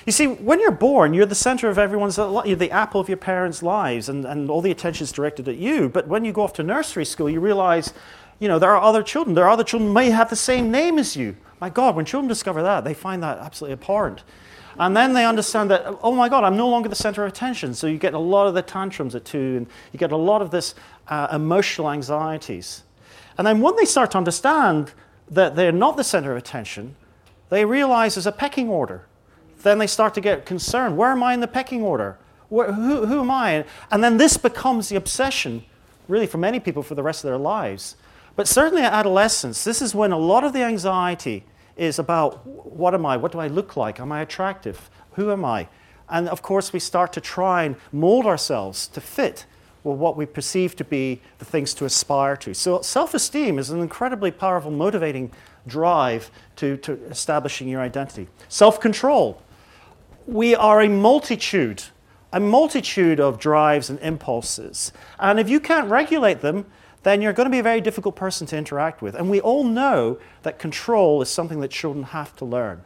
You 0.04 0.12
see, 0.12 0.26
when 0.26 0.58
you're 0.58 0.70
born, 0.70 1.14
you're 1.14 1.26
the 1.26 1.34
center 1.34 1.68
of 1.68 1.78
everyone's, 1.78 2.18
you're 2.18 2.56
the 2.56 2.70
apple 2.70 3.00
of 3.00 3.08
your 3.08 3.18
parents' 3.18 3.62
lives, 3.62 4.08
and, 4.08 4.24
and 4.24 4.50
all 4.50 4.60
the 4.60 4.70
attention 4.70 5.04
is 5.04 5.12
directed 5.12 5.48
at 5.48 5.56
you. 5.56 5.88
But 5.88 6.08
when 6.08 6.24
you 6.24 6.32
go 6.32 6.42
off 6.42 6.54
to 6.54 6.62
nursery 6.62 7.04
school, 7.04 7.30
you 7.30 7.40
realize, 7.40 7.92
you 8.40 8.48
know, 8.48 8.58
there 8.58 8.70
are 8.74 8.82
other 8.82 9.02
children. 9.02 9.34
There 9.34 9.44
are 9.44 9.50
other 9.50 9.64
children 9.64 9.92
may 9.92 10.10
have 10.10 10.28
the 10.28 10.36
same 10.36 10.70
name 10.70 10.98
as 10.98 11.16
you. 11.16 11.36
My 11.60 11.70
God, 11.70 11.94
when 11.94 12.04
children 12.04 12.26
discover 12.26 12.62
that, 12.62 12.84
they 12.84 12.94
find 12.94 13.22
that 13.22 13.38
absolutely 13.38 13.74
abhorrent. 13.74 14.24
And 14.78 14.96
then 14.96 15.12
they 15.12 15.24
understand 15.24 15.70
that, 15.70 15.98
oh 16.02 16.14
my 16.14 16.28
God, 16.28 16.42
I'm 16.42 16.56
no 16.56 16.68
longer 16.68 16.88
the 16.88 16.94
center 16.94 17.24
of 17.24 17.32
attention. 17.32 17.74
So 17.74 17.86
you 17.86 17.98
get 17.98 18.14
a 18.14 18.18
lot 18.18 18.46
of 18.46 18.54
the 18.54 18.62
tantrums 18.62 19.14
at 19.14 19.24
two, 19.24 19.56
and 19.58 19.66
you 19.92 19.98
get 19.98 20.10
a 20.10 20.16
lot 20.16 20.42
of 20.42 20.50
this 20.50 20.74
uh, 21.08 21.28
emotional 21.32 21.90
anxieties. 21.90 22.82
And 23.36 23.46
then 23.46 23.60
when 23.60 23.76
they 23.76 23.84
start 23.84 24.12
to 24.12 24.18
understand 24.18 24.92
that 25.30 25.56
they're 25.56 25.72
not 25.72 25.96
the 25.96 26.04
center 26.04 26.32
of 26.32 26.38
attention, 26.38 26.96
they 27.48 27.64
realize 27.64 28.14
there's 28.14 28.26
a 28.26 28.32
pecking 28.32 28.68
order. 28.68 29.06
Then 29.62 29.78
they 29.78 29.86
start 29.86 30.14
to 30.14 30.20
get 30.20 30.46
concerned. 30.46 30.96
Where 30.96 31.10
am 31.10 31.22
I 31.22 31.34
in 31.34 31.40
the 31.40 31.48
pecking 31.48 31.82
order? 31.82 32.18
Where, 32.48 32.72
who, 32.72 33.06
who 33.06 33.20
am 33.20 33.30
I? 33.30 33.64
And 33.90 34.02
then 34.02 34.16
this 34.16 34.36
becomes 34.36 34.88
the 34.88 34.96
obsession, 34.96 35.64
really, 36.06 36.26
for 36.26 36.38
many 36.38 36.60
people 36.60 36.82
for 36.82 36.94
the 36.94 37.02
rest 37.02 37.24
of 37.24 37.28
their 37.28 37.38
lives. 37.38 37.96
But 38.36 38.46
certainly 38.46 38.82
at 38.82 38.92
adolescence, 38.92 39.64
this 39.64 39.82
is 39.82 39.94
when 39.94 40.12
a 40.12 40.18
lot 40.18 40.44
of 40.44 40.52
the 40.52 40.62
anxiety 40.62 41.44
is 41.76 41.98
about 41.98 42.46
what 42.46 42.94
am 42.94 43.04
I? 43.04 43.16
What 43.16 43.32
do 43.32 43.38
I 43.38 43.48
look 43.48 43.76
like? 43.76 44.00
Am 44.00 44.12
I 44.12 44.20
attractive? 44.20 44.90
Who 45.12 45.30
am 45.32 45.44
I? 45.44 45.68
And 46.08 46.28
of 46.28 46.40
course, 46.40 46.72
we 46.72 46.80
start 46.80 47.12
to 47.14 47.20
try 47.20 47.64
and 47.64 47.76
mold 47.92 48.26
ourselves 48.26 48.86
to 48.88 49.00
fit 49.00 49.44
with 49.84 49.98
what 49.98 50.16
we 50.16 50.26
perceive 50.26 50.76
to 50.76 50.84
be 50.84 51.20
the 51.38 51.44
things 51.44 51.74
to 51.74 51.84
aspire 51.84 52.36
to. 52.36 52.54
So, 52.54 52.82
self 52.82 53.14
esteem 53.14 53.58
is 53.58 53.70
an 53.70 53.80
incredibly 53.80 54.30
powerful 54.30 54.70
motivating 54.70 55.32
drive 55.66 56.30
to, 56.56 56.76
to 56.78 56.92
establishing 57.04 57.68
your 57.68 57.80
identity. 57.80 58.28
Self 58.48 58.80
control. 58.80 59.42
We 60.26 60.54
are 60.54 60.82
a 60.82 60.88
multitude, 60.88 61.84
a 62.32 62.40
multitude 62.40 63.18
of 63.18 63.38
drives 63.38 63.88
and 63.88 63.98
impulses. 64.00 64.92
And 65.18 65.40
if 65.40 65.48
you 65.48 65.58
can't 65.58 65.88
regulate 65.88 66.40
them, 66.42 66.66
then 67.02 67.22
you're 67.22 67.32
going 67.32 67.46
to 67.46 67.50
be 67.50 67.60
a 67.60 67.62
very 67.62 67.80
difficult 67.80 68.16
person 68.16 68.46
to 68.48 68.56
interact 68.56 69.00
with. 69.00 69.14
And 69.14 69.30
we 69.30 69.40
all 69.40 69.64
know 69.64 70.18
that 70.42 70.58
control 70.58 71.22
is 71.22 71.30
something 71.30 71.60
that 71.60 71.70
children 71.70 72.04
have 72.04 72.36
to 72.36 72.44
learn. 72.44 72.82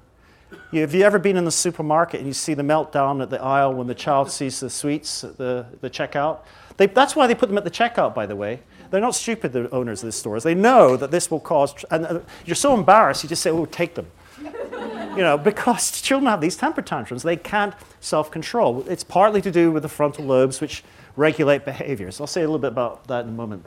You, 0.71 0.83
have 0.83 0.95
you 0.95 1.03
ever 1.03 1.19
been 1.19 1.37
in 1.37 1.45
the 1.45 1.51
supermarket 1.51 2.21
and 2.21 2.27
you 2.27 2.35
see 2.35 2.55
the 2.55 2.63
meltdown 2.63 3.23
at 3.23 3.31
the 3.31 3.43
aisle 3.43 3.75
when 3.75 3.87
the 3.87 3.95
child 3.95 4.31
sees 4.31 4.61
the 4.61 4.71
sweets 4.71 5.25
at 5.25 5.39
the, 5.39 5.67
the 5.81 5.91
checkout? 5.91 6.41
They, 6.77 6.87
that's 6.87 7.15
why 7.15 7.27
they 7.27 7.35
put 7.35 7.49
them 7.49 7.59
at 7.59 7.65
the 7.65 7.71
checkout, 7.71 8.15
by 8.15 8.27
the 8.27 8.37
way. 8.37 8.61
They're 8.91 9.01
not 9.01 9.15
stupid, 9.15 9.53
the 9.53 9.71
owners 9.71 10.03
of 10.03 10.07
the 10.07 10.13
stores. 10.13 10.43
They 10.43 10.55
know 10.55 10.97
that 10.97 11.11
this 11.11 11.31
will 11.31 11.41
cause, 11.41 11.75
and 11.91 12.07
uh, 12.07 12.21
you're 12.45 12.55
so 12.55 12.75
embarrassed, 12.75 13.23
you 13.23 13.29
just 13.29 13.43
say, 13.43 13.51
oh, 13.51 13.65
take 13.65 13.95
them. 13.95 14.07
you 14.43 15.23
know, 15.23 15.39
because 15.39 16.01
children 16.01 16.31
have 16.31 16.41
these 16.41 16.57
temper 16.57 16.83
tantrums. 16.83 17.23
They 17.23 17.37
can't 17.37 17.75
self 18.01 18.31
control. 18.31 18.85
It's 18.89 19.05
partly 19.05 19.41
to 19.43 19.51
do 19.51 19.71
with 19.71 19.83
the 19.83 19.89
frontal 19.89 20.25
lobes, 20.25 20.61
which 20.61 20.85
regulate 21.17 21.65
behaviors. 21.65 22.21
I'll 22.21 22.27
say 22.27 22.43
a 22.43 22.45
little 22.45 22.59
bit 22.59 22.69
about 22.69 23.07
that 23.09 23.25
in 23.25 23.31
a 23.31 23.33
moment. 23.33 23.65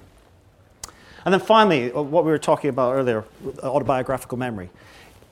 And 1.26 1.34
then 1.34 1.42
finally, 1.42 1.92
uh, 1.92 2.02
what 2.02 2.24
we 2.24 2.32
were 2.32 2.38
talking 2.38 2.70
about 2.70 2.94
earlier, 2.94 3.26
autobiographical 3.64 4.38
memory. 4.38 4.70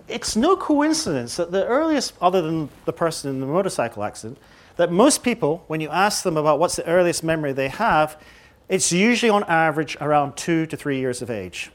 It's 0.07 0.35
no 0.35 0.55
coincidence 0.55 1.37
that 1.37 1.51
the 1.51 1.65
earliest, 1.65 2.13
other 2.19 2.41
than 2.41 2.69
the 2.85 2.93
person 2.93 3.29
in 3.29 3.39
the 3.39 3.45
motorcycle 3.45 4.03
accident, 4.03 4.37
that 4.75 4.91
most 4.91 5.23
people, 5.23 5.63
when 5.67 5.81
you 5.81 5.89
ask 5.89 6.23
them 6.23 6.37
about 6.37 6.59
what's 6.59 6.75
the 6.75 6.85
earliest 6.87 7.23
memory 7.23 7.53
they 7.53 7.69
have, 7.69 8.19
it's 8.69 8.91
usually 8.91 9.29
on 9.29 9.43
average 9.43 9.97
around 10.01 10.35
two 10.35 10.65
to 10.67 10.77
three 10.77 10.99
years 10.99 11.21
of 11.21 11.29
age. 11.29 11.71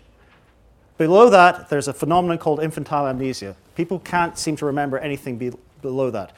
Below 0.97 1.31
that, 1.31 1.69
there's 1.69 1.87
a 1.87 1.93
phenomenon 1.93 2.39
called 2.39 2.61
infantile 2.61 3.07
amnesia. 3.07 3.55
People 3.77 4.01
can't 4.01 4.37
seem 4.37 4.57
to 4.57 4.67
remember 4.67 4.99
anything 4.99 5.39
be- 5.39 5.53
below 5.81 6.11
that. 6.11 6.33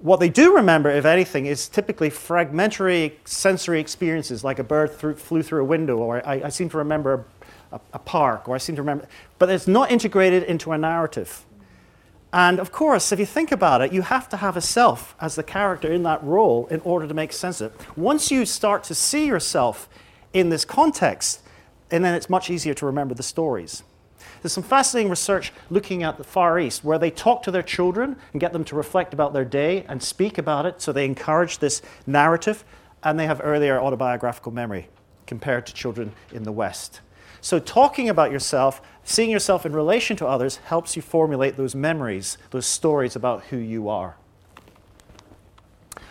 What 0.00 0.18
they 0.18 0.28
do 0.30 0.56
remember, 0.56 0.90
if 0.90 1.04
anything, 1.04 1.46
is 1.46 1.68
typically 1.68 2.10
fragmentary 2.10 3.18
sensory 3.24 3.78
experiences, 3.80 4.42
like 4.42 4.58
a 4.58 4.64
bird 4.64 4.92
through, 4.92 5.16
flew 5.16 5.42
through 5.42 5.60
a 5.60 5.64
window, 5.64 5.98
or 5.98 6.26
I, 6.26 6.42
I 6.44 6.48
seem 6.48 6.70
to 6.70 6.78
remember 6.78 7.26
a, 7.70 7.80
a, 7.92 7.98
park, 7.98 8.48
or 8.48 8.54
I 8.54 8.58
seem 8.58 8.76
to 8.76 8.82
remember. 8.82 9.06
But 9.38 9.50
it's 9.50 9.68
not 9.68 9.92
integrated 9.92 10.42
into 10.44 10.72
a 10.72 10.78
narrative. 10.78 11.44
And 12.32 12.60
of 12.60 12.70
course, 12.70 13.10
if 13.10 13.18
you 13.18 13.26
think 13.26 13.50
about 13.50 13.82
it, 13.82 13.92
you 13.92 14.02
have 14.02 14.28
to 14.28 14.36
have 14.36 14.56
a 14.56 14.60
self 14.60 15.16
as 15.20 15.34
the 15.34 15.42
character 15.42 15.90
in 15.90 16.04
that 16.04 16.22
role 16.22 16.68
in 16.68 16.80
order 16.80 17.08
to 17.08 17.14
make 17.14 17.32
sense 17.32 17.60
of 17.60 17.74
it. 17.74 17.98
Once 17.98 18.30
you 18.30 18.46
start 18.46 18.84
to 18.84 18.94
see 18.94 19.26
yourself 19.26 19.88
in 20.32 20.48
this 20.48 20.64
context, 20.64 21.42
and 21.90 22.04
then 22.04 22.14
it's 22.14 22.30
much 22.30 22.48
easier 22.48 22.74
to 22.74 22.86
remember 22.86 23.14
the 23.14 23.22
stories. 23.22 23.82
There's 24.42 24.52
some 24.52 24.62
fascinating 24.62 25.10
research 25.10 25.52
looking 25.70 26.02
at 26.02 26.18
the 26.18 26.24
Far 26.24 26.58
East 26.58 26.84
where 26.84 26.98
they 26.98 27.10
talk 27.10 27.42
to 27.42 27.50
their 27.50 27.62
children 27.62 28.16
and 28.32 28.40
get 28.40 28.52
them 28.52 28.64
to 28.64 28.76
reflect 28.76 29.12
about 29.12 29.32
their 29.32 29.44
day 29.44 29.84
and 29.88 30.02
speak 30.02 30.38
about 30.38 30.66
it. 30.66 30.80
So 30.80 30.92
they 30.92 31.04
encourage 31.04 31.58
this 31.58 31.82
narrative 32.06 32.64
and 33.02 33.18
they 33.18 33.26
have 33.26 33.40
earlier 33.42 33.80
autobiographical 33.80 34.52
memory 34.52 34.88
compared 35.26 35.66
to 35.66 35.74
children 35.74 36.12
in 36.32 36.44
the 36.44 36.52
West. 36.52 37.00
So 37.40 37.58
talking 37.58 38.08
about 38.08 38.30
yourself, 38.30 38.82
seeing 39.04 39.30
yourself 39.30 39.64
in 39.64 39.72
relation 39.72 40.16
to 40.18 40.26
others 40.26 40.56
helps 40.56 40.96
you 40.96 41.02
formulate 41.02 41.56
those 41.56 41.74
memories, 41.74 42.38
those 42.50 42.66
stories 42.66 43.16
about 43.16 43.44
who 43.44 43.56
you 43.56 43.88
are. 43.88 44.16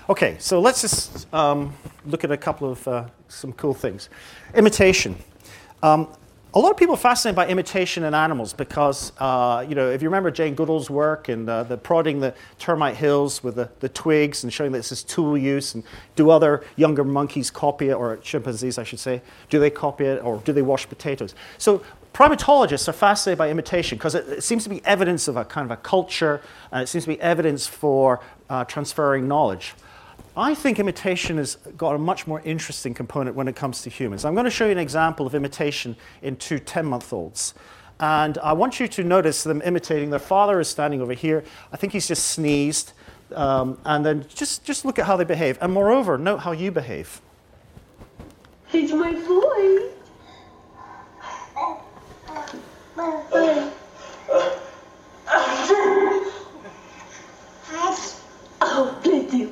Okay, 0.10 0.38
so 0.40 0.60
let's 0.60 0.82
just 0.82 1.32
um, 1.34 1.76
look 2.06 2.24
at 2.24 2.32
a 2.32 2.38
couple 2.38 2.72
of 2.72 2.88
uh, 2.88 3.06
some 3.28 3.54
cool 3.54 3.76
things. 3.76 4.10
Imitation. 4.56 5.16
Um, 5.84 6.08
a 6.56 6.60
lot 6.60 6.72
of 6.72 6.78
people 6.78 6.96
are 6.96 6.98
fascinated 6.98 7.36
by 7.36 7.48
imitation 7.48 8.04
in 8.04 8.16
animals 8.16 8.54
because, 8.54 9.12
uh, 9.20 9.64
you 9.70 9.76
know, 9.76 9.92
if 9.92 10.02
you 10.02 10.08
remember 10.08 10.32
Jane 10.32 10.56
Goodall's 10.56 10.90
work 10.90 11.30
and 11.30 11.48
uh, 11.48 11.62
the 11.62 11.78
prodding 11.78 12.22
the 12.22 12.34
termite 12.58 12.96
hills 12.96 13.44
with 13.44 13.56
the, 13.56 13.70
the 13.82 13.90
twigs 13.90 14.44
and 14.44 14.52
showing 14.52 14.72
that 14.72 14.80
this 14.80 14.92
is 14.92 15.04
tool 15.04 15.38
use, 15.38 15.76
and 15.76 15.84
do 16.16 16.32
other 16.32 16.64
younger 16.76 17.04
monkeys 17.04 17.52
copy 17.52 17.90
it, 17.90 17.94
or 17.94 18.18
chimpanzees, 18.18 18.80
I 18.80 18.84
should 18.84 19.00
say, 19.00 19.22
do 19.52 19.60
they 19.60 19.70
copy 19.70 20.06
it, 20.06 20.24
or 20.24 20.40
do 20.40 20.52
they 20.52 20.64
wash 20.64 20.90
potatoes? 20.90 21.36
So 21.60 21.84
primatologists 22.16 22.88
are 22.88 22.94
fascinated 22.94 23.38
by 23.38 23.52
imitation 23.52 24.00
because 24.00 24.16
it, 24.16 24.28
it, 24.28 24.44
seems 24.44 24.64
to 24.64 24.70
be 24.70 24.84
evidence 24.86 25.28
of 25.28 25.38
a 25.38 25.46
kind 25.46 25.66
of 25.66 25.72
a 25.78 25.82
culture, 25.82 26.42
and 26.72 26.82
it 26.82 26.88
seems 26.88 27.04
to 27.04 27.10
be 27.10 27.22
evidence 27.22 27.68
for 27.68 28.22
uh, 28.50 28.66
transferring 28.66 29.28
knowledge. 29.28 29.76
I 30.40 30.56
think 30.56 30.80
imitation 30.80 31.36
has 31.36 31.58
got 31.76 31.96
a 31.96 31.98
much 31.98 32.26
more 32.26 32.40
interesting 32.46 32.94
component 32.94 33.36
when 33.36 33.50
it 33.50 33.58
comes 33.58 33.82
to 33.82 33.90
humans. 33.90 34.24
I'm 34.24 34.36
going 34.36 34.46
to 34.46 34.50
show 34.50 34.68
you 34.68 34.72
an 34.72 34.78
example 34.78 35.28
of 35.28 35.36
imitation 35.36 35.98
in 36.22 36.38
two 36.38 36.60
10 36.60 36.86
month 36.86 37.12
olds. 37.12 37.54
And 38.00 38.38
I 38.38 38.54
want 38.54 38.80
you 38.80 38.88
to 38.88 39.04
notice 39.04 39.44
them 39.44 39.62
imitating. 39.66 40.12
Their 40.12 40.20
father 40.20 40.62
is 40.62 40.70
standing 40.70 41.02
over 41.02 41.12
here. 41.12 41.44
I 41.74 41.76
think 41.76 41.92
he's 41.92 42.08
just 42.08 42.30
sneezed. 42.30 42.94
Um, 43.36 43.78
and 43.84 44.06
then 44.06 44.26
just, 44.30 44.64
just 44.64 44.86
look 44.86 44.98
at 44.98 45.06
how 45.06 45.18
they 45.18 45.26
behave. 45.26 45.58
And 45.60 45.74
moreover, 45.74 46.18
note 46.18 46.38
how 46.38 46.54
you 46.54 46.72
behave. 46.72 47.20
He's 48.68 48.94
my 48.94 49.12
boy. 49.12 49.90
Oh, 58.62 59.02
you. 59.34 59.49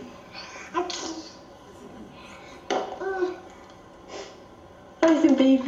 Listen, 5.08 5.36
baby. 5.36 5.64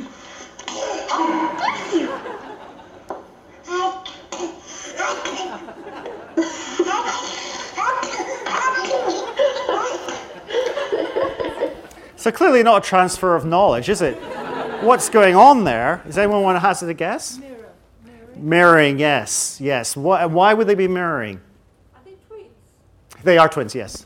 So 12.18 12.34
clearly 12.34 12.64
not 12.64 12.84
a 12.84 12.86
transfer 12.86 13.34
of 13.34 13.46
knowledge, 13.46 13.88
is 13.88 14.02
it? 14.02 14.16
What's 14.84 15.10
going 15.10 15.38
on 15.38 15.64
there? 15.64 16.04
Is 16.06 16.18
anyone 16.18 16.42
want 16.42 16.58
to 16.58 16.60
hazard 16.60 16.90
a 16.90 16.94
guess? 16.94 17.38
Mirror. 17.38 17.56
Mirroring. 18.04 18.50
Mirroring, 18.50 19.00
yes, 19.00 19.58
yes. 19.62 19.96
Why, 19.96 20.26
why 20.26 20.54
would 20.54 20.68
they 20.68 20.76
be 20.76 20.90
mirroring? 20.90 21.40
Are 21.96 22.02
they 22.04 22.16
twins? 22.28 22.50
They 23.24 23.38
are 23.38 23.48
twins, 23.48 23.74
yes. 23.74 24.06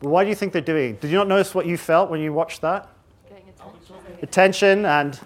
But 0.00 0.08
why 0.08 0.24
do 0.24 0.30
you 0.30 0.34
think 0.34 0.54
they're 0.54 0.62
doing? 0.62 0.96
Did 0.96 1.10
you 1.10 1.18
not 1.18 1.28
notice 1.28 1.54
what 1.54 1.66
you 1.66 1.76
felt 1.76 2.08
when 2.08 2.22
you 2.22 2.32
watched 2.32 2.62
that? 2.62 2.88
Attention. 4.22 4.84
And. 4.84 5.18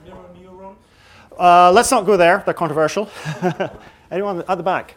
Uh, 1.38 1.72
let's 1.72 1.90
not 1.90 2.04
go 2.04 2.18
there, 2.18 2.42
they're 2.44 2.52
controversial. 2.52 3.08
Anyone 4.10 4.44
at 4.46 4.58
the 4.58 4.62
back? 4.62 4.94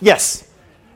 Yes. 0.00 0.50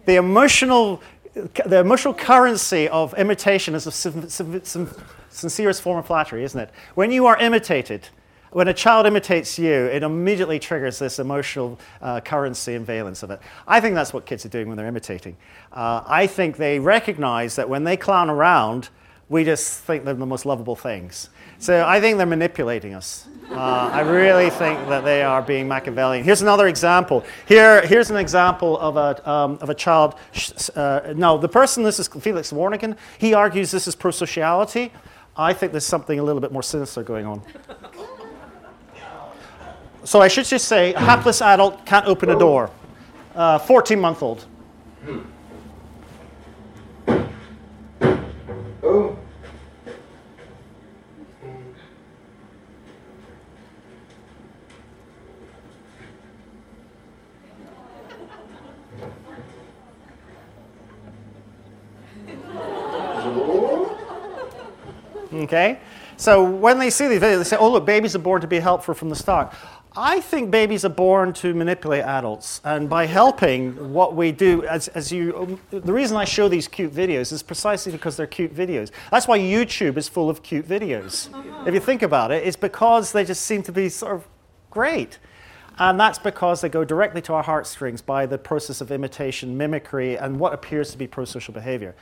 The 0.05 0.16
emotional, 0.16 1.03
the 1.33 1.79
emotional 1.79 2.12
currency 2.12 2.87
of 2.89 3.14
imitation 3.14 3.75
is 3.75 3.85
the 3.85 3.93
sin- 3.93 4.29
sin- 4.29 4.64
sin- 4.64 4.91
sincerest 5.31 5.81
form 5.81 5.99
of 5.99 6.07
flattery, 6.07 6.45
isn't 6.45 6.61
it? 6.61 6.70
When 6.95 7.11
you 7.11 7.25
are 7.27 7.39
imitated, 7.39 8.09
when 8.51 8.68
a 8.68 8.75
child 8.75 9.07
imitates 9.07 9.59
you, 9.59 9.72
it 9.72 10.03
immediately 10.03 10.59
triggers 10.59 10.99
this 10.99 11.18
emotional 11.18 11.81
uh, 12.03 12.20
currency 12.20 12.75
and 12.75 12.87
valence 12.87 13.22
of 13.22 13.31
it. 13.31 13.41
I 13.66 13.81
think 13.81 13.95
that's 13.95 14.12
what 14.12 14.27
kids 14.27 14.45
are 14.45 14.51
doing 14.51 14.68
when 14.68 14.77
they're 14.77 14.87
imitating. 14.87 15.37
Uh, 15.72 16.03
I 16.07 16.27
think 16.27 16.57
they 16.57 16.79
recognize 16.79 17.57
that 17.57 17.68
when 17.68 17.85
they 17.85 17.97
clown 17.97 18.29
around, 18.29 18.91
we 19.29 19.45
just 19.45 19.81
think 19.81 20.05
they're 20.05 20.14
the 20.14 20.27
most 20.27 20.45
lovable 20.45 20.77
things. 20.77 21.31
So 21.59 21.85
I 21.87 22.01
think 22.01 22.18
they're 22.18 22.27
manipulating 22.27 22.95
us. 22.95 23.27
Uh, 23.51 23.55
I 23.93 24.01
really 24.01 24.51
think 24.51 24.89
that 24.89 25.05
they 25.05 25.22
are 25.22 25.41
being 25.41 25.66
Machiavellian. 25.66 26.25
Here's 26.25 26.43
another 26.43 26.68
example. 26.68 27.25
Here, 27.47 27.87
here's 27.87 28.11
an 28.11 28.16
example 28.16 28.79
of 28.79 28.97
a, 28.97 29.31
um, 29.31 29.59
of 29.61 29.70
a 29.70 29.75
child. 29.75 30.16
Uh, 30.75 31.14
no, 31.16 31.39
the 31.39 31.49
person, 31.49 31.83
this 31.83 31.99
is 31.99 32.09
Felix 32.09 32.53
Warneken, 32.53 32.97
he 33.18 33.35
argues 33.35 33.70
this 33.70 33.87
is 33.87 33.97
prosociality. 33.97 34.91
I 35.37 35.53
think 35.53 35.72
there's 35.72 35.87
something 35.87 36.18
a 36.18 36.22
little 36.22 36.41
bit 36.41 36.53
more 36.53 36.62
sinister 36.62 37.03
going 37.03 37.27
on. 37.27 37.43
So 40.05 40.20
I 40.20 40.29
should 40.29 40.45
just 40.45 40.68
say, 40.68 40.93
a 40.93 41.01
hapless 41.01 41.41
adult 41.41 41.87
can't 41.87 42.07
open 42.07 42.29
a 42.29 42.39
door. 42.39 42.70
14 43.35 43.99
month 43.99 44.22
old. 44.22 44.45
Okay? 65.32 65.78
So 66.16 66.45
when 66.45 66.78
they 66.78 66.90
see 66.90 67.09
these 67.09 67.20
videos, 67.20 67.38
they 67.38 67.45
say, 67.45 67.57
oh, 67.57 67.70
look, 67.70 67.84
babies 67.84 68.14
are 68.14 68.20
born 68.20 68.40
to 68.40 68.47
be 68.47 68.59
helpful 68.59 68.95
from 68.95 69.09
the 69.11 69.16
start. 69.16 69.53
I 69.97 70.20
think 70.20 70.51
babies 70.51 70.84
are 70.84 70.88
born 70.90 71.32
to 71.34 71.55
manipulate 71.55 72.03
adults. 72.03 72.61
And 72.64 72.88
by 72.88 73.07
helping, 73.07 73.92
what 73.92 74.16
we 74.16 74.32
do, 74.32 74.64
as, 74.64 74.88
as 74.88 75.12
you, 75.12 75.36
um, 75.36 75.61
the 75.70 75.92
reason 75.92 76.16
I 76.16 76.24
show 76.24 76.49
these 76.49 76.66
cute 76.66 76.92
videos 76.92 77.32
is 77.32 77.45
precisely 77.45 77.92
because 77.92 78.16
they're 78.16 78.26
cute 78.26 78.53
videos. 78.53 78.90
That's 79.12 79.28
why 79.28 79.38
YouTube 79.38 79.97
is 79.97 80.09
full 80.09 80.28
of 80.28 80.42
cute 80.42 80.66
videos. 80.66 81.32
Uh-huh. 81.32 81.64
If 81.66 81.74
you 81.74 81.80
think 81.80 82.03
about 82.03 82.32
it, 82.32 82.45
it's 82.45 82.57
because 82.57 83.12
they 83.12 83.24
just 83.24 83.42
seem 83.42 83.62
to 83.62 83.72
be 83.72 83.88
sort 83.88 84.16
of 84.16 84.26
great. 84.70 85.20
And 85.78 85.99
that's 85.99 86.18
because 86.18 86.61
they 86.61 86.68
go 86.68 86.84
directly 86.84 87.22
to 87.22 87.34
our 87.34 87.42
heartstrings 87.45 88.03
by 88.03 88.26
the 88.26 88.38
process 88.38 88.80
of 88.80 88.90
imitation, 88.90 89.57
mimicry, 89.57 90.18
and 90.18 90.40
what 90.40 90.53
appears 90.53 90.90
to 90.90 90.99
be 90.99 91.07
prosocial 91.07 91.55
behavior. 91.55 91.95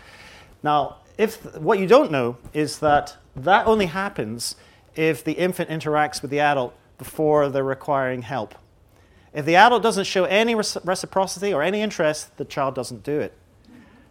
Now, 0.63 0.97
if 1.19 1.57
what 1.57 1.79
you 1.79 1.87
don't 1.87 2.11
know 2.11 2.39
is 2.55 2.79
that 2.79 3.17
that 3.37 3.67
only 3.67 3.87
happens 3.87 4.57
if 4.95 5.25
the 5.25 5.33
infant 5.33 5.69
interacts 5.69 6.23
with 6.23 6.31
the 6.31 6.41
adult 6.41 6.75
before 7.03 7.49
they're 7.49 7.65
requiring 7.65 8.23
help. 8.23 8.55
If 9.35 9.45
the 9.45 9.57
adult 9.57 9.83
doesn't 9.83 10.05
show 10.05 10.25
any 10.25 10.55
reciprocity 10.55 11.53
or 11.53 11.63
any 11.63 11.81
interest, 11.81 12.37
the 12.37 12.45
child 12.45 12.77
doesn't 12.77 13.03
do 13.03 13.19
it. 13.19 13.37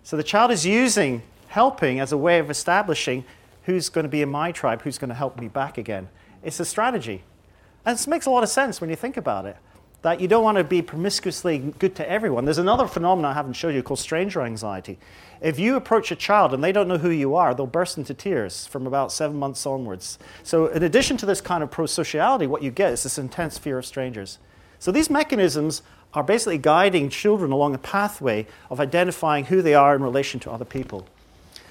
So 0.03 0.17
the 0.17 0.23
child 0.23 0.51
is 0.51 0.65
using 0.65 1.21
helping 1.47 1.99
as 2.01 2.11
a 2.11 2.17
way 2.17 2.39
of 2.39 2.49
establishing 2.49 3.23
who's 3.63 3.87
going 3.87 4.03
to 4.03 4.09
be 4.09 4.21
in 4.21 4.29
my 4.29 4.51
tribe, 4.51 4.81
who's 4.81 4.97
going 4.97 5.09
to 5.09 5.15
help 5.15 5.39
me 5.39 5.47
back 5.47 5.77
again. 5.77 6.09
It's 6.43 6.59
a 6.59 6.65
strategy. 6.65 7.23
And 7.85 7.97
this 7.97 8.07
makes 8.07 8.25
a 8.25 8.29
lot 8.29 8.43
of 8.43 8.49
sense 8.49 8.81
when 8.81 8.89
you 8.89 8.95
think 8.95 9.15
about 9.15 9.45
it. 9.45 9.55
That 10.01 10.19
you 10.19 10.27
don't 10.27 10.43
want 10.43 10.57
to 10.57 10.63
be 10.63 10.81
promiscuously 10.81 11.59
good 11.77 11.95
to 11.95 12.09
everyone. 12.09 12.45
There's 12.45 12.57
another 12.57 12.87
phenomenon 12.87 13.31
I 13.31 13.33
haven't 13.35 13.53
showed 13.53 13.75
you 13.75 13.83
called 13.83 13.99
stranger 13.99 14.41
anxiety. 14.41 14.97
If 15.41 15.59
you 15.59 15.75
approach 15.75 16.11
a 16.11 16.15
child 16.15 16.53
and 16.53 16.63
they 16.63 16.71
don't 16.71 16.87
know 16.87 16.97
who 16.97 17.11
you 17.11 17.35
are, 17.35 17.53
they'll 17.53 17.67
burst 17.67 17.97
into 17.99 18.15
tears 18.15 18.65
from 18.65 18.87
about 18.87 19.11
seven 19.11 19.37
months 19.37 19.65
onwards. 19.65 20.17
So, 20.43 20.67
in 20.67 20.81
addition 20.81 21.17
to 21.17 21.25
this 21.27 21.39
kind 21.39 21.61
of 21.61 21.69
prosociality, 21.69 22.47
what 22.47 22.63
you 22.63 22.71
get 22.71 22.93
is 22.93 23.03
this 23.03 23.19
intense 23.19 23.59
fear 23.59 23.77
of 23.77 23.85
strangers. 23.85 24.39
So, 24.79 24.91
these 24.91 25.09
mechanisms 25.09 25.83
are 26.13 26.23
basically 26.23 26.57
guiding 26.57 27.09
children 27.09 27.51
along 27.51 27.75
a 27.75 27.79
pathway 27.79 28.47
of 28.69 28.79
identifying 28.79 29.45
who 29.45 29.61
they 29.61 29.75
are 29.75 29.95
in 29.95 30.01
relation 30.01 30.39
to 30.41 30.51
other 30.51 30.65
people. 30.65 31.07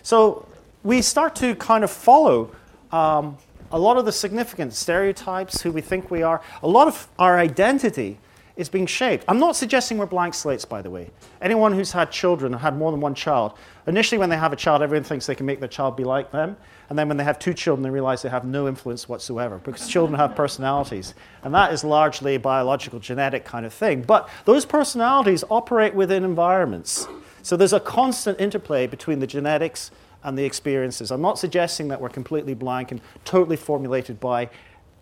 So, 0.02 0.46
we 0.84 1.02
start 1.02 1.34
to 1.36 1.56
kind 1.56 1.82
of 1.82 1.90
follow 1.90 2.54
um, 2.92 3.36
a 3.72 3.78
lot 3.78 3.96
of 3.96 4.04
the 4.04 4.12
significant 4.12 4.72
stereotypes, 4.74 5.62
who 5.62 5.72
we 5.72 5.80
think 5.80 6.10
we 6.10 6.22
are. 6.22 6.40
A 6.62 6.68
lot 6.68 6.88
of 6.88 7.08
our 7.18 7.38
identity 7.38 8.18
is 8.56 8.68
being 8.68 8.86
shaped. 8.86 9.24
I'm 9.26 9.38
not 9.38 9.56
suggesting 9.56 9.96
we're 9.96 10.06
blank 10.06 10.34
slates, 10.34 10.66
by 10.66 10.82
the 10.82 10.90
way. 10.90 11.10
Anyone 11.40 11.72
who's 11.72 11.92
had 11.92 12.10
children 12.10 12.52
had 12.52 12.76
more 12.76 12.90
than 12.90 13.00
one 13.00 13.14
child, 13.14 13.54
initially 13.86 14.18
when 14.18 14.28
they 14.28 14.36
have 14.36 14.52
a 14.52 14.56
child, 14.56 14.82
everyone 14.82 15.04
thinks 15.04 15.26
they 15.26 15.34
can 15.34 15.46
make 15.46 15.60
their 15.60 15.68
child 15.68 15.96
be 15.96 16.04
like 16.04 16.30
them. 16.30 16.56
And 16.90 16.98
then 16.98 17.08
when 17.08 17.16
they 17.16 17.24
have 17.24 17.38
two 17.38 17.54
children, 17.54 17.82
they 17.82 17.90
realize 17.90 18.20
they 18.20 18.28
have 18.28 18.44
no 18.44 18.68
influence 18.68 19.08
whatsoever 19.08 19.58
because 19.58 19.88
children 19.88 20.18
have 20.18 20.34
personalities. 20.34 21.14
And 21.42 21.54
that 21.54 21.72
is 21.72 21.84
largely 21.84 22.34
a 22.34 22.40
biological, 22.40 22.98
genetic 22.98 23.44
kind 23.44 23.64
of 23.64 23.72
thing. 23.72 24.02
But 24.02 24.28
those 24.44 24.66
personalities 24.66 25.42
operate 25.48 25.94
within 25.94 26.24
environments. 26.24 27.08
So 27.42 27.56
there's 27.56 27.72
a 27.72 27.80
constant 27.80 28.40
interplay 28.40 28.86
between 28.86 29.20
the 29.20 29.26
genetics 29.26 29.90
and 30.22 30.38
the 30.38 30.44
experiences. 30.44 31.10
I'm 31.10 31.22
not 31.22 31.38
suggesting 31.38 31.88
that 31.88 32.00
we're 32.00 32.08
completely 32.08 32.54
blank 32.54 32.92
and 32.92 33.00
totally 33.24 33.56
formulated 33.56 34.20
by 34.20 34.50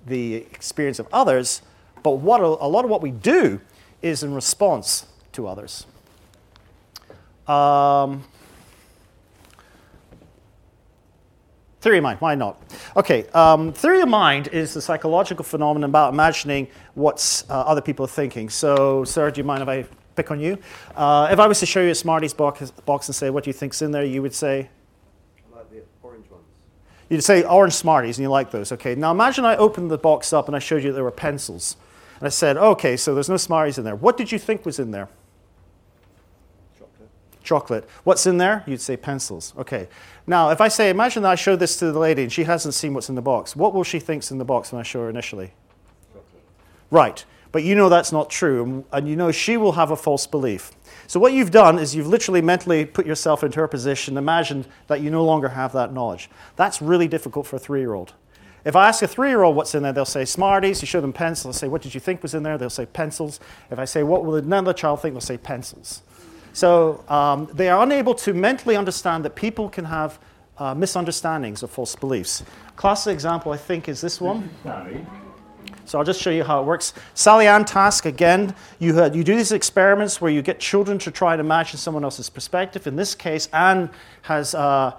the 0.07 0.37
experience 0.37 0.99
of 0.99 1.09
others, 1.13 1.63
but 2.03 2.13
what 2.13 2.41
a, 2.41 2.45
a 2.45 2.69
lot 2.69 2.85
of 2.85 2.91
what 2.91 3.03
we 3.03 3.11
do 3.11 3.61
is 4.01 4.23
in 4.23 4.35
response 4.35 5.07
to 5.33 5.47
others. 5.47 5.87
Um, 7.47 8.25
Theory 11.81 11.99
of 11.99 12.03
mind, 12.03 12.21
why 12.21 12.35
not? 12.35 12.61
Okay, 12.97 13.25
um, 13.35 13.73
theory 13.73 14.01
of 14.01 14.09
mind 14.09 14.49
is 14.49 14.75
the 14.75 14.83
psychological 14.83 15.45
phenomenon 15.45 15.89
about 15.89 16.13
imagining 16.13 16.67
what 16.95 17.45
uh, 17.49 17.53
other 17.53 17.81
people 17.81 18.05
are 18.05 18.09
thinking. 18.09 18.49
So, 18.49 19.05
sir, 19.05 19.31
do 19.31 19.41
you 19.41 19.45
mind 19.45 19.63
if 19.63 19.69
I 19.69 19.87
pick 20.17 20.33
on 20.33 20.41
you? 20.41 20.59
Uh, 20.97 21.29
if 21.31 21.39
I 21.39 21.47
was 21.47 21.61
to 21.61 21.67
show 21.67 21.81
you 21.81 21.91
a 21.91 21.95
Smarties 21.95 22.35
box, 22.35 22.73
box 22.85 23.07
and 23.07 23.15
say, 23.15 23.31
what 23.31 23.45
do 23.45 23.51
you 23.51 23.55
think's 23.55 23.81
in 23.81 23.93
there, 23.93 24.05
you 24.05 24.23
would 24.23 24.35
say? 24.35 24.69
I 25.53 25.57
like 25.57 25.71
the 25.71 25.83
orange 26.03 26.29
ones. 26.29 26.43
You'd 27.09 27.23
say 27.25 27.43
orange 27.43 27.73
Smarties 27.73 28.19
and 28.19 28.23
you 28.23 28.29
like 28.31 28.51
those. 28.51 28.71
Okay, 28.73 28.95
now 28.95 29.11
imagine 29.11 29.45
I 29.45 29.57
opened 29.57 29.91
the 29.91 29.99
box 29.99 30.33
up 30.33 30.47
and 30.47 30.55
I 30.55 30.59
showed 30.59 30.83
you 30.85 30.93
there 30.93 31.05
were 31.05 31.11
pencils. 31.11 31.77
And 32.19 32.27
I 32.27 32.31
said, 32.31 32.57
okay, 32.57 32.97
so 32.97 33.15
there's 33.15 33.29
no 33.29 33.37
Smarties 33.37 33.79
in 33.79 33.85
there. 33.85 33.97
What 33.97 34.17
did 34.17 34.31
you 34.33 34.39
think 34.39 34.67
was 34.67 34.79
in 34.79 34.91
there? 34.91 35.09
Chocolate. 36.79 37.09
chocolate. 37.43 37.89
What's 38.05 38.27
in 38.27 38.37
there? 38.39 38.65
You'd 38.67 38.81
say 38.81 38.97
pencils. 38.97 39.55
Okay. 39.57 39.89
Now, 40.27 40.51
if 40.51 40.61
I 40.61 40.69
say, 40.69 40.91
imagine 40.91 41.23
that 41.23 41.31
I 41.31 41.35
show 41.37 41.57
this 41.57 41.79
to 41.79 41.93
the 41.93 41.99
lady 41.99 42.25
and 42.25 42.33
she 42.33 42.45
hasn't 42.45 42.75
seen 42.75 42.93
what's 42.93 43.09
in 43.09 43.15
the 43.15 43.23
box, 43.23 43.57
what 43.57 43.73
will 43.73 43.85
she 43.85 44.01
think's 44.01 44.31
in 44.31 44.39
the 44.39 44.45
box 44.45 44.73
when 44.73 44.81
I 44.81 44.83
show 44.83 45.01
her 45.03 45.09
initially? 45.11 45.53
Chocolate. 46.13 46.43
Right. 46.91 47.25
But 47.53 47.63
you 47.63 47.75
know 47.75 47.89
that's 47.89 48.13
not 48.13 48.29
true, 48.29 48.63
and- 48.63 48.85
and 48.93 49.09
you 49.09 49.17
know 49.17 49.33
she 49.33 49.57
will 49.57 49.73
have 49.73 49.91
a 49.91 49.97
false 49.97 50.27
belief. 50.27 50.73
So, 51.09 51.19
what 51.19 51.33
you've 51.33 51.51
done 51.51 51.79
is 51.79 51.95
you've 51.95 52.07
literally 52.07 52.43
mentally 52.43 52.85
put 52.85 53.07
yourself 53.07 53.43
into 53.43 53.59
her 53.61 53.67
position, 53.67 54.19
imagined 54.19 54.69
that 54.89 55.01
you 55.01 55.11
no 55.11 55.25
longer 55.25 55.49
have 55.49 55.73
that 55.73 55.91
knowledge. 55.91 56.29
That's 56.57 56.83
really 56.83 57.09
difficult 57.09 57.47
for 57.47 57.57
a 57.57 57.59
three 57.59 57.81
year 57.81 57.95
old. 57.95 58.13
If 58.67 58.77
I 58.77 58.89
ask 58.89 59.03
a 59.03 59.09
three 59.09 59.31
year 59.31 59.43
old 59.43 59.57
what's 59.57 59.75
in 59.75 59.83
there, 59.83 59.95
they'll 59.95 60.05
say 60.05 60.27
Smarties. 60.27 60.83
You 60.83 60.87
show 60.87 61.01
them 61.01 61.15
pencils, 61.15 61.57
they'll 61.57 61.61
say, 61.61 61.69
What 61.69 61.81
did 61.81 61.95
you 61.95 62.01
think 62.01 62.23
was 62.23 62.35
in 62.35 62.43
there? 62.43 62.59
They'll 62.59 62.69
say 62.69 62.85
pencils. 62.85 63.41
If 63.71 63.79
I 63.79 63.87
say, 63.87 64.03
What 64.03 64.27
will 64.27 64.35
another 64.35 64.75
child 64.75 65.01
think? 65.01 65.15
They'll 65.15 65.23
say 65.23 65.39
pencils. 65.39 66.03
So, 66.53 67.03
um, 67.09 67.49
they 67.55 67.71
are 67.71 67.83
unable 67.83 68.15
to 68.17 68.35
mentally 68.35 68.77
understand 68.77 69.25
that 69.25 69.35
people 69.35 69.71
can 69.71 69.87
have 69.87 70.19
uh, 70.59 70.75
misunderstandings 70.75 71.63
or 71.63 71.69
false 71.69 71.97
beliefs. 71.97 72.43
Classic 72.77 73.15
example, 73.15 73.51
I 73.53 73.57
think, 73.57 73.89
is 73.89 74.03
this 74.03 74.21
one. 74.21 74.51
Sally. 74.63 75.07
So 75.89 75.99
I'll 75.99 76.05
just 76.05 76.21
show 76.21 76.31
you 76.31 76.45
how 76.45 76.61
it 76.61 76.67
works. 76.67 76.93
Sally 77.15 77.47
Anne 77.47 77.65
task 77.65 78.05
again. 78.05 78.55
You, 78.79 78.95
you 79.07 79.25
do 79.25 79.35
these 79.35 79.53
experiments 79.53 80.21
where 80.21 80.31
you 80.31 80.43
get 80.43 80.61
children 80.61 80.99
to 80.99 81.11
try 81.11 81.33
and 81.33 81.41
imagine 81.41 81.79
someone 81.79 82.05
else's 82.05 82.29
perspective. 82.29 82.87
In 82.87 82.97
this 82.97 83.15
case, 83.15 83.49
Anne 83.55 83.89
has 84.23 84.55
uh, 84.55 84.93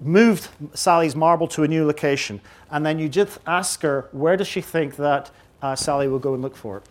moved 0.00 0.48
Sally's 0.74 1.16
marble 1.16 1.48
to 1.48 1.62
a 1.62 1.68
new 1.68 1.86
location, 1.86 2.42
and 2.70 2.84
then 2.84 2.98
you 2.98 3.08
just 3.08 3.38
ask 3.46 3.80
her 3.80 4.08
where 4.12 4.36
does 4.36 4.46
she 4.46 4.60
think 4.60 4.96
that 4.96 5.30
uh, 5.62 5.74
Sally 5.74 6.08
will 6.08 6.18
go 6.18 6.34
and 6.34 6.42
look 6.42 6.56
for 6.56 6.76
it. 6.76 6.82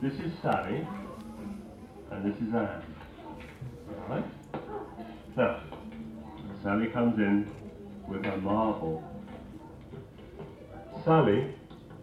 This 0.00 0.14
is 0.14 0.32
Sally. 0.40 0.86
And 2.10 2.24
this 2.24 2.40
is 2.40 2.54
Anne. 2.54 2.82
Now, 5.36 5.60
Sally 6.62 6.86
comes 6.86 7.18
in 7.18 7.50
with 8.08 8.24
her 8.24 8.38
marble. 8.38 9.04
Sally 11.04 11.52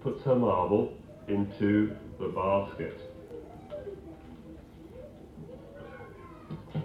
puts 0.03 0.21
her 0.25 0.35
marble 0.35 0.93
into 1.29 1.95
the 2.19 2.27
basket 2.27 2.99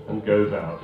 and 0.06 0.24
goes 0.24 0.52
out. 0.52 0.80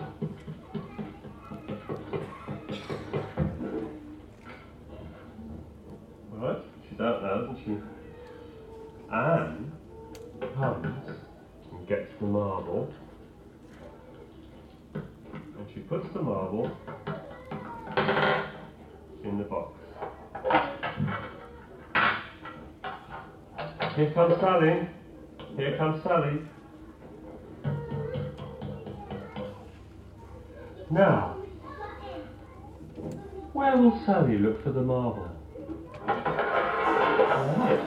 Right? 6.32 6.58
She's 6.90 7.00
out 7.00 7.22
now, 7.22 7.42
isn't 7.44 7.58
she? 7.64 7.78
Anne 9.14 9.72
comes 10.56 11.08
and 11.70 11.88
gets 11.88 12.12
the 12.18 12.26
marble 12.26 12.92
and 14.94 15.66
she 15.72 15.80
puts 15.82 16.12
the 16.12 16.20
marble 16.20 16.76
in 19.22 19.38
the 19.38 19.44
box. 19.44 19.78
Here 23.96 24.10
comes 24.10 24.40
Sally. 24.40 24.88
Here 25.56 25.76
comes 25.76 26.02
Sally. 26.02 26.40
Now, 30.90 31.36
where 33.52 33.76
will 33.76 34.02
Sally 34.04 34.38
look 34.38 34.64
for 34.64 34.72
the 34.72 34.82
marble? 34.82 35.30
Right. 36.08 37.80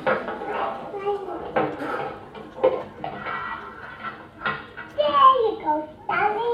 You 4.95 5.59
go, 5.61 5.89
Sally. 6.07 6.51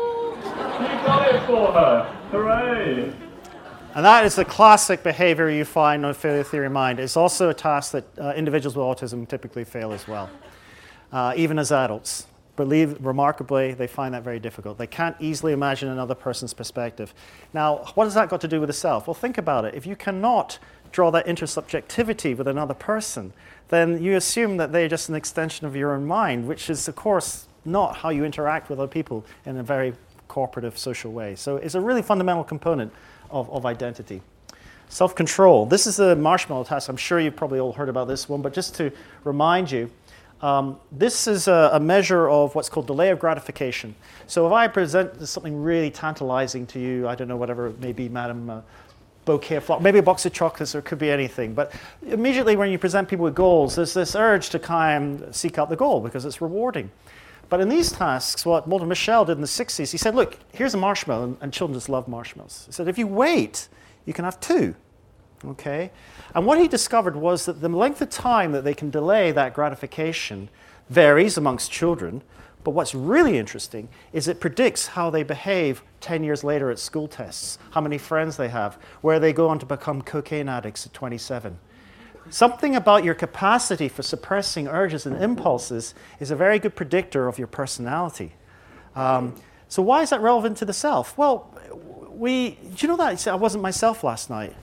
She 0.77 0.93
got 1.05 1.35
it 1.35 1.45
for 1.45 1.71
her! 1.73 2.03
Hooray! 2.31 3.22
And 3.95 4.03
that 4.05 4.25
is 4.25 4.35
the 4.35 4.45
classic 4.45 5.03
behavior 5.03 5.51
you 5.51 5.65
find 5.65 6.03
on 6.03 6.13
failure 6.15 6.43
theory 6.43 6.65
of 6.65 6.71
mind. 6.71 6.99
It's 6.99 7.15
also 7.15 7.49
a 7.49 7.53
task 7.53 7.91
that 7.91 8.05
uh, 8.19 8.33
individuals 8.33 8.75
with 8.75 8.83
autism 8.85 9.27
typically 9.27 9.63
fail 9.63 9.91
as 9.93 10.07
well, 10.07 10.31
uh, 11.11 11.33
even 11.35 11.59
as 11.59 11.71
adults. 11.71 12.25
believe 12.55 12.97
remarkably, 13.05 13.73
they 13.73 13.87
find 13.87 14.13
that 14.13 14.23
very 14.23 14.39
difficult. 14.39 14.77
They 14.77 14.87
can't 14.87 15.15
easily 15.19 15.53
imagine 15.53 15.89
another 15.89 16.15
person's 16.15 16.53
perspective. 16.53 17.13
Now, 17.53 17.85
what 17.95 18.05
has 18.05 18.13
that 18.13 18.29
got 18.29 18.41
to 18.41 18.47
do 18.47 18.59
with 18.59 18.67
the 18.67 18.73
self? 18.73 19.07
Well, 19.07 19.13
think 19.13 19.37
about 19.37 19.65
it. 19.65 19.75
If 19.75 19.85
you 19.85 19.95
cannot 19.95 20.59
draw 20.91 21.09
that 21.11 21.25
intersubjectivity 21.25 22.37
with 22.37 22.47
another 22.47 22.73
person, 22.73 23.33
then 23.69 24.01
you 24.03 24.15
assume 24.15 24.57
that 24.57 24.71
they're 24.71 24.87
just 24.87 25.09
an 25.09 25.15
extension 25.15 25.65
of 25.65 25.75
your 25.75 25.93
own 25.93 26.05
mind, 26.05 26.47
which 26.47 26.69
is, 26.69 26.87
of 26.87 26.95
course, 26.95 27.47
not 27.65 27.97
how 27.97 28.09
you 28.09 28.23
interact 28.23 28.69
with 28.69 28.79
other 28.79 28.87
people 28.87 29.25
in 29.45 29.57
a 29.57 29.63
very 29.63 29.93
cooperative 30.27 30.77
social 30.77 31.11
way. 31.11 31.35
So 31.35 31.57
it's 31.57 31.75
a 31.75 31.81
really 31.81 32.01
fundamental 32.01 32.43
component 32.43 32.93
of, 33.33 33.49
of 33.49 33.65
identity. 33.65 34.21
Self 34.87 35.15
control. 35.15 35.65
This 35.65 35.87
is 35.87 35.99
a 35.99 36.15
marshmallow 36.15 36.65
test. 36.65 36.87
I'm 36.87 36.97
sure 36.97 37.19
you've 37.19 37.35
probably 37.35 37.59
all 37.59 37.73
heard 37.73 37.89
about 37.89 38.07
this 38.07 38.29
one, 38.29 38.41
but 38.41 38.53
just 38.53 38.75
to 38.75 38.91
remind 39.23 39.71
you, 39.71 39.89
um, 40.41 40.77
this 40.91 41.25
is 41.25 41.47
a, 41.47 41.71
a, 41.73 41.79
measure 41.79 42.29
of 42.29 42.53
what's 42.53 42.67
called 42.67 42.85
delay 42.85 43.09
of 43.09 43.17
gratification. 43.17 43.95
So 44.27 44.45
if 44.45 44.51
I 44.51 44.67
present 44.67 45.25
something 45.27 45.63
really 45.63 45.89
tantalizing 45.89 46.67
to 46.67 46.79
you, 46.79 47.07
I 47.07 47.15
don't 47.15 47.29
know, 47.29 47.37
whatever 47.37 47.67
it 47.67 47.79
may 47.79 47.93
be, 47.93 48.09
madam, 48.09 48.49
uh, 48.49 48.61
bouquet 49.23 49.55
of 49.55 49.63
flowers, 49.63 49.81
maybe 49.81 49.99
a 49.99 50.03
box 50.03 50.25
of 50.25 50.33
chocolates, 50.33 50.75
or 50.75 50.79
it 50.79 50.85
could 50.85 50.99
be 50.99 51.09
anything. 51.09 51.53
But 51.53 51.71
immediately 52.05 52.57
when 52.57 52.69
you 52.71 52.77
present 52.77 53.07
people 53.07 53.23
with 53.23 53.35
goals, 53.35 53.75
there's 53.75 53.93
this 53.93 54.15
urge 54.15 54.49
to 54.49 54.59
kind 54.59 55.21
of 55.21 55.35
seek 55.35 55.57
out 55.57 55.69
the 55.69 55.77
goal 55.77 56.01
because 56.01 56.25
it's 56.25 56.41
rewarding. 56.41 56.91
But 57.49 57.61
in 57.61 57.69
these 57.69 57.91
tasks, 57.91 58.45
what 58.45 58.67
Walter 58.67 58.85
Mischel 58.85 59.25
did 59.25 59.33
in 59.33 59.41
the 59.41 59.47
60s, 59.47 59.91
he 59.91 59.97
said, 59.97 60.15
look, 60.15 60.39
here's 60.53 60.73
a 60.73 60.77
marshmallow, 60.77 61.23
and, 61.23 61.37
and 61.41 61.53
children 61.53 61.77
just 61.77 61.89
love 61.89 62.07
marshmallows. 62.07 62.63
He 62.65 62.71
said, 62.71 62.87
if 62.87 62.97
you 62.97 63.07
wait, 63.07 63.67
you 64.05 64.13
can 64.13 64.25
have 64.25 64.39
two. 64.39 64.75
Okay? 65.45 65.91
And 66.33 66.45
what 66.45 66.59
he 66.59 66.67
discovered 66.67 67.15
was 67.15 67.45
that 67.45 67.61
the 67.61 67.69
length 67.69 68.01
of 68.01 68.09
time 68.09 68.51
that 68.53 68.63
they 68.63 68.73
can 68.73 68.89
delay 68.89 69.31
that 69.31 69.53
gratification 69.53 70.49
varies 70.89 71.37
amongst 71.37 71.71
children. 71.71 72.23
But 72.63 72.71
what's 72.71 72.95
really 72.95 73.37
interesting 73.37 73.89
is 74.13 74.27
it 74.27 74.39
predicts 74.39 74.87
how 74.87 75.09
they 75.09 75.23
behave 75.23 75.83
10 75.99 76.23
years 76.23 76.43
later 76.43 76.71
at 76.71 76.79
school 76.79 77.07
tests, 77.07 77.59
how 77.71 77.81
many 77.81 77.97
friends 77.97 78.37
they 78.37 78.49
have, 78.49 78.75
where 79.01 79.19
they 79.19 79.33
go 79.33 79.49
on 79.49 79.59
to 79.59 79.65
become 79.65 80.01
cocaine 80.01 80.47
addicts 80.47 80.85
at 80.85 80.93
27. 80.93 81.59
Something 82.29 82.75
about 82.75 83.03
your 83.03 83.13
capacity 83.13 83.87
for 83.87 84.01
suppressing 84.01 84.67
urges 84.67 85.05
and 85.05 85.21
impulses 85.21 85.93
is 86.19 86.31
a 86.31 86.35
very 86.35 86.59
good 86.59 86.75
predictor 86.75 87.27
of 87.27 87.37
your 87.37 87.47
personality. 87.47 88.33
Um, 88.95 89.35
so, 89.67 89.81
why 89.81 90.01
is 90.01 90.11
that 90.11 90.21
relevant 90.21 90.57
to 90.57 90.65
the 90.65 90.73
self? 90.73 91.17
Well, 91.17 91.53
we, 92.09 92.51
do 92.51 92.75
you 92.77 92.87
know 92.87 92.97
that? 92.97 93.27
I 93.27 93.35
wasn't 93.35 93.63
myself 93.63 94.03
last 94.03 94.29
night. 94.29 94.55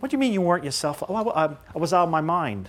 What 0.00 0.10
do 0.10 0.14
you 0.14 0.18
mean 0.18 0.32
you 0.32 0.40
weren't 0.40 0.64
yourself? 0.64 1.02
Oh, 1.08 1.30
I, 1.30 1.46
I 1.74 1.78
was 1.78 1.92
out 1.92 2.04
of 2.04 2.10
my 2.10 2.22
mind. 2.22 2.68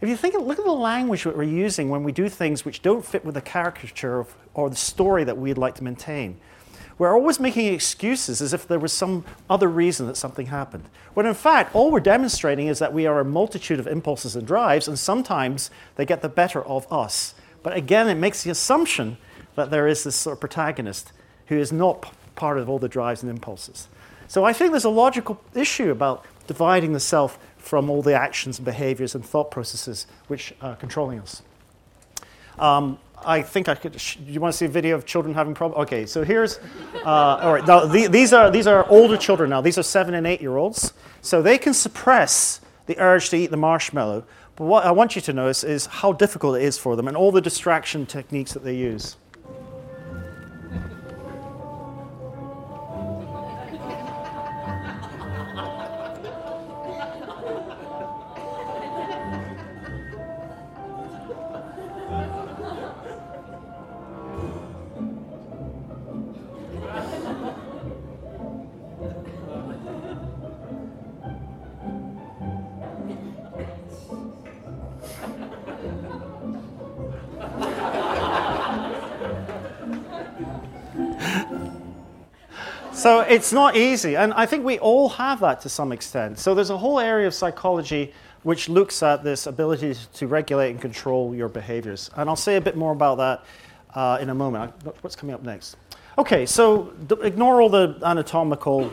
If 0.00 0.08
you 0.08 0.16
think, 0.16 0.34
look 0.34 0.58
at 0.58 0.64
the 0.64 0.72
language 0.72 1.24
that 1.24 1.36
we're 1.36 1.42
using 1.42 1.90
when 1.90 2.04
we 2.04 2.12
do 2.12 2.28
things 2.28 2.64
which 2.64 2.80
don't 2.80 3.04
fit 3.04 3.24
with 3.24 3.34
the 3.34 3.42
caricature 3.42 4.20
of, 4.20 4.34
or 4.54 4.70
the 4.70 4.76
story 4.76 5.24
that 5.24 5.36
we'd 5.36 5.58
like 5.58 5.74
to 5.74 5.84
maintain. 5.84 6.40
We're 7.00 7.14
always 7.14 7.40
making 7.40 7.72
excuses 7.72 8.42
as 8.42 8.52
if 8.52 8.68
there 8.68 8.78
was 8.78 8.92
some 8.92 9.24
other 9.48 9.68
reason 9.68 10.06
that 10.08 10.18
something 10.18 10.48
happened. 10.48 10.84
When 11.14 11.24
in 11.24 11.32
fact, 11.32 11.74
all 11.74 11.90
we're 11.90 11.98
demonstrating 11.98 12.66
is 12.66 12.78
that 12.78 12.92
we 12.92 13.06
are 13.06 13.20
a 13.20 13.24
multitude 13.24 13.80
of 13.80 13.86
impulses 13.86 14.36
and 14.36 14.46
drives, 14.46 14.86
and 14.86 14.98
sometimes 14.98 15.70
they 15.96 16.04
get 16.04 16.20
the 16.20 16.28
better 16.28 16.62
of 16.62 16.86
us. 16.92 17.34
But 17.62 17.74
again, 17.74 18.06
it 18.10 18.16
makes 18.16 18.42
the 18.42 18.50
assumption 18.50 19.16
that 19.54 19.70
there 19.70 19.88
is 19.88 20.04
this 20.04 20.14
sort 20.14 20.34
of 20.34 20.40
protagonist 20.40 21.14
who 21.46 21.56
is 21.56 21.72
not 21.72 22.12
part 22.34 22.58
of 22.58 22.68
all 22.68 22.78
the 22.78 22.86
drives 22.86 23.22
and 23.22 23.30
impulses. 23.30 23.88
So 24.28 24.44
I 24.44 24.52
think 24.52 24.72
there's 24.72 24.84
a 24.84 24.90
logical 24.90 25.42
issue 25.54 25.90
about 25.90 26.26
dividing 26.48 26.92
the 26.92 27.00
self 27.00 27.38
from 27.56 27.88
all 27.88 28.02
the 28.02 28.12
actions 28.12 28.58
and 28.58 28.66
behaviors 28.66 29.14
and 29.14 29.24
thought 29.24 29.50
processes 29.50 30.06
which 30.28 30.52
are 30.60 30.76
controlling 30.76 31.18
us. 31.20 31.40
Um, 32.58 32.98
I 33.24 33.42
think 33.42 33.68
I 33.68 33.74
could. 33.74 34.00
Sh- 34.00 34.16
you 34.26 34.40
want 34.40 34.52
to 34.52 34.58
see 34.58 34.64
a 34.64 34.68
video 34.68 34.94
of 34.94 35.04
children 35.04 35.34
having 35.34 35.54
problems? 35.54 35.82
Okay, 35.82 36.06
so 36.06 36.24
here's. 36.24 36.58
Uh, 37.04 37.08
all 37.42 37.52
right, 37.54 37.66
now 37.66 37.84
the, 37.84 38.06
these 38.06 38.32
are 38.32 38.50
these 38.50 38.66
are 38.66 38.86
older 38.88 39.16
children 39.16 39.50
now. 39.50 39.60
These 39.60 39.78
are 39.78 39.82
seven 39.82 40.14
and 40.14 40.26
eight 40.26 40.40
year 40.40 40.56
olds, 40.56 40.92
so 41.22 41.42
they 41.42 41.58
can 41.58 41.74
suppress 41.74 42.60
the 42.86 42.98
urge 42.98 43.30
to 43.30 43.36
eat 43.36 43.50
the 43.50 43.56
marshmallow. 43.56 44.24
But 44.56 44.64
what 44.64 44.84
I 44.84 44.90
want 44.90 45.16
you 45.16 45.22
to 45.22 45.32
notice 45.32 45.64
is 45.64 45.86
how 45.86 46.12
difficult 46.12 46.56
it 46.56 46.62
is 46.62 46.76
for 46.76 46.96
them 46.96 47.08
and 47.08 47.16
all 47.16 47.32
the 47.32 47.40
distraction 47.40 48.04
techniques 48.06 48.52
that 48.52 48.64
they 48.64 48.76
use. 48.76 49.16
So 83.00 83.20
it's 83.20 83.50
not 83.50 83.76
easy. 83.76 84.14
And 84.14 84.34
I 84.34 84.44
think 84.44 84.62
we 84.62 84.78
all 84.78 85.08
have 85.08 85.40
that 85.40 85.62
to 85.62 85.70
some 85.70 85.90
extent. 85.90 86.38
So 86.38 86.54
there's 86.54 86.68
a 86.68 86.76
whole 86.76 87.00
area 87.00 87.26
of 87.26 87.32
psychology 87.32 88.12
which 88.42 88.68
looks 88.68 89.02
at 89.02 89.24
this 89.24 89.46
ability 89.46 89.94
to 90.16 90.26
regulate 90.26 90.72
and 90.72 90.82
control 90.82 91.34
your 91.34 91.48
behaviors. 91.48 92.10
And 92.16 92.28
I'll 92.28 92.36
say 92.36 92.56
a 92.56 92.60
bit 92.60 92.76
more 92.76 92.92
about 92.92 93.16
that 93.16 93.44
uh, 93.94 94.18
in 94.20 94.28
a 94.28 94.34
moment. 94.34 94.74
What's 95.00 95.16
coming 95.16 95.34
up 95.34 95.42
next? 95.42 95.78
Okay, 96.18 96.44
so 96.44 96.92
ignore 97.22 97.62
all 97.62 97.70
the 97.70 97.98
anatomical 98.04 98.92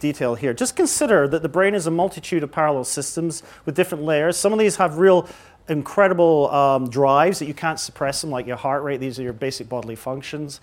detail 0.00 0.34
here. 0.34 0.52
Just 0.52 0.74
consider 0.74 1.28
that 1.28 1.42
the 1.42 1.48
brain 1.48 1.76
is 1.76 1.86
a 1.86 1.92
multitude 1.92 2.42
of 2.42 2.50
parallel 2.50 2.82
systems 2.82 3.44
with 3.66 3.76
different 3.76 4.02
layers. 4.02 4.36
Some 4.36 4.52
of 4.52 4.58
these 4.58 4.74
have 4.78 4.98
real 4.98 5.28
incredible 5.68 6.50
um, 6.50 6.90
drives 6.90 7.38
that 7.38 7.46
you 7.46 7.54
can't 7.54 7.78
suppress 7.78 8.20
them, 8.20 8.30
like 8.30 8.48
your 8.48 8.56
heart 8.56 8.82
rate. 8.82 8.98
These 8.98 9.20
are 9.20 9.22
your 9.22 9.32
basic 9.32 9.68
bodily 9.68 9.94
functions 9.94 10.60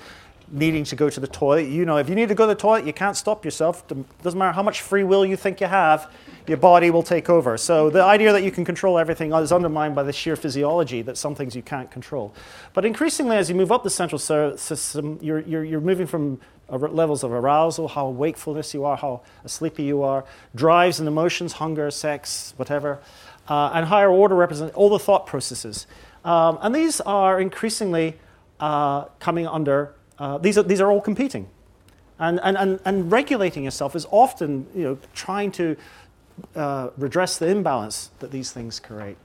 needing 0.52 0.84
to 0.86 0.96
go 0.96 1.10
to 1.10 1.20
the 1.20 1.28
toilet. 1.28 1.68
You 1.68 1.86
know, 1.86 1.98
if 1.98 2.10
you 2.10 2.16
need 2.16 2.30
to 2.30 2.36
go 2.36 2.46
to 2.46 2.54
the 2.54 2.60
toilet, 2.60 2.86
you 2.86 2.94
can't 2.94 3.18
stop 3.18 3.44
yourself. 3.44 3.84
Doesn't 3.88 4.38
matter 4.38 4.54
how 4.54 4.64
much 4.64 4.82
free 4.82 5.04
will 5.04 5.26
you 5.26 5.36
think 5.36 5.60
you 5.60 5.68
have, 5.68 6.12
your 6.48 6.58
body 6.58 6.92
will 6.92 7.04
take 7.04 7.30
over. 7.30 7.58
So 7.58 7.90
the 7.90 8.04
idea 8.04 8.32
that 8.32 8.44
you 8.44 8.52
can 8.52 8.64
control 8.64 9.00
everything 9.00 9.34
is 9.34 9.52
undermined 9.52 9.96
by 9.96 10.04
the 10.04 10.14
sheer 10.14 10.36
physiology 10.36 11.02
that 11.02 11.18
some 11.18 11.36
things 11.36 11.56
you 11.56 11.64
can't 11.64 11.90
control. 11.90 12.34
But 12.74 12.86
increasingly, 12.86 13.38
as 13.38 13.50
you 13.50 13.56
move 13.56 13.72
up 13.72 13.84
the 13.84 13.90
central 13.90 14.20
system, 14.20 15.20
you're, 15.22 15.40
you're, 15.40 15.64
you're 15.64 15.82
moving 15.82 16.08
from 16.08 16.40
levels 16.70 17.24
of 17.24 17.32
arousal, 17.32 17.88
how 17.88 18.10
wakefulness 18.10 18.74
you 18.74 18.86
are, 18.86 18.98
how 18.98 19.22
sleepy 19.46 19.84
you 19.84 20.04
are, 20.04 20.26
drives 20.54 21.00
and 21.00 21.08
emotions, 21.08 21.54
hunger, 21.54 21.90
sex, 21.92 22.54
whatever, 22.58 23.00
uh, 23.48 23.72
and 23.74 23.86
higher 23.88 24.10
order 24.10 24.36
represent 24.36 24.74
all 24.74 24.90
the 24.90 25.00
thought 25.00 25.28
processes. 25.28 25.88
Um, 26.24 26.58
and 26.62 26.74
these 26.74 27.02
are 27.02 27.40
increasingly 27.40 28.18
uh, 28.60 29.06
coming 29.20 29.48
under 29.48 29.95
uh, 30.20 30.38
these, 30.38 30.58
are, 30.58 30.64
these 30.64 30.82
are 30.82 30.92
all 30.92 31.02
competing. 31.02 31.48
And, 32.20 32.40
and, 32.44 32.58
and, 32.58 32.80
and 32.86 33.12
regulating 33.12 33.64
yourself 33.64 33.96
is 33.96 34.08
often 34.10 34.68
you 34.74 34.84
know, 34.84 34.98
trying 35.14 35.52
to 35.54 35.76
uh, 36.56 36.90
redress 36.98 37.38
the 37.38 37.48
imbalance 37.48 38.12
that 38.20 38.32
these 38.32 38.52
things 38.52 38.80
create. 38.80 39.18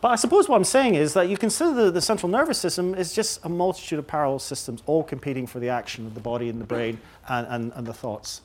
But 0.00 0.08
I 0.08 0.16
suppose 0.16 0.48
what 0.48 0.56
I'm 0.56 0.64
saying 0.64 0.96
is 0.96 1.14
that 1.14 1.28
you 1.28 1.38
consider 1.38 1.72
the, 1.72 1.90
the, 1.90 2.00
central 2.00 2.30
nervous 2.30 2.58
system 2.58 2.94
is 2.94 3.14
just 3.14 3.42
a 3.44 3.48
multitude 3.48 3.98
of 3.98 4.06
parallel 4.06 4.38
systems 4.38 4.82
all 4.84 5.02
competing 5.02 5.46
for 5.46 5.60
the 5.60 5.70
action 5.70 6.06
of 6.06 6.14
the 6.14 6.20
body 6.20 6.50
and 6.50 6.60
the 6.60 6.66
brain 6.66 6.98
and, 7.28 7.46
and, 7.48 7.72
and 7.74 7.86
the 7.86 7.94
thoughts. 7.94 8.42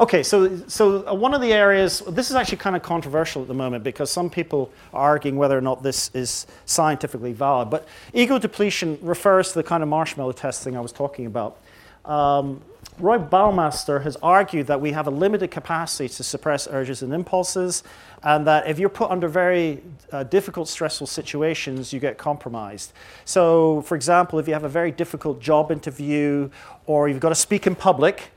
Okay, 0.00 0.22
so, 0.22 0.58
so 0.68 1.06
uh, 1.06 1.14
one 1.14 1.34
of 1.34 1.40
the 1.40 1.52
areas, 1.52 2.02
this 2.08 2.30
is 2.30 2.36
actually 2.36 2.58
kind 2.58 2.74
of 2.74 2.82
controversial 2.82 3.42
at 3.42 3.48
the 3.48 3.54
moment 3.54 3.84
because 3.84 4.10
some 4.10 4.30
people 4.30 4.72
are 4.92 5.10
arguing 5.10 5.36
whether 5.36 5.56
or 5.56 5.60
not 5.60 5.82
this 5.82 6.10
is 6.14 6.46
scientifically 6.64 7.32
valid. 7.32 7.70
But 7.70 7.86
ego 8.12 8.38
depletion 8.38 8.98
refers 9.02 9.50
to 9.50 9.54
the 9.54 9.62
kind 9.62 9.82
of 9.82 9.88
marshmallow 9.88 10.32
testing 10.32 10.76
I 10.76 10.80
was 10.80 10.92
talking 10.92 11.26
about. 11.26 11.58
Um, 12.04 12.62
Roy 12.98 13.18
Baumeister 13.18 14.02
has 14.02 14.16
argued 14.22 14.66
that 14.66 14.80
we 14.80 14.92
have 14.92 15.06
a 15.06 15.10
limited 15.10 15.50
capacity 15.50 16.08
to 16.08 16.22
suppress 16.22 16.66
urges 16.68 17.02
and 17.02 17.12
impulses, 17.12 17.82
and 18.22 18.46
that 18.46 18.66
if 18.66 18.78
you're 18.78 18.88
put 18.88 19.10
under 19.10 19.28
very 19.28 19.82
uh, 20.10 20.24
difficult, 20.24 20.68
stressful 20.68 21.06
situations, 21.06 21.92
you 21.92 22.00
get 22.00 22.18
compromised. 22.18 22.92
So, 23.24 23.82
for 23.82 23.94
example, 23.94 24.38
if 24.38 24.48
you 24.48 24.54
have 24.54 24.64
a 24.64 24.68
very 24.68 24.90
difficult 24.90 25.40
job 25.40 25.70
interview 25.70 26.50
or 26.86 27.08
you've 27.08 27.20
got 27.20 27.30
to 27.30 27.34
speak 27.34 27.66
in 27.66 27.74
public, 27.74 28.31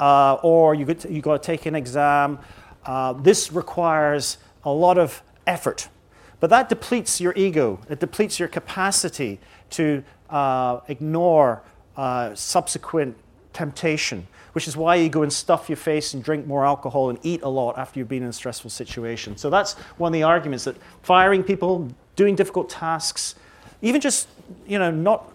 uh, 0.00 0.34
or 0.42 0.74
you 0.74 0.84
got, 0.84 1.10
you 1.10 1.20
got 1.20 1.42
to 1.42 1.46
take 1.46 1.66
an 1.66 1.74
exam. 1.74 2.38
Uh, 2.84 3.12
this 3.14 3.52
requires 3.52 4.38
a 4.64 4.72
lot 4.72 4.98
of 4.98 5.22
effort. 5.46 5.88
But 6.40 6.50
that 6.50 6.68
depletes 6.68 7.20
your 7.20 7.32
ego, 7.36 7.80
it 7.88 8.00
depletes 8.00 8.38
your 8.38 8.48
capacity 8.48 9.40
to 9.70 10.04
uh, 10.28 10.80
ignore 10.88 11.62
uh, 11.96 12.34
subsequent 12.34 13.16
temptation, 13.52 14.26
which 14.52 14.68
is 14.68 14.76
why 14.76 14.96
you 14.96 15.08
go 15.08 15.22
and 15.22 15.32
stuff 15.32 15.68
your 15.68 15.76
face 15.76 16.12
and 16.12 16.22
drink 16.22 16.46
more 16.46 16.66
alcohol 16.66 17.08
and 17.08 17.18
eat 17.22 17.42
a 17.42 17.48
lot 17.48 17.78
after 17.78 17.98
you've 17.98 18.08
been 18.08 18.24
in 18.24 18.28
a 18.28 18.32
stressful 18.32 18.70
situation. 18.70 19.36
So 19.36 19.48
that's 19.48 19.74
one 19.96 20.08
of 20.08 20.12
the 20.12 20.24
arguments 20.24 20.64
that 20.64 20.76
firing 21.02 21.42
people, 21.42 21.88
doing 22.16 22.34
difficult 22.34 22.68
tasks, 22.68 23.36
even 23.80 24.00
just 24.00 24.28
you 24.66 24.78
know, 24.78 24.90
not 24.90 25.32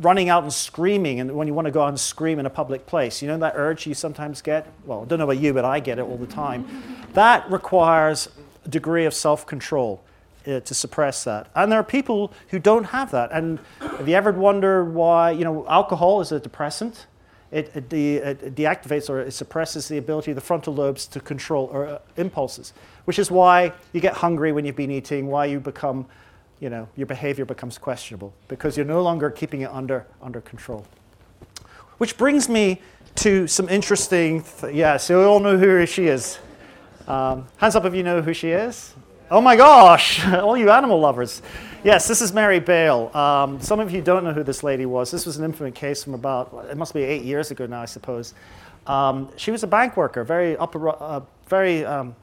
running 0.00 0.28
out 0.28 0.42
and 0.42 0.52
screaming 0.52 1.20
and 1.20 1.32
when 1.32 1.46
you 1.46 1.54
want 1.54 1.66
to 1.66 1.70
go 1.70 1.82
out 1.82 1.88
and 1.88 2.00
scream 2.00 2.38
in 2.38 2.46
a 2.46 2.50
public 2.50 2.86
place. 2.86 3.20
You 3.20 3.28
know 3.28 3.38
that 3.38 3.52
urge 3.56 3.86
you 3.86 3.94
sometimes 3.94 4.40
get? 4.40 4.66
Well, 4.84 5.02
I 5.02 5.04
don't 5.04 5.18
know 5.18 5.24
about 5.24 5.38
you, 5.38 5.52
but 5.52 5.64
I 5.64 5.80
get 5.80 5.98
it 5.98 6.02
all 6.02 6.16
the 6.16 6.26
time. 6.26 6.66
that 7.12 7.50
requires 7.50 8.28
a 8.64 8.68
degree 8.68 9.04
of 9.04 9.14
self 9.14 9.46
control. 9.46 10.02
Uh, 10.46 10.58
to 10.58 10.72
suppress 10.72 11.22
that. 11.24 11.48
And 11.54 11.70
there 11.70 11.78
are 11.78 11.84
people 11.84 12.32
who 12.48 12.58
don't 12.58 12.84
have 12.84 13.10
that. 13.10 13.30
And 13.30 13.58
have 13.80 14.08
you 14.08 14.14
ever 14.14 14.32
wondered 14.32 14.86
why, 14.86 15.32
you 15.32 15.44
know, 15.44 15.68
alcohol 15.68 16.22
is 16.22 16.32
a 16.32 16.40
depressant? 16.40 17.04
It, 17.50 17.70
it, 17.74 17.90
de- 17.90 18.16
it 18.16 18.54
deactivates 18.54 19.10
or 19.10 19.20
it 19.20 19.32
suppresses 19.32 19.88
the 19.88 19.98
ability 19.98 20.30
of 20.30 20.36
the 20.36 20.40
frontal 20.40 20.72
lobes 20.72 21.06
to 21.08 21.20
control 21.20 21.68
or, 21.70 21.86
uh, 21.86 21.98
impulses, 22.16 22.72
which 23.04 23.18
is 23.18 23.30
why 23.30 23.74
you 23.92 24.00
get 24.00 24.14
hungry 24.14 24.50
when 24.50 24.64
you've 24.64 24.76
been 24.76 24.90
eating, 24.90 25.26
why 25.26 25.44
you 25.44 25.60
become, 25.60 26.06
you 26.60 26.70
know, 26.70 26.88
your 26.94 27.06
behavior 27.06 27.44
becomes 27.44 27.78
questionable, 27.78 28.32
because 28.48 28.76
you're 28.76 28.86
no 28.86 29.02
longer 29.02 29.30
keeping 29.30 29.62
it 29.62 29.70
under, 29.70 30.06
under 30.22 30.40
control. 30.40 30.86
Which 31.98 32.16
brings 32.16 32.48
me 32.48 32.80
to 33.16 33.46
some 33.46 33.68
interesting, 33.68 34.42
th- 34.42 34.74
yeah, 34.74 34.96
so 34.96 35.18
we 35.20 35.24
all 35.24 35.40
know 35.40 35.58
who 35.58 35.84
she 35.86 36.06
is. 36.06 36.38
Um, 37.08 37.46
hands 37.56 37.76
up 37.76 37.84
if 37.84 37.94
you 37.94 38.02
know 38.02 38.22
who 38.22 38.32
she 38.32 38.50
is. 38.50 38.94
Oh 39.30 39.40
my 39.40 39.56
gosh, 39.56 40.24
all 40.26 40.56
you 40.56 40.70
animal 40.70 41.00
lovers. 41.00 41.42
Yes, 41.82 42.06
this 42.06 42.20
is 42.20 42.32
Mary 42.32 42.60
Bale. 42.60 43.10
Um, 43.16 43.60
some 43.60 43.80
of 43.80 43.90
you 43.90 44.02
don't 44.02 44.22
know 44.22 44.32
who 44.32 44.42
this 44.42 44.62
lady 44.62 44.86
was. 44.86 45.10
This 45.10 45.24
was 45.24 45.38
an 45.38 45.44
infamous 45.44 45.74
case 45.74 46.04
from 46.04 46.14
about, 46.14 46.66
it 46.70 46.76
must 46.76 46.92
be 46.92 47.02
eight 47.02 47.22
years 47.22 47.50
ago 47.50 47.64
now, 47.64 47.80
I 47.80 47.86
suppose. 47.86 48.34
Um, 48.86 49.30
she 49.36 49.50
was 49.50 49.62
a 49.62 49.66
bank 49.66 49.96
worker, 49.96 50.24
very 50.24 50.56
upper, 50.58 50.90
uh, 50.90 51.20
very, 51.48 51.84
um, 51.84 52.14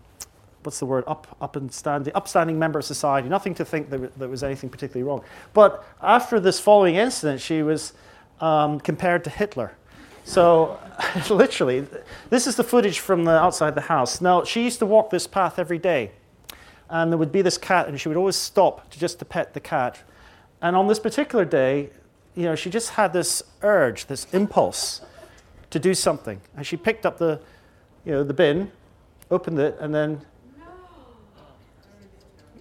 what's 0.64 0.80
the 0.80 0.86
word, 0.86 1.03
up, 1.08 1.36
up 1.41 1.55
and 1.55 1.72
standing, 1.72 2.14
upstanding 2.16 2.60
member 2.60 2.80
of 2.80 2.86
society. 2.86 3.30
Nothing 3.30 3.53
to 3.55 3.66
think 3.66 3.89
that 3.89 4.18
there 4.18 4.30
was 4.30 4.43
anything 4.43 4.70
particularly 4.70 5.08
wrong. 5.08 5.24
But 5.53 5.86
after 6.01 6.39
this 6.39 6.60
following 6.60 6.95
incident, 6.95 7.41
she 7.41 7.64
was 7.64 7.93
um, 8.41 8.80
compared 8.80 9.24
to 9.26 9.30
Hitler. 9.30 9.74
So, 10.24 10.80
literally, 11.30 11.88
this 12.30 12.47
is 12.47 12.55
the 12.55 12.64
footage 12.64 12.99
from 12.99 13.24
the 13.24 13.32
outside 13.32 13.76
the 13.76 13.82
house. 13.82 14.20
Now, 14.20 14.43
she 14.43 14.64
used 14.64 14.80
to 14.80 14.86
walk 14.86 15.10
this 15.10 15.26
path 15.26 15.58
every 15.58 15.78
day 15.78 16.12
and 16.89 17.12
there 17.12 17.18
would 17.18 17.32
be 17.32 17.41
this 17.41 17.58
cat, 17.58 17.88
and 17.88 17.99
she 17.99 18.08
would 18.08 18.18
always 18.18 18.36
stop 18.36 18.89
to 18.91 18.99
just 18.99 19.20
to 19.20 19.26
pet 19.26 19.53
the 19.53 19.60
cat. 19.60 19.99
And 20.62 20.76
on 20.76 20.88
this 20.88 20.99
particular 20.99 21.45
day, 21.45 21.89
you 22.36 22.43
know, 22.43 22.55
she 22.55 22.70
just 22.70 22.91
had 22.91 23.14
this 23.14 23.43
urge, 23.62 24.05
this 24.08 24.28
impulse 24.32 25.01
to 25.70 25.80
do 25.80 25.93
something. 25.93 26.39
And 26.55 26.66
she 26.66 26.78
picked 26.78 27.05
up 27.05 27.18
the, 27.18 27.41
you 28.05 28.12
know, 28.14 28.24
the 28.24 28.34
bin, 28.34 28.72
opened 29.30 29.60
it, 29.60 29.78
and 29.80 29.93
then 29.93 30.22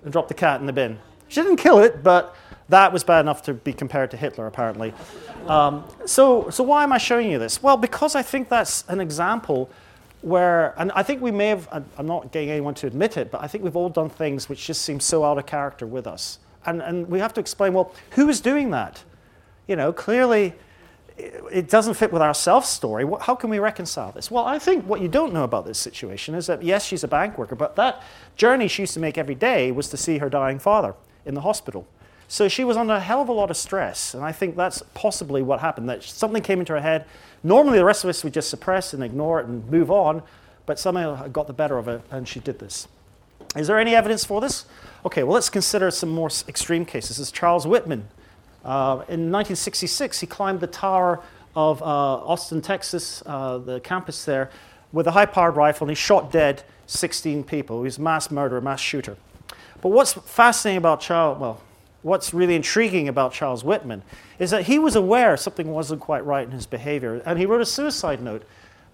and 0.07 0.13
dropped 0.13 0.29
the 0.29 0.35
cat 0.35 0.61
in 0.61 0.67
the 0.67 0.73
bin. 0.73 0.99
She 1.29 1.43
didn't 1.43 1.57
kill 1.57 1.81
it, 1.81 2.05
but 2.05 2.35
that 2.69 2.93
was 2.93 3.03
bad 3.03 3.21
enough 3.21 3.43
to 3.43 3.55
be 3.55 3.73
compared 3.73 4.13
to 4.13 4.17
Hitler, 4.17 4.47
apparently. 4.47 4.95
Um, 5.49 5.85
so, 6.05 6.49
so 6.51 6.63
why 6.63 6.85
am 6.85 6.93
I 6.93 6.99
showing 6.99 7.29
you 7.29 7.41
this? 7.41 7.61
Well, 7.61 7.77
because 7.77 8.15
I 8.15 8.23
think 8.23 8.49
that's 8.49 8.85
an 8.89 9.01
example 9.01 9.69
where, 10.23 10.75
and 10.79 10.93
I 10.93 11.03
think 11.03 11.21
we 11.21 11.33
may 11.33 11.49
have, 11.49 11.69
I'm 11.99 12.07
not 12.07 12.31
getting 12.31 12.51
anyone 12.51 12.75
to 12.75 12.87
admit 12.87 13.17
it, 13.17 13.33
but 13.33 13.43
I 13.43 13.49
think 13.49 13.65
we've 13.65 13.77
all 13.77 13.89
done 13.89 14.09
things 14.09 14.49
which 14.49 14.65
just 14.65 14.83
seem 14.83 15.01
so 15.01 15.25
out 15.25 15.39
of 15.39 15.47
character 15.47 15.87
with 15.87 16.07
us. 16.07 16.39
And, 16.65 16.81
and 16.81 17.09
we 17.09 17.19
have 17.19 17.35
to 17.35 17.41
explain, 17.41 17.75
well, 17.75 17.93
who 18.11 18.29
is 18.29 18.41
doing 18.41 18.71
that? 18.71 19.03
You 19.67 19.75
know, 19.75 19.93
clearly 19.93 20.55
it 21.19 21.69
doesn't 21.69 21.95
fit 21.95 22.13
with 22.13 22.23
our 22.23 22.35
self 22.35 22.67
story. 22.67 23.05
How 23.21 23.35
can 23.35 23.51
we 23.51 23.59
reconcile 23.59 24.13
this? 24.13 24.31
Well, 24.31 24.45
I 24.45 24.59
think 24.59 24.85
what 24.85 25.01
you 25.01 25.09
don't 25.09 25.33
know 25.33 25.45
about 25.45 25.65
this 25.65 25.79
situation 25.79 26.35
is 26.35 26.47
that, 26.47 26.63
yes, 26.63 26.85
she's 26.85 27.05
a 27.05 27.09
bank 27.09 27.39
worker, 27.39 27.55
but 27.55 27.77
that 27.77 28.03
journey 28.37 28.69
she 28.69 28.83
used 28.83 28.95
to 28.95 29.01
make 29.01 29.17
every 29.17 29.35
day 29.35 29.73
was 29.73 29.89
to 29.91 29.97
see 29.97 30.19
her 30.19 30.29
dying 30.29 30.59
father 30.59 30.95
in 31.25 31.35
the 31.35 31.41
hospital. 31.41 31.87
So 32.29 32.49
she 32.49 32.65
was 32.65 32.77
under 32.77 32.95
a 32.95 33.01
hell 33.01 33.23
of 33.23 33.29
a 33.29 33.33
lot 33.33 33.51
of 33.51 33.57
stress, 33.57 34.13
and 34.13 34.25
I 34.25 34.33
think 34.33 34.57
that's 34.57 34.83
possibly 34.95 35.43
what 35.43 35.61
happened. 35.61 35.89
That 35.89 36.03
something 36.03 36.43
came 36.43 36.59
into 36.59 36.73
her 36.73 36.81
head. 36.81 37.07
Normally, 37.45 37.79
the 37.79 37.85
rest 37.85 38.03
of 38.03 38.11
us 38.11 38.25
would 38.25 38.35
just 38.35 38.51
suppress 38.51 38.93
and 38.93 39.03
ignore 39.03 39.41
it 39.41 39.47
and 39.47 39.69
move 39.71 39.91
on, 39.91 40.23
but 40.67 40.79
somehow 40.79 41.29
got 41.29 41.47
the 41.47 41.53
better 41.53 41.79
of 41.79 41.87
it, 41.87 42.03
and 42.11 42.27
she 42.27 42.41
did 42.41 42.59
this. 42.59 42.89
Is 43.55 43.69
there 43.69 43.79
any 43.79 43.95
evidence 43.95 44.25
for 44.25 44.41
this? 44.41 44.67
Okay, 45.05 45.23
well, 45.23 45.35
let's 45.35 45.49
consider 45.49 45.91
some 45.93 46.09
more 46.09 46.29
extreme 46.49 46.85
cases. 46.85 47.19
This 47.19 47.29
is 47.29 47.33
Charles 47.33 47.67
Whitman. 47.67 48.09
Uh, 48.67 49.05
in 49.09 49.31
1966, 49.31 50.19
he 50.19 50.27
climbed 50.27 50.59
the 50.59 50.67
tower 50.67 51.23
of 51.55 51.81
uh, 51.83 51.85
Austin, 51.85 52.61
Texas, 52.61 53.23
uh, 53.25 53.59
the 53.59 53.79
campus 53.81 54.25
there, 54.25 54.51
with 54.93 55.07
a 55.07 55.13
high 55.13 55.25
powered 55.25 55.55
rifle, 55.55 55.85
and 55.87 55.91
he 55.93 55.95
shot 55.95 56.33
dead 56.33 56.65
16 56.87 57.45
people. 57.45 57.79
He 57.79 57.85
was 57.85 57.99
a 57.99 58.03
mass 58.03 58.29
murderer, 58.29 58.61
mass 58.61 58.81
shooter. 58.81 59.17
But 59.81 59.91
what's 59.91 60.15
fascinating 60.15 60.79
about 60.79 61.01
Charles, 61.01 61.39
well, 61.39 61.61
what's 62.03 62.35
really 62.35 62.57
intriguing 62.57 63.07
about 63.07 63.33
Charles 63.33 63.63
Whitman 63.63 64.03
is 64.41 64.51
that 64.51 64.65
he 64.65 64.81
was 64.81 64.97
aware 64.97 65.37
something 65.37 65.71
wasn't 65.71 66.01
quite 66.01 66.25
right 66.27 66.45
in 66.45 66.51
his 66.51 66.67
behavior, 66.67 67.23
and 67.25 67.39
he 67.39 67.47
wrote 67.47 67.61
a 67.61 67.67
suicide 67.67 68.21
note. 68.21 68.43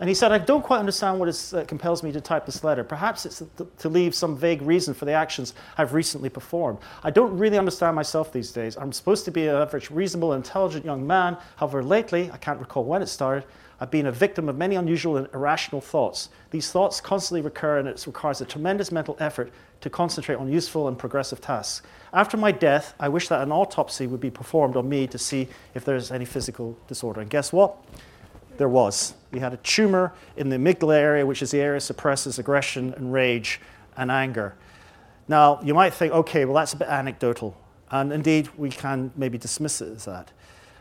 And 0.02 0.08
he 0.08 0.16
said, 0.16 0.32
I 0.32 0.38
don't 0.38 0.62
quite 0.64 0.80
understand 0.80 1.20
what 1.20 1.28
is, 1.28 1.54
uh, 1.54 1.62
compels 1.64 2.02
me 2.02 2.10
to 2.10 2.20
type 2.20 2.44
this 2.44 2.64
letter. 2.64 2.82
Perhaps 2.82 3.24
it's 3.24 3.38
to, 3.38 3.68
to 3.78 3.88
leave 3.88 4.16
some 4.16 4.36
vague 4.36 4.60
reason 4.60 4.94
for 4.94 5.04
the 5.04 5.12
actions 5.12 5.54
I've 5.78 5.94
recently 5.94 6.28
performed. 6.28 6.80
I 7.04 7.12
don't 7.12 7.38
really 7.38 7.56
understand 7.56 7.94
myself 7.94 8.32
these 8.32 8.50
days. 8.50 8.76
I'm 8.76 8.90
supposed 8.90 9.24
to 9.26 9.30
be 9.30 9.46
an 9.46 9.54
average, 9.54 9.92
reasonable, 9.92 10.32
intelligent 10.32 10.84
young 10.84 11.06
man. 11.06 11.36
However, 11.54 11.84
lately, 11.84 12.28
I 12.32 12.36
can't 12.36 12.58
recall 12.58 12.82
when 12.82 13.00
it 13.00 13.06
started, 13.06 13.44
I've 13.78 13.92
been 13.92 14.06
a 14.06 14.10
victim 14.10 14.48
of 14.48 14.58
many 14.58 14.74
unusual 14.74 15.18
and 15.18 15.28
irrational 15.32 15.80
thoughts. 15.80 16.30
These 16.50 16.72
thoughts 16.72 17.00
constantly 17.00 17.40
recur, 17.40 17.78
and 17.78 17.86
it 17.86 18.04
requires 18.04 18.40
a 18.40 18.44
tremendous 18.44 18.90
mental 18.90 19.16
effort 19.20 19.52
to 19.82 19.88
concentrate 19.88 20.34
on 20.34 20.50
useful 20.50 20.88
and 20.88 20.98
progressive 20.98 21.40
tasks. 21.40 21.86
After 22.12 22.36
my 22.36 22.50
death, 22.50 22.94
I 22.98 23.08
wish 23.08 23.28
that 23.28 23.40
an 23.40 23.52
autopsy 23.52 24.08
would 24.08 24.20
be 24.20 24.30
performed 24.32 24.74
on 24.74 24.88
me 24.88 25.06
to 25.06 25.16
see 25.16 25.46
if 25.76 25.84
there's 25.84 26.10
any 26.10 26.24
physical 26.24 26.76
disorder. 26.88 27.20
And 27.20 27.30
guess 27.30 27.52
what? 27.52 27.76
There 28.56 28.68
was. 28.68 29.14
He 29.32 29.38
had 29.38 29.52
a 29.52 29.58
tumor 29.58 30.12
in 30.36 30.48
the 30.48 30.56
amygdala 30.56 30.94
area, 30.94 31.24
which 31.24 31.42
is 31.42 31.50
the 31.50 31.60
area 31.60 31.78
that 31.78 31.84
suppresses 31.84 32.38
aggression 32.38 32.92
and 32.94 33.12
rage 33.12 33.60
and 33.96 34.10
anger. 34.10 34.54
Now, 35.28 35.60
you 35.62 35.74
might 35.74 35.94
think, 35.94 36.12
okay, 36.12 36.44
well, 36.44 36.54
that's 36.54 36.72
a 36.72 36.76
bit 36.76 36.88
anecdotal. 36.88 37.56
And 37.90 38.12
indeed, 38.12 38.48
we 38.56 38.70
can 38.70 39.12
maybe 39.16 39.38
dismiss 39.38 39.80
it 39.80 39.92
as 39.96 40.04
that. 40.04 40.32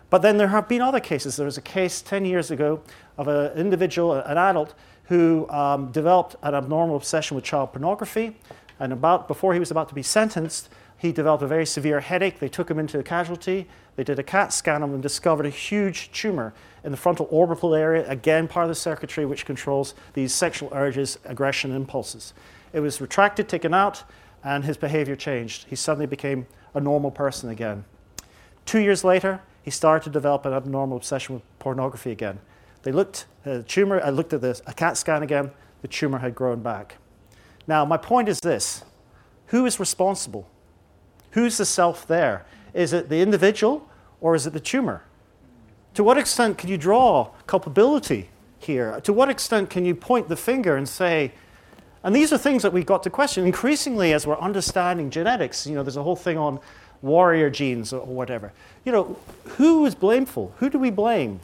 But 0.10 0.22
then 0.22 0.38
there 0.38 0.50
have 0.50 0.68
been 0.68 0.82
other 0.82 1.00
cases. 1.00 1.38
There 1.38 1.46
was 1.46 1.58
a 1.58 1.62
case 1.62 2.02
10 2.02 2.26
years 2.26 2.52
ago 2.52 2.82
of 3.18 3.28
an 3.28 3.54
individual, 3.58 4.14
an 4.14 4.38
adult, 4.38 4.74
who 5.06 5.50
um, 5.50 5.92
developed 5.92 6.36
an 6.44 6.56
abnormal 6.56 6.96
obsession 6.96 7.36
with 7.36 7.44
child 7.44 7.72
pornography. 7.72 8.38
And 8.80 8.92
about, 8.92 9.28
before 9.28 9.54
he 9.54 9.60
was 9.60 9.72
about 9.72 9.88
to 9.90 9.96
be 9.96 10.04
sentenced, 10.04 10.70
he 11.02 11.12
developed 11.12 11.42
a 11.42 11.48
very 11.48 11.66
severe 11.66 12.00
headache. 12.00 12.38
They 12.38 12.48
took 12.48 12.70
him 12.70 12.78
into 12.78 13.00
a 13.00 13.04
casualty. 13.04 13.68
They 13.96 14.04
did 14.04 14.20
a 14.20 14.24
CAT 14.24 14.54
scan 14.54 14.84
and 14.84 15.02
discovered 15.02 15.48
a 15.48 15.50
huge 15.50 16.12
tumor 16.12 16.54
in 16.84 16.92
the 16.92 16.98
frontal 16.98 17.28
orbital 17.32 17.74
area, 17.74 18.08
again, 18.08 18.48
part 18.48 18.66
of 18.66 18.70
the 18.70 18.76
circuitry 18.76 19.26
which 19.26 19.44
controls 19.44 19.96
these 20.14 20.32
sexual 20.32 20.70
urges, 20.72 21.18
aggression, 21.26 21.76
impulses. 21.76 22.36
It 22.72 22.82
was 22.82 23.02
retracted, 23.02 23.50
taken 23.50 23.74
out, 23.74 24.04
and 24.44 24.64
his 24.64 24.78
behavior 24.78 25.16
changed. 25.16 25.66
He 25.68 25.76
suddenly 25.76 26.06
became 26.06 26.46
a 26.76 26.80
normal 26.80 27.10
person 27.10 27.50
again. 27.50 27.84
Two 28.68 28.80
years 28.80 29.04
later, 29.04 29.42
he 29.64 29.72
started 29.72 30.04
to 30.04 30.12
develop 30.12 30.46
an 30.46 30.54
abnormal 30.54 30.98
obsession 30.98 31.34
with 31.34 31.44
pornography 31.58 32.12
again. 32.12 32.38
They 32.84 32.92
looked 32.92 33.26
at 33.44 33.54
the 33.58 33.64
tumor, 33.64 34.00
I 34.04 34.12
looked 34.12 34.34
at 34.34 34.42
this, 34.42 34.62
a 34.68 34.74
CAT 34.74 34.98
scan 34.98 35.24
again, 35.24 35.50
the 35.82 35.88
tumor 35.88 36.20
had 36.20 36.36
grown 36.36 36.62
back. 36.62 36.98
Now, 37.66 37.86
my 37.86 37.98
point 37.98 38.30
is 38.30 38.40
this 38.40 38.84
who 39.48 39.66
is 39.66 39.80
responsible? 39.80 40.48
Who's 41.32 41.58
the 41.58 41.66
self 41.66 42.08
there? 42.08 42.46
Is 42.74 42.94
it 42.94 43.10
the 43.10 43.22
individual 43.22 43.88
or 44.20 44.36
is 44.36 44.46
it 44.48 44.54
the 44.54 44.60
tumor? 44.60 45.04
To 45.96 46.04
what 46.04 46.18
extent 46.18 46.58
can 46.58 46.70
you 46.70 46.78
draw 46.78 47.32
culpability 47.48 48.30
here? 48.60 49.00
To 49.02 49.12
what 49.12 49.30
extent 49.30 49.70
can 49.70 49.84
you 49.84 49.94
point 49.96 50.30
the 50.30 50.38
finger 50.38 50.78
and 50.78 50.88
say, 50.88 51.34
and 52.04 52.16
these 52.16 52.32
are 52.32 52.38
things 52.38 52.64
that 52.64 52.74
we've 52.74 52.86
got 52.86 53.04
to 53.04 53.10
question 53.10 53.46
increasingly 53.46 54.14
as 54.14 54.26
we're 54.26 54.40
understanding 54.40 55.10
genetics. 55.10 55.68
You 55.68 55.76
know, 55.76 55.84
there's 55.84 55.98
a 55.98 56.04
whole 56.04 56.16
thing 56.16 56.38
on 56.38 56.60
warrior 57.02 57.50
genes 57.50 57.94
or 57.94 58.06
whatever. 58.06 58.54
You 58.86 58.92
know, 58.92 59.18
who 59.58 59.86
is 59.86 59.96
blameful? 59.96 60.54
Who 60.58 60.70
do 60.70 60.80
we 60.80 60.90
blame? 60.90 61.40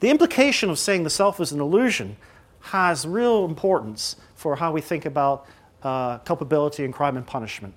The 0.00 0.10
implication 0.10 0.70
of 0.70 0.78
saying 0.78 1.04
the 1.04 1.10
self 1.10 1.40
is 1.40 1.52
an 1.52 1.60
illusion 1.60 2.16
has 2.60 3.06
real 3.06 3.44
importance 3.44 4.16
for 4.34 4.56
how 4.56 4.72
we 4.72 4.80
think 4.80 5.04
about 5.04 5.46
uh, 5.82 6.18
culpability 6.18 6.84
and 6.84 6.94
crime 6.94 7.16
and 7.16 7.26
punishment. 7.26 7.74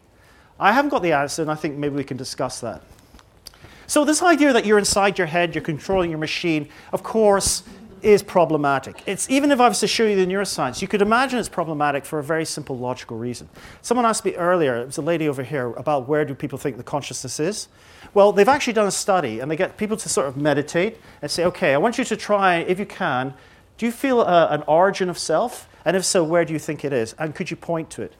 I 0.60 0.72
haven't 0.72 0.90
got 0.90 1.04
the 1.04 1.14
answer, 1.14 1.42
and 1.42 1.52
I 1.52 1.56
think 1.56 1.78
maybe 1.78 1.96
we 1.96 2.04
can 2.04 2.18
discuss 2.18 2.60
that. 2.62 2.82
So, 3.86 4.04
this 4.04 4.22
idea 4.22 4.52
that 4.54 4.66
you're 4.66 4.80
inside 4.80 5.18
your 5.18 5.28
head, 5.28 5.56
you're 5.56 5.64
controlling 5.64 6.10
your 6.10 6.20
machine, 6.20 6.68
of 6.92 7.04
course, 7.04 7.64
is 8.02 8.22
problematic. 8.22 9.02
It's, 9.06 9.30
even 9.30 9.52
if 9.52 9.60
I 9.60 9.68
was 9.68 9.80
to 9.80 9.88
show 9.88 10.06
you 10.06 10.16
the 10.16 10.26
neuroscience, 10.26 10.82
you 10.82 10.88
could 10.88 11.02
imagine 11.02 11.40
it's 11.40 11.50
problematic 11.50 12.06
for 12.06 12.20
a 12.20 12.24
very 12.24 12.46
simple 12.46 12.78
logical 12.78 13.18
reason. 13.18 13.50
Someone 13.82 14.06
asked 14.06 14.26
me 14.26 14.36
earlier, 14.36 14.78
it 14.78 14.88
was 14.88 14.98
a 14.98 15.02
lady 15.02 15.28
over 15.28 15.44
here, 15.44 15.72
about 15.74 16.08
where 16.08 16.26
do 16.26 16.36
people 16.36 16.58
think 16.58 16.78
the 16.78 16.84
consciousness 16.84 17.40
is. 17.40 17.68
Well, 18.14 18.32
they've 18.32 18.48
actually 18.48 18.74
done 18.74 18.88
a 18.88 18.92
study, 18.92 19.40
and 19.40 19.50
they 19.50 19.56
get 19.56 19.78
people 19.78 19.98
to 19.98 20.10
sort 20.10 20.28
of 20.28 20.38
meditate 20.38 20.98
and 21.22 21.30
say, 21.32 21.46
okay, 21.46 21.74
I 21.74 21.78
want 21.78 21.98
you 21.98 22.04
to 22.06 22.16
try, 22.16 22.58
if 22.58 22.80
you 22.80 22.86
can, 22.86 23.34
do 23.78 23.86
you 23.86 23.92
feel 23.92 24.22
uh, 24.22 24.48
an 24.50 24.64
origin 24.68 25.10
of 25.10 25.18
self? 25.18 25.70
And 25.86 25.96
if 25.96 26.04
so, 26.04 26.24
where 26.24 26.46
do 26.46 26.54
you 26.54 26.60
think 26.60 26.84
it 26.84 26.92
is? 26.92 27.14
And 27.20 27.34
could 27.34 27.50
you 27.50 27.58
point 27.58 27.90
to 27.92 28.02
it? 28.02 28.14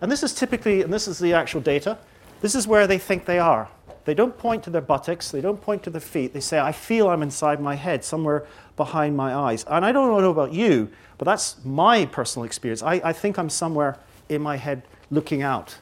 And 0.00 0.10
this 0.10 0.22
is 0.22 0.34
typically, 0.34 0.82
and 0.82 0.92
this 0.92 1.08
is 1.08 1.18
the 1.18 1.32
actual 1.32 1.60
data, 1.60 1.98
this 2.40 2.54
is 2.54 2.66
where 2.66 2.86
they 2.86 2.98
think 2.98 3.24
they 3.24 3.38
are. 3.38 3.68
They 4.04 4.14
don't 4.14 4.36
point 4.36 4.62
to 4.64 4.70
their 4.70 4.82
buttocks, 4.82 5.30
they 5.30 5.40
don't 5.40 5.60
point 5.60 5.82
to 5.84 5.90
their 5.90 6.00
feet. 6.00 6.34
They 6.34 6.40
say, 6.40 6.60
I 6.60 6.72
feel 6.72 7.08
I'm 7.08 7.22
inside 7.22 7.60
my 7.60 7.74
head, 7.74 8.04
somewhere 8.04 8.46
behind 8.76 9.16
my 9.16 9.34
eyes. 9.34 9.64
And 9.64 9.84
I 9.84 9.92
don't 9.92 10.20
know 10.20 10.30
about 10.30 10.52
you, 10.52 10.90
but 11.16 11.24
that's 11.24 11.56
my 11.64 12.04
personal 12.06 12.44
experience. 12.44 12.82
I, 12.82 13.00
I 13.02 13.12
think 13.12 13.38
I'm 13.38 13.48
somewhere 13.48 13.98
in 14.28 14.42
my 14.42 14.56
head 14.56 14.82
looking 15.10 15.42
out. 15.42 15.78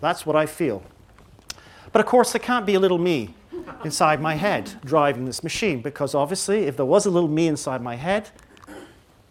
That's 0.00 0.24
what 0.24 0.36
I 0.36 0.46
feel. 0.46 0.82
But 1.92 2.00
of 2.00 2.06
course, 2.06 2.32
there 2.32 2.40
can't 2.40 2.66
be 2.66 2.74
a 2.74 2.80
little 2.80 2.98
me 2.98 3.34
inside 3.84 4.20
my 4.20 4.34
head 4.34 4.72
driving 4.84 5.24
this 5.24 5.42
machine 5.42 5.82
because 5.82 6.14
obviously, 6.14 6.64
if 6.64 6.76
there 6.76 6.86
was 6.86 7.06
a 7.06 7.10
little 7.10 7.28
me 7.28 7.48
inside 7.48 7.82
my 7.82 7.96
head, 7.96 8.30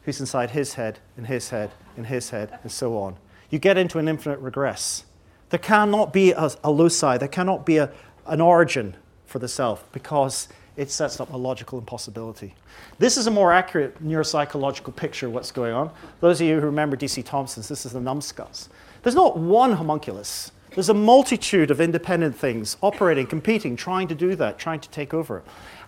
who's 0.04 0.20
inside 0.20 0.52
his 0.52 0.76
head, 0.76 1.00
and 1.18 1.28
his 1.28 1.50
head, 1.50 1.72
and 1.98 2.08
his 2.08 2.30
head, 2.30 2.60
and 2.62 2.72
so 2.72 2.98
on, 2.98 3.16
you 3.56 3.60
get 3.60 3.78
into 3.78 4.00
an 4.00 4.10
infinite 4.10 4.40
regress. 4.40 5.06
There 5.50 5.60
cannot 5.60 6.12
be 6.12 6.34
a, 6.34 6.52
a 6.62 6.70
loci, 6.70 7.18
there 7.18 7.30
cannot 7.30 7.66
be 7.66 7.78
a, 7.78 7.90
an 8.28 8.42
origin 8.42 8.98
for 9.26 9.40
the 9.40 9.48
self 9.48 9.90
because 9.94 10.50
it 10.76 10.92
sets 10.92 11.22
up 11.22 11.32
a 11.32 11.38
logical 11.38 11.80
impossibility. 11.80 12.54
This 13.00 13.16
is 13.16 13.28
a 13.28 13.32
more 13.32 13.54
accurate 13.54 14.04
neuropsychological 14.04 14.94
picture 14.94 15.28
of 15.28 15.34
what's 15.34 15.52
going 15.52 15.74
on. 15.74 15.90
Those 16.20 16.42
of 16.42 16.48
you 16.48 16.60
who 16.60 16.66
remember 16.66 16.98
D.C. 16.98 17.24
Thomson's, 17.24 17.70
this 17.70 17.86
is 17.86 17.94
the 17.94 18.02
numbskulls. 18.02 18.68
There's 19.04 19.16
not 19.16 19.38
one 19.38 19.72
homunculus. 19.72 20.52
There's 20.72 20.90
a 20.90 20.94
multitude 20.94 21.72
of 21.72 21.80
independent 21.80 22.36
things 22.36 22.76
operating, 22.82 23.26
competing, 23.26 23.78
trying 23.78 24.10
to 24.10 24.16
do 24.16 24.36
that, 24.36 24.60
trying 24.60 24.82
to 24.82 24.90
take 24.90 25.14
over. 25.14 25.44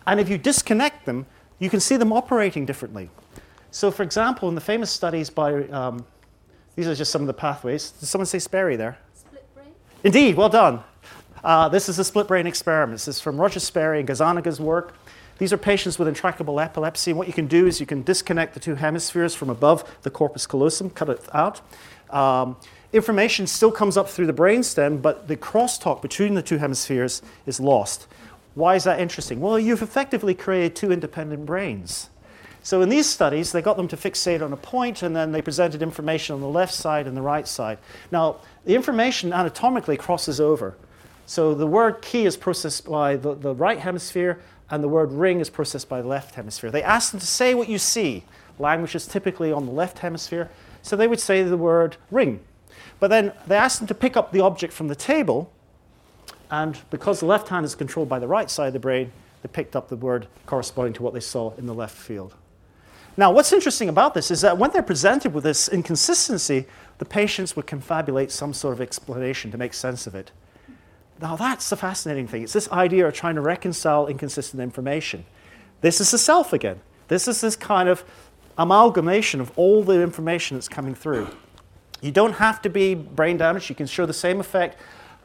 And 0.05 0.21
if 0.21 0.29
you 0.29 0.37
disconnect 0.37 1.05
them, 1.05 1.25
you 1.59 1.69
can 1.69 1.81
see 1.81 1.97
them 1.97 2.13
operating 2.13 2.65
differently. 2.65 3.09
So, 3.71 3.91
for 3.91 4.03
example, 4.03 4.47
in 4.47 4.55
the 4.55 4.61
famous 4.61 4.89
studies 4.89 5.29
by, 5.29 5.67
um, 5.67 6.05
these 6.77 6.87
are 6.87 6.93
just 6.93 7.11
some 7.11 7.21
of 7.21 7.27
the 7.27 7.33
pathways. 7.33 7.89
Did 7.89 8.05
someone 8.05 8.27
say 8.27 8.37
Sperry 8.37 8.75
there? 8.75 8.99
Split 9.15 9.43
brain? 9.55 9.73
Indeed, 10.03 10.37
well 10.37 10.47
done. 10.47 10.83
Uh, 11.43 11.67
this 11.67 11.89
is 11.89 11.97
a 11.97 12.03
split 12.03 12.27
brain 12.27 12.45
experiment. 12.45 12.93
This 12.93 13.07
is 13.07 13.19
from 13.19 13.41
Roger 13.41 13.59
Sperry 13.59 13.99
and 13.99 14.07
Gazzaniga's 14.07 14.59
work. 14.59 14.93
These 15.39 15.51
are 15.51 15.57
patients 15.57 15.97
with 15.97 16.07
intractable 16.07 16.59
epilepsy. 16.59 17.09
And 17.09 17.17
what 17.17 17.25
you 17.25 17.33
can 17.33 17.47
do 17.47 17.65
is 17.65 17.79
you 17.79 17.87
can 17.87 18.03
disconnect 18.03 18.53
the 18.53 18.59
two 18.59 18.75
hemispheres 18.75 19.33
from 19.33 19.49
above 19.49 19.97
the 20.03 20.11
corpus 20.11 20.45
callosum, 20.45 20.91
cut 20.91 21.09
it 21.09 21.27
out. 21.33 21.61
Um, 22.11 22.57
information 22.93 23.47
still 23.47 23.71
comes 23.71 23.97
up 23.97 24.07
through 24.07 24.27
the 24.27 24.33
brainstem, 24.33 25.01
but 25.01 25.27
the 25.27 25.35
crosstalk 25.35 26.03
between 26.03 26.35
the 26.35 26.43
two 26.43 26.59
hemispheres 26.59 27.23
is 27.47 27.59
lost. 27.59 28.05
Why 28.53 28.75
is 28.75 28.83
that 28.83 28.99
interesting? 28.99 29.41
Well, 29.41 29.59
you've 29.59 29.81
effectively 29.81 30.35
created 30.35 30.75
two 30.75 30.91
independent 30.91 31.47
brains. 31.47 32.11
So 32.67 32.81
in 32.81 32.89
these 32.89 33.07
studies, 33.07 33.53
they 33.53 33.61
got 33.61 33.77
them 33.77 33.87
to 33.87 33.95
fixate 33.95 34.41
on 34.41 34.51
a 34.51 34.57
point, 34.57 35.01
and 35.01 35.15
then 35.15 35.31
they 35.31 35.41
presented 35.41 35.81
information 35.81 36.33
on 36.35 36.41
the 36.41 36.49
left 36.49 36.73
side 36.73 37.07
and 37.07 37.15
the 37.15 37.21
right 37.21 37.47
side. 37.47 37.77
Now, 38.11 38.41
the 38.65 38.75
information 38.75 39.31
anatomically 39.31 39.95
crosses 39.95 40.41
over. 40.41 40.75
So 41.25 41.55
the 41.55 41.65
word 41.65 42.01
key 42.01 42.25
is 42.25 42.35
processed 42.35 42.83
by 42.85 43.15
the, 43.15 43.35
the 43.35 43.55
right 43.55 43.79
hemisphere, 43.79 44.41
and 44.69 44.83
the 44.83 44.89
word 44.89 45.13
ring 45.13 45.39
is 45.39 45.49
processed 45.49 45.87
by 45.87 46.01
the 46.01 46.09
left 46.09 46.35
hemisphere. 46.35 46.69
They 46.69 46.83
asked 46.83 47.13
them 47.13 47.21
to 47.21 47.25
say 47.25 47.53
what 47.53 47.69
you 47.69 47.77
see. 47.77 48.25
Language 48.59 48.95
is 48.95 49.07
typically 49.07 49.49
on 49.49 49.65
the 49.65 49.71
left 49.71 49.99
hemisphere, 49.99 50.49
so 50.81 50.97
they 50.97 51.07
would 51.07 51.21
say 51.21 51.43
the 51.43 51.55
word 51.55 51.95
ring. 52.11 52.41
But 52.99 53.07
then 53.07 53.31
they 53.47 53.55
asked 53.55 53.79
them 53.79 53.87
to 53.87 53.95
pick 53.95 54.17
up 54.17 54.33
the 54.33 54.41
object 54.41 54.73
from 54.73 54.89
the 54.89 54.95
table, 54.95 55.53
and 56.51 56.77
because 56.89 57.21
the 57.21 57.27
left 57.27 57.47
hand 57.47 57.65
is 57.65 57.75
controlled 57.75 58.09
by 58.09 58.19
the 58.19 58.27
right 58.27 58.51
side 58.51 58.67
of 58.67 58.73
the 58.73 58.79
brain, 58.79 59.13
they 59.41 59.47
picked 59.47 59.73
up 59.73 59.87
the 59.87 59.95
word 59.95 60.27
corresponding 60.45 60.91
to 60.95 61.03
what 61.03 61.13
they 61.13 61.21
saw 61.21 61.53
in 61.55 61.65
the 61.65 61.73
left 61.73 61.95
field. 61.95 62.35
Now, 63.19 63.31
what's 63.31 63.51
interesting 63.51 63.89
about 63.89 64.13
this 64.13 64.29
is 64.29 64.41
that 64.41 64.59
when 64.59 64.69
they're 64.71 64.83
presented 64.83 65.33
with 65.33 65.43
this 65.43 65.67
inconsistency, 65.67 66.67
the 66.99 67.05
patients 67.05 67.55
would 67.55 67.65
confabulate 67.65 68.29
some 68.29 68.53
sort 68.53 68.73
of 68.73 68.81
explanation 68.81 69.49
to 69.51 69.57
make 69.57 69.73
sense 69.73 70.05
of 70.05 70.13
it. 70.13 70.31
Now, 71.19 71.35
that's 71.35 71.67
the 71.71 71.75
fascinating 71.75 72.27
thing. 72.27 72.43
It's 72.43 72.53
this 72.53 72.71
idea 72.71 73.07
of 73.07 73.13
trying 73.15 73.33
to 73.33 73.41
reconcile 73.41 74.05
inconsistent 74.05 74.61
information. 74.61 75.25
This 75.81 75.99
is 75.99 76.11
the 76.11 76.19
self 76.19 76.53
again. 76.53 76.79
This 77.07 77.27
is 77.27 77.41
this 77.41 77.55
kind 77.55 77.89
of 77.89 78.03
amalgamation 78.55 79.41
of 79.41 79.51
all 79.55 79.83
the 79.83 80.01
information 80.01 80.55
that's 80.55 80.69
coming 80.69 80.93
through. 80.93 81.27
You 82.01 82.11
don't 82.11 82.33
have 82.33 82.61
to 82.61 82.69
be 82.69 82.93
brain 82.93 83.37
damaged. 83.37 83.69
You 83.69 83.75
can 83.75 83.87
show 83.87 84.05
the 84.05 84.13
same 84.13 84.39
effect 84.39 84.77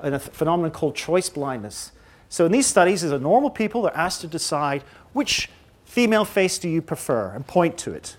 in 0.03 0.15
a 0.15 0.19
phenomenon 0.19 0.71
called 0.71 0.95
choice 0.95 1.29
blindness. 1.29 1.93
So, 2.31 2.47
in 2.47 2.53
these 2.53 2.67
studies, 2.67 3.03
these 3.03 3.13
are 3.13 3.19
normal 3.19 3.51
people. 3.51 3.83
They're 3.83 3.97
asked 3.97 4.23
to 4.23 4.27
decide 4.27 4.83
which 5.13 5.51
female 5.93 6.25
face 6.25 6.59
do 6.59 6.71
you 6.71 6.81
prefer 6.81 7.33
and 7.35 7.47
point 7.47 7.77
to 7.77 7.93
it. 7.93 8.17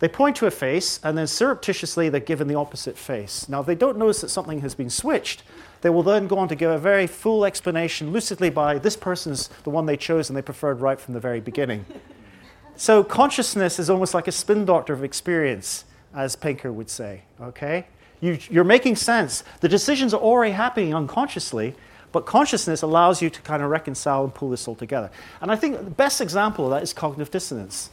They 0.00 0.08
point 0.08 0.34
to 0.36 0.46
a 0.46 0.50
face, 0.50 0.98
and 1.04 1.16
then 1.16 1.28
surreptitiously 1.28 2.08
they're 2.08 2.20
given 2.20 2.48
the 2.48 2.56
opposite 2.56 2.98
face. 2.98 3.48
Now, 3.48 3.60
if 3.60 3.66
they 3.66 3.76
don't 3.76 3.96
notice 3.96 4.22
that 4.22 4.30
something 4.30 4.60
has 4.62 4.74
been 4.74 4.90
switched, 4.90 5.44
they 5.82 5.90
will 5.90 6.02
then 6.02 6.26
go 6.26 6.36
on 6.36 6.48
to 6.48 6.56
give 6.56 6.68
a 6.68 6.78
very 6.78 7.06
full 7.06 7.44
explanation 7.44 8.10
lucidly 8.10 8.50
by 8.50 8.76
this 8.78 8.96
person's 8.96 9.50
the 9.62 9.70
one 9.70 9.86
they 9.86 9.96
chose 9.96 10.28
and 10.28 10.36
they 10.36 10.42
preferred 10.42 10.80
right 10.80 11.00
from 11.00 11.14
the 11.14 11.20
very 11.20 11.38
beginning. 11.38 11.86
so, 12.76 13.04
consciousness 13.04 13.78
is 13.78 13.88
almost 13.88 14.12
like 14.12 14.26
a 14.26 14.32
spin 14.32 14.64
doctor 14.64 14.92
of 14.92 15.04
experience, 15.04 15.84
as 16.12 16.34
Pinker 16.34 16.72
would 16.72 16.90
say. 16.90 17.22
Okay? 17.40 17.86
You, 18.20 18.36
you're 18.50 18.64
making 18.64 18.96
sense. 18.96 19.44
The 19.60 19.68
decisions 19.68 20.12
are 20.12 20.20
already 20.20 20.54
happening 20.54 20.92
unconsciously, 20.92 21.76
but 22.12 22.26
consciousness 22.26 22.82
allows 22.82 23.22
you 23.22 23.30
to 23.30 23.40
kind 23.42 23.62
of 23.62 23.70
reconcile 23.70 24.24
and 24.24 24.34
pull 24.34 24.50
this 24.50 24.66
all 24.66 24.74
together. 24.74 25.10
And 25.40 25.50
I 25.50 25.56
think 25.56 25.76
the 25.84 25.90
best 25.90 26.20
example 26.20 26.64
of 26.66 26.70
that 26.72 26.82
is 26.82 26.92
cognitive 26.92 27.30
dissonance. 27.30 27.90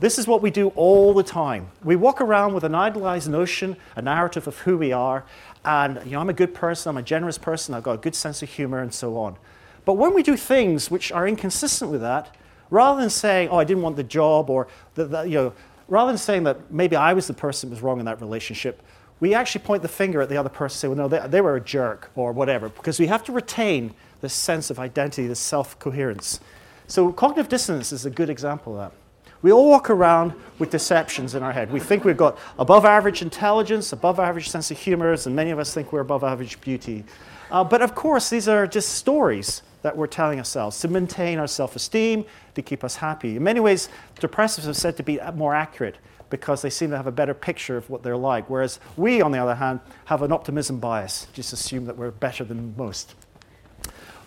This 0.00 0.16
is 0.16 0.28
what 0.28 0.42
we 0.42 0.50
do 0.50 0.68
all 0.76 1.12
the 1.12 1.24
time. 1.24 1.70
We 1.82 1.96
walk 1.96 2.20
around 2.20 2.54
with 2.54 2.62
an 2.62 2.74
idealized 2.74 3.28
notion, 3.28 3.76
a 3.96 4.02
narrative 4.02 4.46
of 4.46 4.58
who 4.58 4.78
we 4.78 4.92
are, 4.92 5.24
and 5.64 6.00
you 6.04 6.12
know, 6.12 6.20
I'm 6.20 6.30
a 6.30 6.34
good 6.34 6.54
person, 6.54 6.90
I'm 6.90 6.96
a 6.96 7.02
generous 7.02 7.36
person, 7.36 7.74
I've 7.74 7.82
got 7.82 7.94
a 7.94 7.98
good 7.98 8.14
sense 8.14 8.42
of 8.42 8.48
humor, 8.48 8.80
and 8.80 8.94
so 8.94 9.16
on. 9.16 9.36
But 9.84 9.94
when 9.94 10.14
we 10.14 10.22
do 10.22 10.36
things 10.36 10.90
which 10.90 11.10
are 11.10 11.26
inconsistent 11.26 11.90
with 11.90 12.00
that, 12.02 12.36
rather 12.70 13.00
than 13.00 13.10
saying, 13.10 13.48
"Oh, 13.48 13.56
I 13.56 13.64
didn't 13.64 13.82
want 13.82 13.96
the 13.96 14.04
job," 14.04 14.50
or 14.50 14.68
the, 14.94 15.06
the, 15.06 15.22
you 15.22 15.34
know, 15.34 15.52
rather 15.88 16.12
than 16.12 16.18
saying 16.18 16.44
that 16.44 16.70
maybe 16.70 16.94
I 16.94 17.12
was 17.12 17.26
the 17.26 17.34
person 17.34 17.68
who 17.68 17.74
was 17.74 17.82
wrong 17.82 17.98
in 17.98 18.04
that 18.04 18.20
relationship, 18.20 18.82
we 19.20 19.34
actually 19.34 19.64
point 19.64 19.82
the 19.82 19.88
finger 19.88 20.20
at 20.20 20.28
the 20.28 20.36
other 20.36 20.48
person 20.48 20.74
and 20.74 20.80
say, 20.80 20.88
well, 20.88 20.96
no, 20.96 21.08
they, 21.08 21.28
they 21.28 21.40
were 21.40 21.56
a 21.56 21.60
jerk 21.60 22.10
or 22.14 22.32
whatever, 22.32 22.68
because 22.68 23.00
we 23.00 23.06
have 23.06 23.24
to 23.24 23.32
retain 23.32 23.94
this 24.20 24.34
sense 24.34 24.70
of 24.70 24.78
identity, 24.78 25.26
this 25.26 25.40
self 25.40 25.78
coherence. 25.78 26.40
So, 26.86 27.12
cognitive 27.12 27.48
dissonance 27.48 27.92
is 27.92 28.06
a 28.06 28.10
good 28.10 28.30
example 28.30 28.78
of 28.78 28.90
that. 28.90 28.98
We 29.40 29.52
all 29.52 29.68
walk 29.68 29.88
around 29.88 30.32
with 30.58 30.70
deceptions 30.70 31.34
in 31.34 31.42
our 31.42 31.52
head. 31.52 31.70
We 31.70 31.78
think 31.78 32.04
we've 32.04 32.16
got 32.16 32.38
above 32.58 32.84
average 32.84 33.22
intelligence, 33.22 33.92
above 33.92 34.18
average 34.18 34.48
sense 34.48 34.70
of 34.70 34.78
humor, 34.78 35.12
and 35.12 35.36
many 35.36 35.50
of 35.50 35.60
us 35.60 35.72
think 35.72 35.92
we're 35.92 36.00
above 36.00 36.24
average 36.24 36.60
beauty. 36.60 37.04
Uh, 37.50 37.62
but 37.62 37.80
of 37.80 37.94
course, 37.94 38.30
these 38.30 38.48
are 38.48 38.66
just 38.66 38.90
stories 38.94 39.62
that 39.82 39.96
we're 39.96 40.08
telling 40.08 40.38
ourselves 40.38 40.80
to 40.80 40.88
maintain 40.88 41.38
our 41.38 41.46
self 41.46 41.76
esteem, 41.76 42.24
to 42.54 42.62
keep 42.62 42.82
us 42.82 42.96
happy. 42.96 43.36
In 43.36 43.44
many 43.44 43.60
ways, 43.60 43.88
depressives 44.16 44.68
are 44.68 44.74
said 44.74 44.96
to 44.96 45.02
be 45.02 45.20
more 45.34 45.54
accurate 45.54 45.96
because 46.30 46.62
they 46.62 46.70
seem 46.70 46.90
to 46.90 46.96
have 46.96 47.06
a 47.06 47.12
better 47.12 47.34
picture 47.34 47.76
of 47.76 47.88
what 47.90 48.02
they're 48.02 48.16
like. 48.16 48.48
Whereas 48.48 48.80
we, 48.96 49.20
on 49.20 49.32
the 49.32 49.38
other 49.38 49.54
hand, 49.54 49.80
have 50.06 50.22
an 50.22 50.32
optimism 50.32 50.78
bias, 50.78 51.26
just 51.32 51.52
assume 51.52 51.86
that 51.86 51.96
we're 51.96 52.10
better 52.10 52.44
than 52.44 52.74
most. 52.76 53.14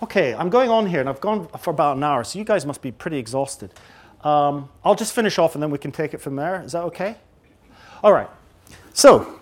Okay, 0.04 0.34
I'm 0.34 0.49
going 0.49 0.70
on 0.70 0.88
here, 0.88 0.99
and 0.99 1.08
I've 1.08 1.22
gone 1.22 1.47
for 1.60 1.70
about 1.70 1.97
an 1.97 2.04
hour, 2.04 2.24
so 2.24 2.39
you 2.39 2.45
guys 2.45 2.66
must 2.66 2.82
be 2.82 2.91
pretty 2.91 3.18
exhausted. 3.18 3.72
Um, 4.24 4.70
I'll 4.84 4.95
just 4.95 5.14
finish 5.14 5.39
off 5.39 5.56
and 5.56 5.64
then 5.64 5.72
we 5.72 5.78
can 5.78 5.91
take 5.91 6.14
it 6.14 6.20
from 6.20 6.36
there. 6.36 6.62
Is 6.64 6.74
that 6.74 6.84
okay? 6.86 7.16
All 8.04 8.14
right. 8.14 8.30
So, 8.93 9.39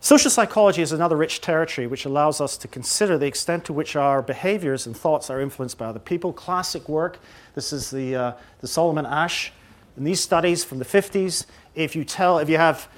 social 0.00 0.30
psychology 0.30 0.82
is 0.82 0.92
another 0.92 1.16
rich 1.16 1.40
territory 1.40 1.86
which 1.86 2.04
allows 2.04 2.40
us 2.40 2.56
to 2.58 2.68
consider 2.68 3.18
the 3.18 3.26
extent 3.26 3.64
to 3.66 3.72
which 3.72 3.94
our 3.94 4.20
behaviors 4.20 4.86
and 4.86 4.96
thoughts 4.96 5.30
are 5.30 5.40
influenced 5.40 5.78
by 5.78 5.86
other 5.86 6.00
people. 6.00 6.32
Classic 6.32 6.88
work. 6.88 7.20
This 7.54 7.72
is 7.72 7.90
the, 7.90 8.16
uh, 8.16 8.32
the 8.60 8.68
Solomon 8.68 9.06
Asch. 9.06 9.52
In 9.96 10.04
these 10.04 10.20
studies 10.20 10.62
from 10.62 10.78
the 10.78 10.84
50s, 10.84 11.46
if 11.74 11.96
you 11.96 12.04
tell, 12.04 12.38
if 12.38 12.48
you 12.48 12.58
have 12.58 12.88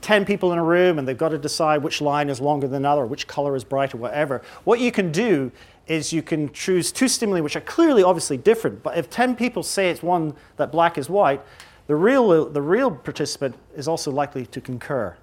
10 0.00 0.24
people 0.24 0.52
in 0.52 0.58
a 0.58 0.64
room 0.64 0.98
and 0.98 1.06
they've 1.06 1.18
got 1.18 1.30
to 1.30 1.38
decide 1.38 1.82
which 1.82 2.00
line 2.00 2.28
is 2.28 2.40
longer 2.40 2.66
than 2.66 2.82
another, 2.82 3.06
which 3.06 3.26
color 3.26 3.54
is 3.54 3.64
brighter, 3.64 3.96
whatever, 3.96 4.42
what 4.64 4.80
you 4.80 4.90
can 4.90 5.12
do 5.12 5.52
is 5.86 6.12
you 6.12 6.22
can 6.22 6.52
choose 6.52 6.92
two 6.92 7.08
stimuli 7.08 7.40
which 7.40 7.56
are 7.56 7.62
clearly 7.62 8.02
obviously 8.02 8.36
different. 8.36 8.82
But 8.82 8.98
if 8.98 9.08
10 9.08 9.36
people 9.36 9.62
say 9.62 9.90
it's 9.90 10.02
one 10.02 10.34
that 10.56 10.70
black 10.72 10.98
is 10.98 11.08
white, 11.08 11.40
the 11.86 11.96
real, 11.96 12.50
the 12.50 12.62
real 12.62 12.90
participant 12.90 13.56
is 13.74 13.88
also 13.88 14.10
likely 14.10 14.44
to 14.46 14.60
concur. 14.60 15.16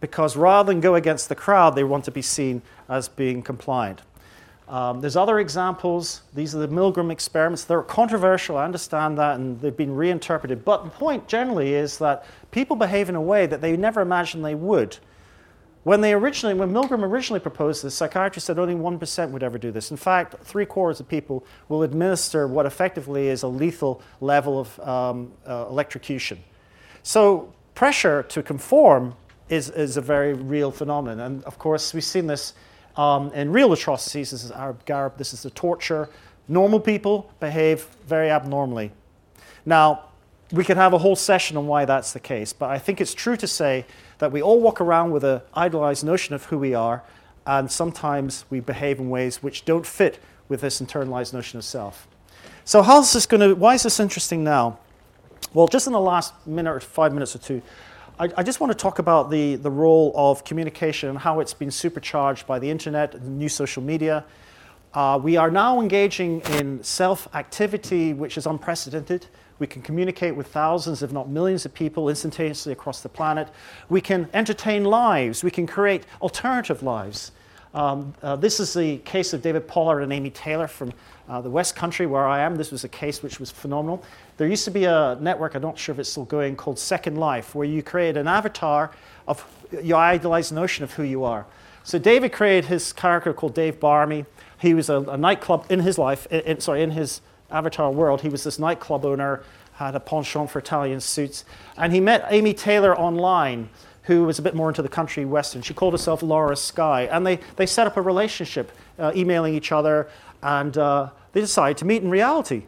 Because 0.00 0.36
rather 0.36 0.72
than 0.72 0.80
go 0.80 0.94
against 0.94 1.28
the 1.28 1.34
crowd, 1.34 1.74
they 1.74 1.84
want 1.84 2.04
to 2.04 2.10
be 2.10 2.22
seen 2.22 2.62
as 2.88 3.08
being 3.08 3.42
compliant. 3.42 4.02
Um, 4.68 5.00
there's 5.00 5.16
other 5.16 5.38
examples. 5.38 6.22
These 6.34 6.54
are 6.54 6.58
the 6.58 6.68
Milgram 6.68 7.12
experiments. 7.12 7.64
They're 7.64 7.82
controversial, 7.82 8.56
I 8.56 8.64
understand 8.64 9.16
that, 9.18 9.36
and 9.36 9.60
they've 9.60 9.76
been 9.76 9.94
reinterpreted. 9.94 10.64
But 10.64 10.84
the 10.84 10.90
point 10.90 11.28
generally 11.28 11.74
is 11.74 11.98
that 11.98 12.24
people 12.50 12.74
behave 12.74 13.08
in 13.08 13.14
a 13.14 13.20
way 13.20 13.46
that 13.46 13.60
they 13.60 13.76
never 13.76 14.00
imagined 14.00 14.44
they 14.44 14.56
would. 14.56 14.98
When 15.84 16.00
they 16.00 16.14
originally, 16.14 16.54
when 16.54 16.72
Milgram 16.72 17.04
originally 17.04 17.38
proposed 17.38 17.84
this, 17.84 17.94
psychiatrists 17.94 18.48
said 18.48 18.58
only 18.58 18.74
1% 18.74 19.30
would 19.30 19.44
ever 19.44 19.56
do 19.56 19.70
this. 19.70 19.92
In 19.92 19.96
fact, 19.96 20.34
three 20.42 20.66
quarters 20.66 20.98
of 20.98 21.06
people 21.06 21.46
will 21.68 21.84
administer 21.84 22.48
what 22.48 22.66
effectively 22.66 23.28
is 23.28 23.44
a 23.44 23.48
lethal 23.48 24.02
level 24.20 24.58
of 24.58 24.80
um, 24.80 25.32
uh, 25.46 25.66
electrocution. 25.68 26.42
So 27.04 27.52
pressure 27.76 28.24
to 28.24 28.42
conform 28.42 29.14
is, 29.48 29.70
is 29.70 29.96
a 29.96 30.00
very 30.00 30.32
real 30.32 30.72
phenomenon. 30.72 31.20
And 31.20 31.44
of 31.44 31.56
course, 31.56 31.94
we've 31.94 32.02
seen 32.02 32.26
this 32.26 32.54
Um, 32.96 33.30
and 33.34 33.52
real 33.52 33.72
atrocities, 33.72 34.30
this 34.30 34.44
is 34.44 34.50
Abu 34.50 34.78
Ghraib, 34.86 35.18
this 35.18 35.34
is 35.34 35.42
the 35.42 35.50
torture. 35.50 36.08
Normal 36.48 36.80
people 36.80 37.30
behave 37.40 37.86
very 38.06 38.30
abnormally. 38.30 38.92
Now, 39.66 40.04
we 40.52 40.64
could 40.64 40.76
have 40.76 40.92
a 40.92 40.98
whole 40.98 41.16
session 41.16 41.56
on 41.56 41.66
why 41.66 41.84
that's 41.84 42.12
the 42.12 42.20
case, 42.20 42.52
but 42.52 42.70
I 42.70 42.78
think 42.78 43.00
it's 43.00 43.12
true 43.12 43.36
to 43.36 43.46
say 43.46 43.84
that 44.18 44.30
we 44.30 44.40
all 44.40 44.60
walk 44.60 44.80
around 44.80 45.10
with 45.10 45.24
an 45.24 45.40
idealized 45.56 46.04
notion 46.04 46.34
of 46.34 46.44
who 46.44 46.58
we 46.58 46.72
are, 46.72 47.02
and 47.46 47.70
sometimes 47.70 48.44
we 48.48 48.60
behave 48.60 48.98
in 48.98 49.10
ways 49.10 49.42
which 49.42 49.64
don't 49.64 49.84
fit 49.84 50.20
with 50.48 50.60
this 50.60 50.80
internalized 50.80 51.32
notion 51.32 51.58
of 51.58 51.64
self. 51.64 52.06
So, 52.64 52.82
how's 52.82 53.12
this 53.12 53.26
going 53.26 53.40
to? 53.40 53.54
Why 53.54 53.74
is 53.74 53.82
this 53.82 54.00
interesting 54.00 54.44
now? 54.44 54.78
Well, 55.52 55.68
just 55.68 55.86
in 55.86 55.92
the 55.92 56.00
last 56.00 56.34
minute 56.46 56.70
or 56.70 56.80
five 56.80 57.12
minutes 57.12 57.34
or 57.34 57.38
two, 57.38 57.62
I, 58.18 58.30
I 58.38 58.42
just 58.42 58.60
want 58.60 58.72
to 58.72 58.78
talk 58.78 58.98
about 58.98 59.30
the, 59.30 59.56
the 59.56 59.70
role 59.70 60.12
of 60.14 60.42
communication 60.42 61.10
and 61.10 61.18
how 61.18 61.40
it's 61.40 61.52
been 61.52 61.70
supercharged 61.70 62.46
by 62.46 62.58
the 62.58 62.70
internet 62.70 63.14
and 63.14 63.38
new 63.38 63.48
social 63.50 63.82
media. 63.82 64.24
Uh, 64.94 65.20
we 65.22 65.36
are 65.36 65.50
now 65.50 65.80
engaging 65.82 66.40
in 66.52 66.82
self 66.82 67.28
activity 67.34 68.14
which 68.14 68.38
is 68.38 68.46
unprecedented. 68.46 69.26
We 69.58 69.66
can 69.66 69.82
communicate 69.82 70.34
with 70.34 70.46
thousands, 70.46 71.02
if 71.02 71.12
not 71.12 71.28
millions, 71.28 71.66
of 71.66 71.74
people 71.74 72.08
instantaneously 72.08 72.72
across 72.72 73.02
the 73.02 73.08
planet. 73.10 73.48
We 73.90 74.00
can 74.00 74.28
entertain 74.32 74.84
lives. 74.84 75.44
We 75.44 75.50
can 75.50 75.66
create 75.66 76.04
alternative 76.22 76.82
lives. 76.82 77.32
Um, 77.76 78.14
uh, 78.22 78.36
this 78.36 78.58
is 78.58 78.72
the 78.72 78.96
case 78.98 79.34
of 79.34 79.42
David 79.42 79.68
Pollard 79.68 80.00
and 80.00 80.10
Amy 80.10 80.30
Taylor 80.30 80.66
from 80.66 80.94
uh, 81.28 81.42
the 81.42 81.50
West 81.50 81.76
Country, 81.76 82.06
where 82.06 82.26
I 82.26 82.40
am. 82.40 82.56
This 82.56 82.72
was 82.72 82.84
a 82.84 82.88
case 82.88 83.22
which 83.22 83.38
was 83.38 83.50
phenomenal. 83.50 84.02
There 84.38 84.48
used 84.48 84.64
to 84.64 84.70
be 84.70 84.86
a 84.86 85.18
network, 85.20 85.54
I'm 85.54 85.60
not 85.60 85.78
sure 85.78 85.92
if 85.92 85.98
it's 85.98 86.08
still 86.08 86.24
going, 86.24 86.56
called 86.56 86.78
Second 86.78 87.18
Life, 87.18 87.54
where 87.54 87.66
you 87.66 87.82
create 87.82 88.16
an 88.16 88.28
avatar 88.28 88.92
of 89.28 89.44
your 89.82 89.98
idealized 89.98 90.54
notion 90.54 90.84
of 90.84 90.94
who 90.94 91.02
you 91.02 91.24
are. 91.24 91.44
So 91.84 91.98
David 91.98 92.32
created 92.32 92.64
his 92.64 92.94
character 92.94 93.34
called 93.34 93.52
Dave 93.52 93.78
Barmy. 93.78 94.24
He 94.58 94.72
was 94.72 94.88
a, 94.88 95.00
a 95.02 95.18
nightclub 95.18 95.66
in 95.68 95.80
his 95.80 95.98
life, 95.98 96.26
in, 96.30 96.40
in, 96.40 96.60
sorry, 96.60 96.82
in 96.82 96.92
his 96.92 97.20
avatar 97.50 97.90
world. 97.90 98.22
He 98.22 98.30
was 98.30 98.42
this 98.42 98.58
nightclub 98.58 99.04
owner, 99.04 99.42
had 99.74 99.94
a 99.94 100.00
penchant 100.00 100.50
for 100.50 100.60
Italian 100.60 101.00
suits, 101.00 101.44
and 101.76 101.92
he 101.92 102.00
met 102.00 102.24
Amy 102.30 102.54
Taylor 102.54 102.98
online 102.98 103.68
who 104.06 104.24
was 104.24 104.38
a 104.38 104.42
bit 104.42 104.54
more 104.54 104.68
into 104.68 104.82
the 104.82 104.88
country 104.88 105.24
western. 105.24 105.62
She 105.62 105.74
called 105.74 105.92
herself 105.92 106.22
Laura 106.22 106.56
Skye, 106.56 107.08
and 107.10 107.26
they, 107.26 107.40
they 107.56 107.66
set 107.66 107.86
up 107.86 107.96
a 107.96 108.02
relationship, 108.02 108.72
uh, 108.98 109.12
emailing 109.14 109.54
each 109.54 109.72
other, 109.72 110.08
and 110.42 110.78
uh, 110.78 111.10
they 111.32 111.40
decided 111.40 111.76
to 111.78 111.84
meet 111.84 112.02
in 112.02 112.10
reality. 112.10 112.62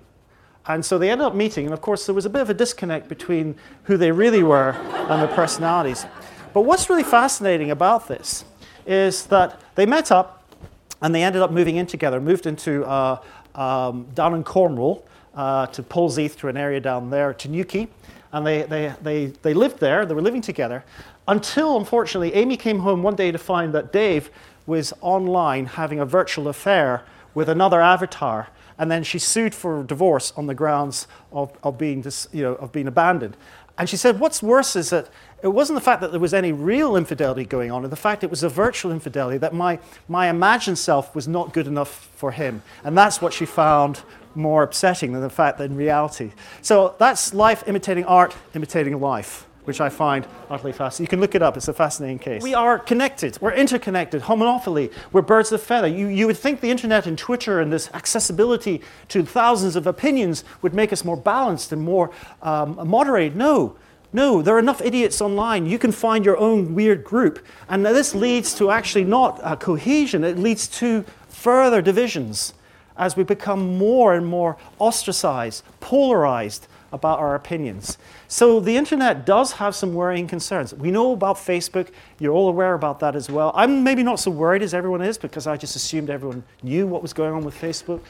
And 0.66 0.84
so 0.84 0.98
they 0.98 1.10
ended 1.10 1.26
up 1.26 1.34
meeting, 1.34 1.64
and 1.64 1.72
of 1.72 1.80
course, 1.80 2.06
there 2.06 2.14
was 2.14 2.26
a 2.26 2.30
bit 2.30 2.42
of 2.42 2.50
a 2.50 2.54
disconnect 2.54 3.08
between 3.08 3.54
who 3.84 3.96
they 3.96 4.10
really 4.10 4.42
were 4.42 4.70
and 4.92 5.22
their 5.22 5.34
personalities. 5.34 6.06
But 6.52 6.62
what's 6.62 6.90
really 6.90 7.04
fascinating 7.04 7.70
about 7.70 8.08
this 8.08 8.44
is 8.84 9.26
that 9.26 9.60
they 9.76 9.86
met 9.86 10.10
up 10.10 10.44
and 11.00 11.14
they 11.14 11.22
ended 11.22 11.40
up 11.40 11.52
moving 11.52 11.76
in 11.76 11.86
together, 11.86 12.20
moved 12.20 12.46
into 12.46 12.84
uh, 12.84 13.20
um, 13.54 14.08
down 14.14 14.34
in 14.34 14.42
Cornwall 14.42 15.06
uh, 15.34 15.66
to 15.68 15.82
Polzeath, 15.82 16.36
to 16.38 16.48
an 16.48 16.56
area 16.56 16.80
down 16.80 17.10
there, 17.10 17.32
to 17.34 17.48
Newquay. 17.48 17.86
And 18.32 18.46
they, 18.46 18.62
they, 18.62 18.94
they, 19.00 19.26
they 19.26 19.54
lived 19.54 19.78
there, 19.78 20.04
they 20.04 20.14
were 20.14 20.22
living 20.22 20.42
together, 20.42 20.84
until 21.28 21.76
unfortunately 21.76 22.34
Amy 22.34 22.56
came 22.56 22.80
home 22.80 23.02
one 23.02 23.14
day 23.14 23.30
to 23.30 23.38
find 23.38 23.72
that 23.74 23.92
Dave 23.92 24.30
was 24.66 24.92
online 25.00 25.66
having 25.66 26.00
a 26.00 26.06
virtual 26.06 26.48
affair 26.48 27.04
with 27.34 27.48
another 27.48 27.80
avatar. 27.80 28.48
And 28.78 28.90
then 28.90 29.02
she 29.04 29.18
sued 29.18 29.54
for 29.54 29.82
divorce 29.82 30.32
on 30.36 30.46
the 30.46 30.54
grounds 30.54 31.06
of, 31.32 31.52
of, 31.62 31.76
being, 31.78 32.00
dis, 32.00 32.28
you 32.32 32.42
know, 32.42 32.54
of 32.54 32.72
being 32.72 32.86
abandoned. 32.86 33.36
And 33.76 33.88
she 33.88 33.96
said, 33.96 34.18
What's 34.18 34.42
worse 34.42 34.74
is 34.74 34.90
that 34.90 35.08
it 35.42 35.48
wasn't 35.48 35.76
the 35.76 35.84
fact 35.84 36.00
that 36.00 36.10
there 36.10 36.20
was 36.20 36.34
any 36.34 36.52
real 36.52 36.96
infidelity 36.96 37.44
going 37.44 37.70
on, 37.70 37.84
and 37.84 37.92
the 37.92 37.96
fact 37.96 38.24
it 38.24 38.30
was 38.30 38.42
a 38.42 38.48
virtual 38.48 38.90
infidelity, 38.90 39.38
that 39.38 39.54
my, 39.54 39.78
my 40.08 40.28
imagined 40.28 40.78
self 40.78 41.14
was 41.14 41.28
not 41.28 41.52
good 41.52 41.66
enough 41.66 42.08
for 42.16 42.32
him. 42.32 42.62
And 42.82 42.98
that's 42.98 43.22
what 43.22 43.32
she 43.32 43.46
found 43.46 44.02
more 44.34 44.62
upsetting 44.62 45.12
than 45.12 45.22
the 45.22 45.30
fact 45.30 45.58
that 45.58 45.64
in 45.64 45.76
reality. 45.76 46.32
So 46.62 46.94
that's 46.98 47.34
life 47.34 47.64
imitating 47.66 48.04
art, 48.04 48.34
imitating 48.54 49.00
life 49.00 49.47
which 49.68 49.80
I 49.82 49.90
find 49.90 50.26
utterly 50.48 50.72
fascinating. 50.72 51.04
You 51.04 51.08
can 51.08 51.20
look 51.20 51.34
it 51.34 51.42
up, 51.42 51.56
it's 51.56 51.68
a 51.68 51.74
fascinating 51.74 52.18
case. 52.18 52.42
We 52.42 52.54
are 52.54 52.78
connected, 52.78 53.38
we're 53.40 53.52
interconnected, 53.52 54.22
homophily, 54.22 54.90
we're 55.12 55.22
birds 55.22 55.52
of 55.52 55.62
feather. 55.62 55.86
You, 55.86 56.08
you 56.08 56.26
would 56.26 56.38
think 56.38 56.62
the 56.62 56.70
internet 56.70 57.06
and 57.06 57.18
Twitter 57.18 57.60
and 57.60 57.70
this 57.70 57.90
accessibility 57.92 58.80
to 59.08 59.24
thousands 59.24 59.76
of 59.76 59.86
opinions 59.86 60.42
would 60.62 60.72
make 60.72 60.92
us 60.92 61.04
more 61.04 61.18
balanced 61.18 61.70
and 61.70 61.82
more 61.82 62.10
um, 62.42 62.80
moderated. 62.88 63.36
No. 63.36 63.76
No, 64.10 64.40
there 64.40 64.56
are 64.56 64.58
enough 64.58 64.80
idiots 64.80 65.20
online. 65.20 65.66
You 65.66 65.78
can 65.78 65.92
find 65.92 66.24
your 66.24 66.38
own 66.38 66.74
weird 66.74 67.04
group. 67.04 67.44
And 67.68 67.84
this 67.84 68.14
leads 68.14 68.54
to 68.54 68.70
actually 68.70 69.04
not 69.04 69.38
a 69.44 69.54
cohesion, 69.54 70.24
it 70.24 70.38
leads 70.38 70.66
to 70.78 71.04
further 71.28 71.82
divisions 71.82 72.54
as 72.96 73.16
we 73.16 73.22
become 73.22 73.76
more 73.76 74.14
and 74.14 74.26
more 74.26 74.56
ostracized, 74.78 75.62
polarized, 75.80 76.66
about 76.92 77.18
our 77.18 77.34
opinions. 77.34 77.98
So 78.28 78.60
the 78.60 78.76
internet 78.76 79.26
does 79.26 79.52
have 79.52 79.74
some 79.74 79.94
worrying 79.94 80.26
concerns. 80.26 80.72
We 80.74 80.90
know 80.90 81.12
about 81.12 81.36
Facebook, 81.36 81.90
you're 82.18 82.32
all 82.32 82.48
aware 82.48 82.74
about 82.74 83.00
that 83.00 83.14
as 83.14 83.30
well. 83.30 83.52
I'm 83.54 83.84
maybe 83.84 84.02
not 84.02 84.20
so 84.20 84.30
worried 84.30 84.62
as 84.62 84.74
everyone 84.74 85.02
is 85.02 85.18
because 85.18 85.46
I 85.46 85.56
just 85.56 85.76
assumed 85.76 86.10
everyone 86.10 86.44
knew 86.62 86.86
what 86.86 87.02
was 87.02 87.12
going 87.12 87.34
on 87.34 87.44
with 87.44 87.54
Facebook. 87.54 88.00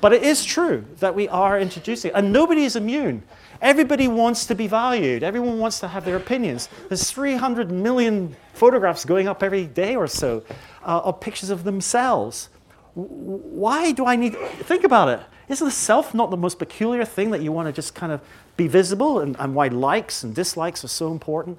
But 0.00 0.12
it 0.12 0.22
is 0.22 0.44
true 0.44 0.84
that 1.00 1.14
we 1.14 1.26
are 1.28 1.58
introducing, 1.58 2.12
and 2.12 2.32
nobody 2.32 2.64
is 2.64 2.76
immune. 2.76 3.22
Everybody 3.62 4.08
wants 4.08 4.44
to 4.46 4.54
be 4.54 4.66
valued. 4.66 5.22
Everyone 5.22 5.58
wants 5.58 5.80
to 5.80 5.88
have 5.88 6.04
their 6.04 6.16
opinions. 6.16 6.68
There's 6.88 7.10
300 7.10 7.70
million 7.70 8.36
photographs 8.52 9.04
going 9.06 9.26
up 9.26 9.42
every 9.42 9.66
day 9.66 9.96
or 9.96 10.06
so 10.06 10.44
uh, 10.84 11.00
of 11.04 11.20
pictures 11.20 11.48
of 11.48 11.64
themselves. 11.64 12.50
Why 12.94 13.92
do 13.92 14.06
I 14.06 14.16
need? 14.16 14.36
Think 14.36 14.84
about 14.84 15.08
it. 15.08 15.20
Isn't 15.48 15.64
the 15.64 15.70
self 15.70 16.14
not 16.14 16.30
the 16.30 16.36
most 16.36 16.58
peculiar 16.58 17.04
thing 17.04 17.30
that 17.30 17.42
you 17.42 17.52
want 17.52 17.66
to 17.66 17.72
just 17.72 17.94
kind 17.94 18.12
of 18.12 18.20
be 18.56 18.66
visible 18.66 19.20
and, 19.20 19.36
and 19.38 19.54
why 19.54 19.68
likes 19.68 20.22
and 20.22 20.34
dislikes 20.34 20.84
are 20.84 20.88
so 20.88 21.12
important? 21.12 21.58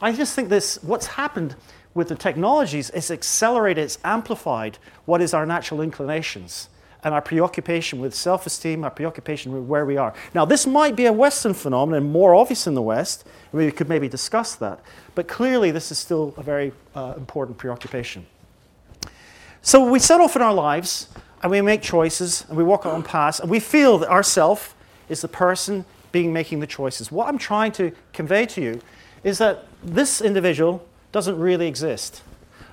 I 0.00 0.12
just 0.12 0.34
think 0.34 0.48
this, 0.48 0.82
what's 0.82 1.06
happened 1.06 1.56
with 1.94 2.08
the 2.08 2.14
technologies 2.14 2.90
is 2.90 3.10
accelerated, 3.10 3.84
it's 3.84 3.98
amplified 4.04 4.78
what 5.04 5.20
is 5.20 5.34
our 5.34 5.46
natural 5.46 5.80
inclinations 5.80 6.68
and 7.04 7.14
our 7.14 7.22
preoccupation 7.22 8.00
with 8.00 8.14
self 8.14 8.46
esteem, 8.46 8.84
our 8.84 8.90
preoccupation 8.90 9.52
with 9.52 9.64
where 9.64 9.86
we 9.86 9.96
are. 9.96 10.12
Now, 10.34 10.44
this 10.44 10.66
might 10.66 10.96
be 10.96 11.06
a 11.06 11.12
Western 11.12 11.54
phenomenon, 11.54 12.10
more 12.10 12.34
obvious 12.34 12.66
in 12.66 12.74
the 12.74 12.82
West. 12.82 13.24
We 13.52 13.70
could 13.70 13.88
maybe 13.88 14.08
discuss 14.08 14.56
that. 14.56 14.80
But 15.14 15.28
clearly, 15.28 15.70
this 15.70 15.92
is 15.92 15.98
still 15.98 16.34
a 16.36 16.42
very 16.42 16.72
uh, 16.94 17.14
important 17.16 17.56
preoccupation. 17.58 18.26
So, 19.62 19.88
we 19.90 19.98
set 19.98 20.20
off 20.20 20.34
in 20.34 20.42
our 20.42 20.54
lives 20.54 21.08
and 21.42 21.50
we 21.50 21.60
make 21.60 21.82
choices 21.82 22.44
and 22.48 22.56
we 22.56 22.64
walk 22.64 22.86
on 22.86 23.02
paths 23.02 23.40
and 23.40 23.50
we 23.50 23.60
feel 23.60 23.98
that 23.98 24.08
ourself 24.08 24.74
is 25.08 25.20
the 25.20 25.28
person 25.28 25.84
being 26.12 26.32
making 26.32 26.60
the 26.60 26.66
choices. 26.66 27.12
What 27.12 27.28
I'm 27.28 27.38
trying 27.38 27.72
to 27.72 27.92
convey 28.12 28.46
to 28.46 28.60
you 28.60 28.80
is 29.22 29.38
that 29.38 29.64
this 29.82 30.20
individual 30.20 30.86
doesn't 31.12 31.38
really 31.38 31.66
exist. 31.66 32.22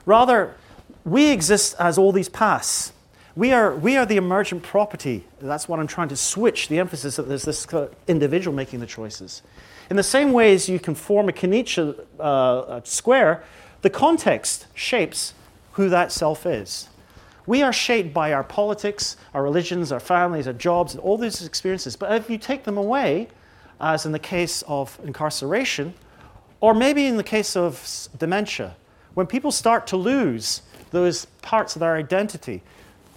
Rather, 0.06 0.56
we 1.04 1.32
exist 1.32 1.76
as 1.80 1.98
all 1.98 2.12
these 2.12 2.30
paths. 2.30 2.94
We 3.36 3.52
are, 3.52 3.76
we 3.76 3.98
are 3.98 4.06
the 4.06 4.18
emergent 4.18 4.64
property. 4.64 5.26
That's 5.42 5.68
what 5.68 5.80
I'm 5.80 5.88
trying 5.88 6.08
to 6.10 6.16
switch 6.16 6.70
the 6.70 6.80
emphasis 6.80 7.18
that 7.18 7.28
there's 7.28 7.44
this 7.44 7.68
individual 8.08 8.56
making 8.56 8.80
the 8.80 8.86
choices. 8.86 9.42
In 9.90 9.98
the 9.98 10.04
same 10.04 10.32
way 10.32 10.54
as 10.54 10.70
you 10.70 10.80
can 10.80 10.96
form 10.96 11.30
a 11.30 11.32
Kanizsa 11.32 12.06
uh, 12.20 12.82
square, 12.84 13.44
the 13.82 13.90
context 13.90 14.68
shapes 14.74 15.34
who 15.74 15.90
that 15.90 16.12
self 16.12 16.46
is. 16.46 16.88
We 17.48 17.62
are 17.62 17.74
shaped 17.74 18.14
by 18.14 18.34
our 18.34 18.44
politics, 18.44 19.18
our 19.34 19.44
religions, 19.44 19.92
our 19.92 20.00
families, 20.00 20.48
our 20.48 20.54
jobs, 20.54 20.94
and 20.94 21.02
all 21.02 21.18
these 21.18 21.46
experiences. 21.46 21.96
But 21.96 22.12
if 22.14 22.30
you 22.30 22.38
take 22.38 22.64
them 22.64 22.78
away, 22.78 23.28
as 23.80 24.06
in 24.06 24.12
the 24.12 24.20
case 24.20 24.64
of 24.68 25.00
incarceration, 25.04 25.94
or 26.60 26.74
maybe 26.74 27.06
in 27.06 27.18
the 27.18 27.24
case 27.24 27.56
of 27.56 28.08
dementia, 28.18 28.76
when 29.14 29.28
people 29.28 29.52
start 29.52 29.88
to 29.88 29.98
lose 29.98 30.62
those 30.92 31.26
parts 31.42 31.76
of 31.76 31.82
their 31.82 31.96
identity, 31.96 32.64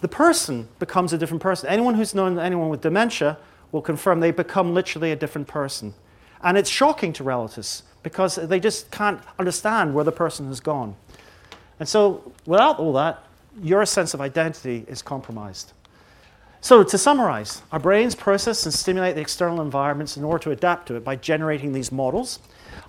the 0.01 0.09
person 0.09 0.69
becomes 0.79 1.13
a 1.13 1.19
different 1.19 1.43
person. 1.43 1.69
Anyone 1.69 1.95
who's 1.95 2.15
known 2.15 2.39
anyone 2.39 2.69
with 2.69 2.83
dementia 2.83 3.39
will 3.73 3.83
confirm 3.83 4.21
they 4.21 4.31
become 4.31 4.75
literally 4.75 5.13
a 5.13 5.17
different 5.17 5.49
person. 5.49 5.95
And 6.43 6.57
it's 6.57 6.71
shocking 6.71 7.13
to 7.15 7.25
relatives 7.25 7.83
because 8.03 8.37
they 8.37 8.61
just 8.61 8.91
can't 8.91 9.21
understand 9.39 9.95
where 9.95 10.05
the 10.05 10.13
person 10.13 10.47
has 10.49 10.61
gone. 10.61 10.95
And 11.81 11.89
so, 11.89 12.33
without 12.47 12.79
all 12.79 12.93
that, 12.95 13.25
your 13.63 13.85
sense 13.87 14.15
of 14.15 14.21
identity 14.21 14.85
is 14.89 15.03
compromised. 15.03 15.73
So, 16.61 16.83
to 16.83 16.99
summarize, 16.99 17.63
our 17.71 17.79
brains 17.79 18.17
process 18.17 18.65
and 18.65 18.75
stimulate 18.75 19.15
the 19.15 19.21
external 19.21 19.61
environments 19.61 20.17
in 20.17 20.25
order 20.25 20.43
to 20.45 20.51
adapt 20.51 20.89
to 20.89 20.97
it 20.97 21.05
by 21.05 21.15
generating 21.15 21.73
these 21.73 21.93
models. 21.93 22.41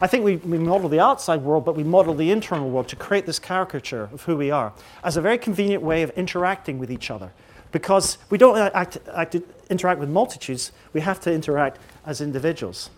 I 0.02 0.08
think 0.08 0.24
we, 0.24 0.38
we 0.38 0.58
model 0.58 0.90
the 0.90 1.00
outside 1.00 1.42
world, 1.42 1.66
but 1.66 1.76
we 1.76 1.84
model 1.84 2.16
the 2.16 2.32
internal 2.32 2.70
world 2.70 2.88
to 2.88 2.96
create 2.96 3.26
this 3.26 3.38
caricature 3.38 4.10
of 4.12 4.24
who 4.24 4.38
we 4.38 4.50
are 4.50 4.74
as 5.04 5.18
a 5.18 5.22
very 5.22 5.38
convenient 5.38 5.84
way 5.84 6.02
of 6.02 6.10
interacting 6.12 6.80
with 6.80 6.92
each 6.92 7.12
other. 7.12 7.32
Because 7.72 8.18
we 8.32 8.40
don't 8.40 8.58
act, 8.58 8.98
act, 9.14 9.36
interact 9.70 10.00
with 10.00 10.10
multitudes, 10.10 10.72
we 10.94 11.02
have 11.02 11.20
to 11.22 11.32
interact 11.32 11.80
as 12.06 12.22
individuals. 12.22 12.90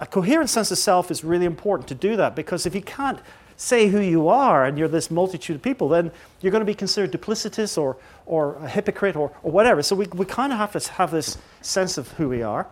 A 0.00 0.06
coherent 0.06 0.48
sense 0.48 0.70
of 0.70 0.78
self 0.78 1.10
is 1.10 1.22
really 1.22 1.44
important 1.44 1.88
to 1.88 1.94
do 1.94 2.16
that 2.16 2.34
because 2.34 2.64
if 2.64 2.74
you 2.74 2.82
can't 2.82 3.18
say 3.58 3.88
who 3.88 4.00
you 4.00 4.28
are 4.28 4.64
and 4.64 4.78
you're 4.78 4.88
this 4.88 5.10
multitude 5.10 5.56
of 5.56 5.62
people, 5.62 5.88
then 5.88 6.10
you're 6.40 6.52
going 6.52 6.62
to 6.62 6.66
be 6.66 6.74
considered 6.74 7.12
duplicitous 7.12 7.76
or, 7.76 7.96
or 8.24 8.54
a 8.56 8.68
hypocrite 8.68 9.16
or, 9.16 9.32
or 9.42 9.52
whatever. 9.52 9.82
So 9.82 9.96
we, 9.96 10.06
we 10.06 10.24
kind 10.24 10.52
of 10.52 10.58
have 10.58 10.72
to 10.80 10.92
have 10.92 11.10
this 11.10 11.36
sense 11.60 11.98
of 11.98 12.08
who 12.12 12.28
we 12.28 12.42
are. 12.42 12.68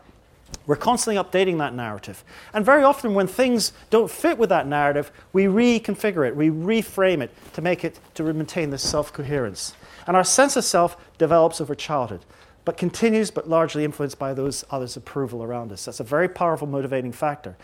We're 0.67 0.77
constantly 0.77 1.21
updating 1.23 1.59
that 1.59 1.75
narrative. 1.75 2.23
And 2.55 2.65
very 2.65 2.85
often, 2.85 3.15
when 3.15 3.27
things 3.27 3.73
don't 3.91 4.09
fit 4.11 4.39
with 4.39 4.49
that 4.51 4.69
narrative, 4.69 5.11
we 5.33 5.45
reconfigure 5.45 6.27
it, 6.27 6.37
we 6.37 6.51
reframe 6.51 7.21
it 7.21 7.35
to 7.55 7.61
make 7.61 7.85
it 7.85 7.99
to 8.15 8.23
maintain 8.23 8.71
this 8.71 8.89
self 8.89 9.13
coherence. 9.13 9.75
And 10.07 10.17
our 10.17 10.25
sense 10.25 10.57
of 10.57 10.63
self 10.65 10.97
develops 11.19 11.61
over 11.61 11.75
childhood, 11.75 12.25
but 12.65 12.77
continues, 12.77 13.33
but 13.33 13.49
largely 13.49 13.85
influenced 13.85 14.21
by 14.21 14.35
those 14.35 14.65
others' 14.71 14.97
approval 14.97 15.43
around 15.43 15.73
us. 15.73 15.85
That's 15.85 15.99
a 15.99 16.05
very 16.05 16.29
powerful 16.29 16.69
motivating 16.69 17.11
factor. 17.11 17.57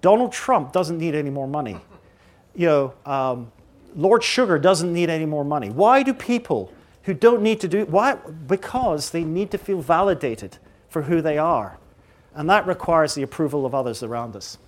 Donald 0.00 0.32
Trump 0.32 0.72
doesn't 0.72 0.98
need 0.98 1.16
any 1.16 1.30
more 1.30 1.48
money. 1.48 1.80
You 2.58 2.66
know, 2.66 2.94
um, 3.06 3.52
Lord 3.94 4.24
Sugar 4.24 4.58
doesn't 4.58 4.92
need 4.92 5.08
any 5.08 5.26
more 5.26 5.44
money. 5.44 5.70
Why 5.70 6.02
do 6.02 6.12
people 6.12 6.72
who 7.04 7.14
don't 7.14 7.40
need 7.40 7.60
to 7.60 7.68
do 7.68 7.86
why? 7.86 8.16
Because 8.16 9.10
they 9.10 9.22
need 9.22 9.52
to 9.52 9.58
feel 9.58 9.80
validated 9.80 10.58
for 10.88 11.02
who 11.02 11.22
they 11.22 11.38
are. 11.38 11.78
And 12.34 12.50
that 12.50 12.66
requires 12.66 13.14
the 13.14 13.22
approval 13.22 13.64
of 13.64 13.76
others 13.76 14.02
around 14.02 14.34
us. 14.34 14.58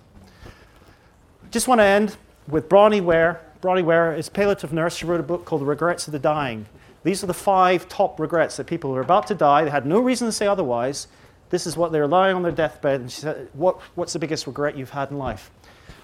Just 1.51 1.67
want 1.67 1.79
to 1.79 1.85
end 1.85 2.15
with 2.47 2.69
Bronnie 2.69 3.01
Ware. 3.01 3.41
Bronnie 3.61 3.83
Ware 3.83 4.15
is 4.15 4.29
palliative 4.29 4.71
nurse. 4.71 4.95
She 4.95 5.05
wrote 5.05 5.19
a 5.19 5.23
book 5.23 5.43
called 5.43 5.61
The 5.61 5.65
Regrets 5.65 6.07
of 6.07 6.13
the 6.13 6.19
Dying. 6.19 6.65
These 7.03 7.23
are 7.23 7.27
the 7.27 7.33
five 7.33 7.89
top 7.89 8.21
regrets 8.21 8.55
that 8.55 8.67
people 8.67 8.91
who 8.91 8.95
are 8.95 9.01
about 9.01 9.27
to 9.27 9.35
die, 9.35 9.65
they 9.65 9.69
had 9.69 9.85
no 9.85 9.99
reason 9.99 10.27
to 10.27 10.31
say 10.31 10.47
otherwise. 10.47 11.07
This 11.49 11.67
is 11.67 11.75
what 11.75 11.91
they're 11.91 12.07
lying 12.07 12.37
on 12.37 12.43
their 12.43 12.53
deathbed. 12.53 13.01
And 13.01 13.11
she 13.11 13.21
said, 13.21 13.49
what, 13.51 13.81
What's 13.95 14.13
the 14.13 14.19
biggest 14.19 14.47
regret 14.47 14.77
you've 14.77 14.91
had 14.91 15.11
in 15.11 15.17
life? 15.17 15.51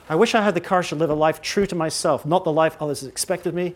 I 0.10 0.16
wish 0.16 0.36
I 0.36 0.42
had 0.42 0.56
the 0.56 0.62
courage 0.62 0.90
to 0.90 0.96
live 0.96 1.10
a 1.10 1.16
life 1.16 1.42
true 1.42 1.66
to 1.66 1.76
myself, 1.76 2.26
not 2.26 2.44
the 2.44 2.52
life 2.52 2.78
others 2.80 3.04
expected 3.04 3.54
me. 3.54 3.76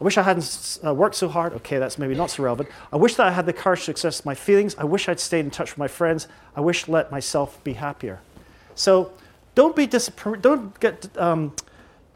I 0.00 0.04
wish 0.04 0.18
I 0.18 0.22
hadn't 0.22 0.78
uh, 0.84 0.92
worked 0.92 1.14
so 1.14 1.28
hard. 1.28 1.52
Okay, 1.54 1.78
that's 1.78 1.96
maybe 1.96 2.14
not 2.14 2.30
so 2.30 2.42
relevant. 2.42 2.68
I 2.92 2.96
wish 2.96 3.14
that 3.16 3.26
I 3.26 3.30
had 3.30 3.46
the 3.46 3.52
courage 3.52 3.84
to 3.84 3.92
express 3.92 4.24
my 4.24 4.34
feelings. 4.34 4.74
I 4.76 4.84
wish 4.84 5.08
I'd 5.08 5.20
stayed 5.20 5.44
in 5.44 5.50
touch 5.50 5.70
with 5.70 5.78
my 5.78 5.86
friends. 5.86 6.26
I 6.56 6.60
wish 6.60 6.88
let 6.88 7.12
myself 7.12 7.62
be 7.62 7.74
happier. 7.74 8.20
So 8.74 9.12
don't 9.54 9.76
be 9.76 9.86
disapp- 9.86 10.42
don't 10.42 10.78
get 10.80 11.16
um, 11.16 11.54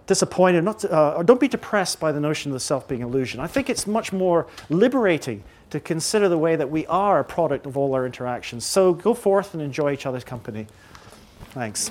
disappointed, 0.07 0.65
not 0.65 0.81
to, 0.81 0.93
uh, 0.93 1.15
or 1.19 1.25
don't 1.25 1.39
be 1.39 1.49
depressed 1.49 2.01
by 2.01 2.11
the 2.13 2.21
notion 2.21 2.51
of 2.51 2.55
the 2.55 2.61
self 2.61 2.89
being 2.89 3.03
illusion. 3.03 3.41
I 3.41 3.47
think 3.47 3.71
it's 3.71 3.87
much 3.87 4.13
more 4.13 4.47
liberating 4.69 5.45
to 5.71 5.81
consider 5.81 6.29
the 6.29 6.39
way 6.39 6.57
that 6.57 6.71
we 6.71 6.87
are 6.87 7.21
a 7.21 7.25
product 7.25 7.67
of 7.67 7.77
all 7.77 7.95
our 7.95 8.07
interactions. 8.07 8.65
So 8.65 8.95
go 8.95 9.15
forth 9.15 9.55
and 9.55 9.63
enjoy 9.63 9.93
each 9.93 10.07
other's 10.07 10.25
company. 10.25 10.67
Thanks. 11.51 11.91